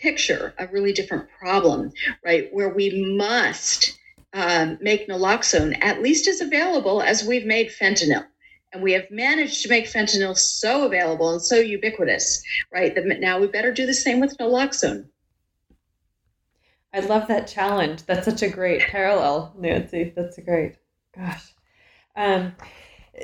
picture 0.01 0.55
a 0.59 0.67
really 0.69 0.93
different 0.93 1.29
problem, 1.39 1.93
right? 2.25 2.49
Where 2.53 2.69
we 2.69 3.15
must 3.17 3.99
um, 4.33 4.79
make 4.81 5.09
naloxone 5.09 5.77
at 5.81 6.03
least 6.03 6.29
as 6.29 6.41
available 6.41 7.03
as 7.03 7.25
we've 7.25 7.47
made 7.47 7.71
fentanyl. 7.71 8.27
And 8.73 8.83
we 8.83 8.93
have 8.93 9.11
managed 9.11 9.63
to 9.63 9.69
make 9.69 9.87
fentanyl 9.87 10.37
so 10.37 10.85
available 10.85 11.31
and 11.31 11.43
so 11.43 11.57
ubiquitous, 11.57 12.43
right? 12.73 12.95
That 12.95 13.05
now 13.21 13.41
we 13.41 13.49
better 13.49 13.73
do 13.73 13.87
the 13.87 13.95
same 13.95 14.21
with 14.21 14.39
naloxone. 14.39 15.07
I 16.93 17.01
love 17.01 17.29
that 17.29 17.47
challenge. 17.47 18.05
That's 18.07 18.25
such 18.25 18.43
a 18.43 18.49
great 18.49 18.81
parallel, 18.83 19.55
Nancy. 19.59 20.13
That's 20.15 20.39
great. 20.39 20.77
Gosh. 21.17 21.53
Um, 22.17 22.55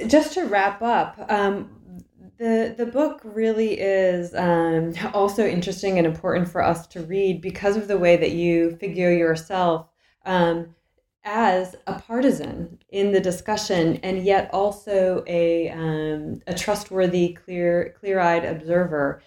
just 0.07 0.35
to 0.35 0.45
wrap 0.45 0.83
up, 0.83 1.17
um, 1.29 1.76
the 2.39 2.75
the 2.77 2.87
book 2.87 3.21
really 3.25 3.79
is 3.81 4.35
um, 4.35 4.93
also 5.15 5.47
interesting 5.47 5.99
and 5.99 6.07
important 6.07 6.49
for 6.49 6.63
us 6.63 6.87
to 6.89 7.03
read 7.03 7.41
because 7.41 7.77
of 7.77 7.89
the 7.89 7.99
way 7.99 8.17
that 8.17 8.33
you 8.33 8.77
figure 8.77 9.13
yourself 9.13 9.89
um, 10.25 10.75
as 11.25 11.75
a 11.87 11.99
partisan 11.99 12.79
in 12.91 13.13
the 13.13 13.21
discussion, 13.21 13.97
and 14.03 14.25
yet 14.25 14.51
also 14.53 15.25
a 15.27 15.71
um, 15.71 16.41
a 16.47 16.55
trustworthy, 16.55 17.33
clear 17.33 17.95
clear 17.99 18.21
eyed 18.21 18.45
observer, 18.45 19.23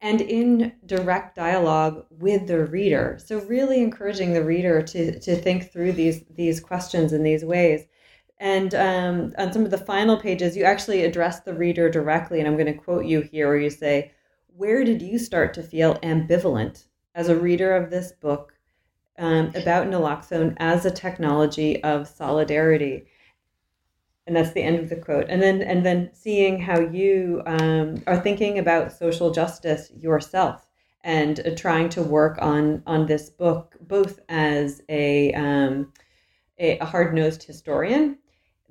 and 0.00 0.20
in 0.20 0.72
direct 0.86 1.36
dialogue 1.36 2.06
with 2.10 2.46
the 2.46 2.64
reader. 2.64 3.18
So 3.24 3.40
really 3.40 3.82
encouraging 3.82 4.32
the 4.32 4.44
reader 4.44 4.82
to 4.82 5.18
to 5.18 5.36
think 5.36 5.72
through 5.72 5.92
these 5.92 6.24
these 6.34 6.60
questions 6.60 7.12
in 7.12 7.22
these 7.22 7.44
ways. 7.44 7.86
And 8.42 8.74
um, 8.74 9.32
on 9.38 9.52
some 9.52 9.64
of 9.64 9.70
the 9.70 9.78
final 9.78 10.16
pages, 10.16 10.56
you 10.56 10.64
actually 10.64 11.04
address 11.04 11.38
the 11.38 11.54
reader 11.54 11.88
directly. 11.88 12.40
And 12.40 12.48
I'm 12.48 12.56
going 12.56 12.66
to 12.66 12.72
quote 12.72 13.04
you 13.04 13.20
here 13.20 13.46
where 13.46 13.56
you 13.56 13.70
say, 13.70 14.10
Where 14.56 14.82
did 14.82 15.00
you 15.00 15.20
start 15.20 15.54
to 15.54 15.62
feel 15.62 15.94
ambivalent 16.00 16.86
as 17.14 17.28
a 17.28 17.36
reader 17.36 17.76
of 17.76 17.88
this 17.88 18.10
book 18.10 18.54
um, 19.16 19.52
about 19.54 19.86
naloxone 19.86 20.56
as 20.58 20.84
a 20.84 20.90
technology 20.90 21.80
of 21.84 22.08
solidarity? 22.08 23.06
And 24.26 24.34
that's 24.34 24.50
the 24.50 24.62
end 24.64 24.80
of 24.80 24.88
the 24.88 24.96
quote. 24.96 25.26
And 25.28 25.40
then, 25.40 25.62
and 25.62 25.86
then 25.86 26.10
seeing 26.12 26.60
how 26.60 26.80
you 26.80 27.42
um, 27.46 28.02
are 28.08 28.18
thinking 28.18 28.58
about 28.58 28.90
social 28.90 29.30
justice 29.30 29.92
yourself 29.96 30.66
and 31.04 31.38
uh, 31.46 31.54
trying 31.54 31.90
to 31.90 32.02
work 32.02 32.38
on 32.42 32.82
on 32.88 33.06
this 33.06 33.30
book 33.30 33.76
both 33.80 34.18
as 34.28 34.82
a 34.88 35.32
um, 35.34 35.92
a, 36.58 36.78
a 36.78 36.84
hard 36.84 37.14
nosed 37.14 37.44
historian 37.44 38.18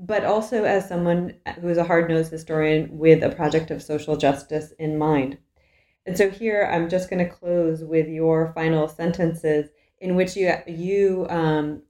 but 0.02 0.26
also 0.26 0.64
as 0.64 0.88
someone 0.88 1.36
who 1.60 1.70
is 1.70 1.78
a 1.78 1.84
hard 1.84 2.10
nosed 2.10 2.32
historian 2.32 2.98
with 2.98 3.24
a 3.24 3.30
project 3.30 3.70
of 3.70 3.84
social 3.84 4.18
justice 4.18 4.74
in 4.80 4.98
mind. 4.98 5.38
And 6.08 6.18
so 6.18 6.30
here 6.30 6.68
I'm 6.74 6.90
just 6.90 7.08
going 7.08 7.24
to 7.24 7.32
close 7.32 7.84
with 7.84 8.08
your 8.08 8.52
final 8.56 8.88
sentences 8.88 9.70
in 10.00 10.16
which 10.16 10.36
you, 10.36 10.52
you 10.66 11.28
um, 11.30 11.84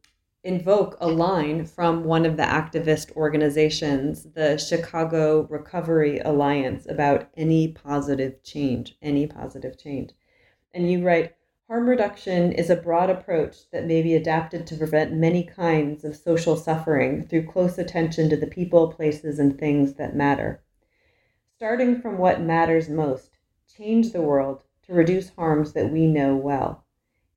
invoke 0.44 0.98
a 1.00 1.08
line 1.08 1.66
from 1.66 2.04
one 2.04 2.26
of 2.26 2.36
the 2.36 2.44
activist 2.44 3.16
organizations, 3.16 4.28
the 4.34 4.58
Chicago 4.58 5.48
Recovery 5.50 6.20
Alliance, 6.20 6.86
about 6.90 7.30
any 7.38 7.70
positive 7.70 8.44
change, 8.44 8.98
any 9.02 9.26
positive 9.26 9.78
change. 9.78 10.12
And 10.74 10.92
you 10.92 11.02
write, 11.02 11.34
Harm 11.72 11.88
reduction 11.88 12.52
is 12.52 12.70
a 12.70 12.76
broad 12.76 13.10
approach 13.10 13.70
that 13.72 13.86
may 13.86 14.02
be 14.02 14.14
adapted 14.14 14.68
to 14.68 14.76
prevent 14.76 15.14
many 15.14 15.42
kinds 15.42 16.04
of 16.04 16.18
social 16.18 16.58
suffering 16.58 17.26
through 17.26 17.48
close 17.48 17.78
attention 17.78 18.30
to 18.30 18.36
the 18.36 18.46
people, 18.46 18.92
places, 18.92 19.40
and 19.40 19.58
things 19.58 19.94
that 19.94 20.14
matter. 20.14 20.62
Starting 21.56 22.02
from 22.02 22.18
what 22.18 22.42
matters 22.42 22.90
most, 22.90 23.38
change 23.74 24.12
the 24.12 24.22
world 24.22 24.66
to 24.86 24.94
reduce 24.94 25.30
harms 25.30 25.72
that 25.72 25.90
we 25.90 26.06
know 26.08 26.36
well. 26.36 26.84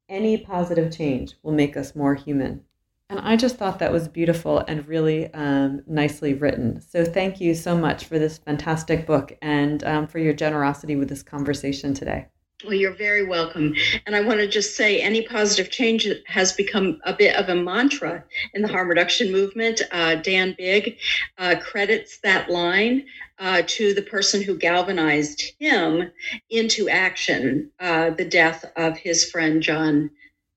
Any 0.08 0.36
positive 0.36 0.92
change 0.92 1.36
will 1.44 1.52
make 1.52 1.76
us 1.76 1.94
more 1.94 2.16
human. 2.16 2.64
And 3.08 3.20
I 3.20 3.36
just 3.36 3.54
thought 3.54 3.78
that 3.78 3.92
was 3.92 4.08
beautiful 4.08 4.64
and 4.66 4.88
really 4.88 5.32
um, 5.32 5.84
nicely 5.86 6.34
written. 6.34 6.80
So 6.80 7.04
thank 7.04 7.40
you 7.40 7.54
so 7.54 7.78
much 7.78 8.06
for 8.06 8.18
this 8.18 8.38
fantastic 8.38 9.06
book 9.06 9.38
and 9.40 9.84
um, 9.84 10.08
for 10.08 10.18
your 10.18 10.34
generosity 10.34 10.96
with 10.96 11.08
this 11.08 11.22
conversation 11.22 11.94
today. 11.94 12.26
Well, 12.62 12.74
you're 12.74 12.94
very 12.94 13.26
welcome. 13.26 13.74
And 14.06 14.14
I 14.14 14.20
want 14.20 14.38
to 14.38 14.46
just 14.46 14.76
say 14.76 15.00
any 15.00 15.22
positive 15.22 15.70
change 15.70 16.08
has 16.26 16.52
become 16.52 17.00
a 17.04 17.12
bit 17.12 17.36
of 17.36 17.48
a 17.48 17.54
mantra 17.54 18.24
in 18.54 18.62
the 18.62 18.68
harm 18.68 18.88
reduction 18.88 19.32
movement. 19.32 19.82
Uh, 19.90 20.14
Dan 20.16 20.54
Bigg 20.56 20.98
uh, 21.36 21.56
credits 21.60 22.18
that 22.18 22.48
line 22.48 23.06
uh, 23.38 23.62
to 23.66 23.92
the 23.92 24.02
person 24.02 24.40
who 24.40 24.56
galvanized 24.56 25.42
him 25.58 26.10
into 26.48 26.88
action, 26.88 27.70
uh, 27.80 28.10
the 28.10 28.24
death 28.24 28.64
of 28.76 28.96
his 28.96 29.28
friend 29.30 29.60
John 29.60 30.10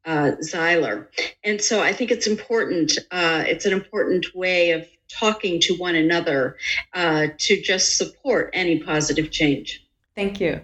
uh, 0.06 0.34
Zeiler. 0.42 1.08
And 1.44 1.60
so 1.60 1.82
I 1.82 1.92
think 1.94 2.12
it's 2.12 2.28
important. 2.28 2.94
Uh, 3.12 3.44
it's 3.46 3.66
an 3.66 3.74
important 3.74 4.28
way 4.36 4.72
of 4.72 4.88
talking 5.10 5.60
to 5.62 5.74
one 5.74 5.96
another 5.96 6.58
to 6.94 7.62
just 7.62 7.98
support 7.98 8.52
any 8.54 8.80
positive 8.84 9.32
change. 9.32 9.84
Thank 10.16 10.40
you. 10.40 10.62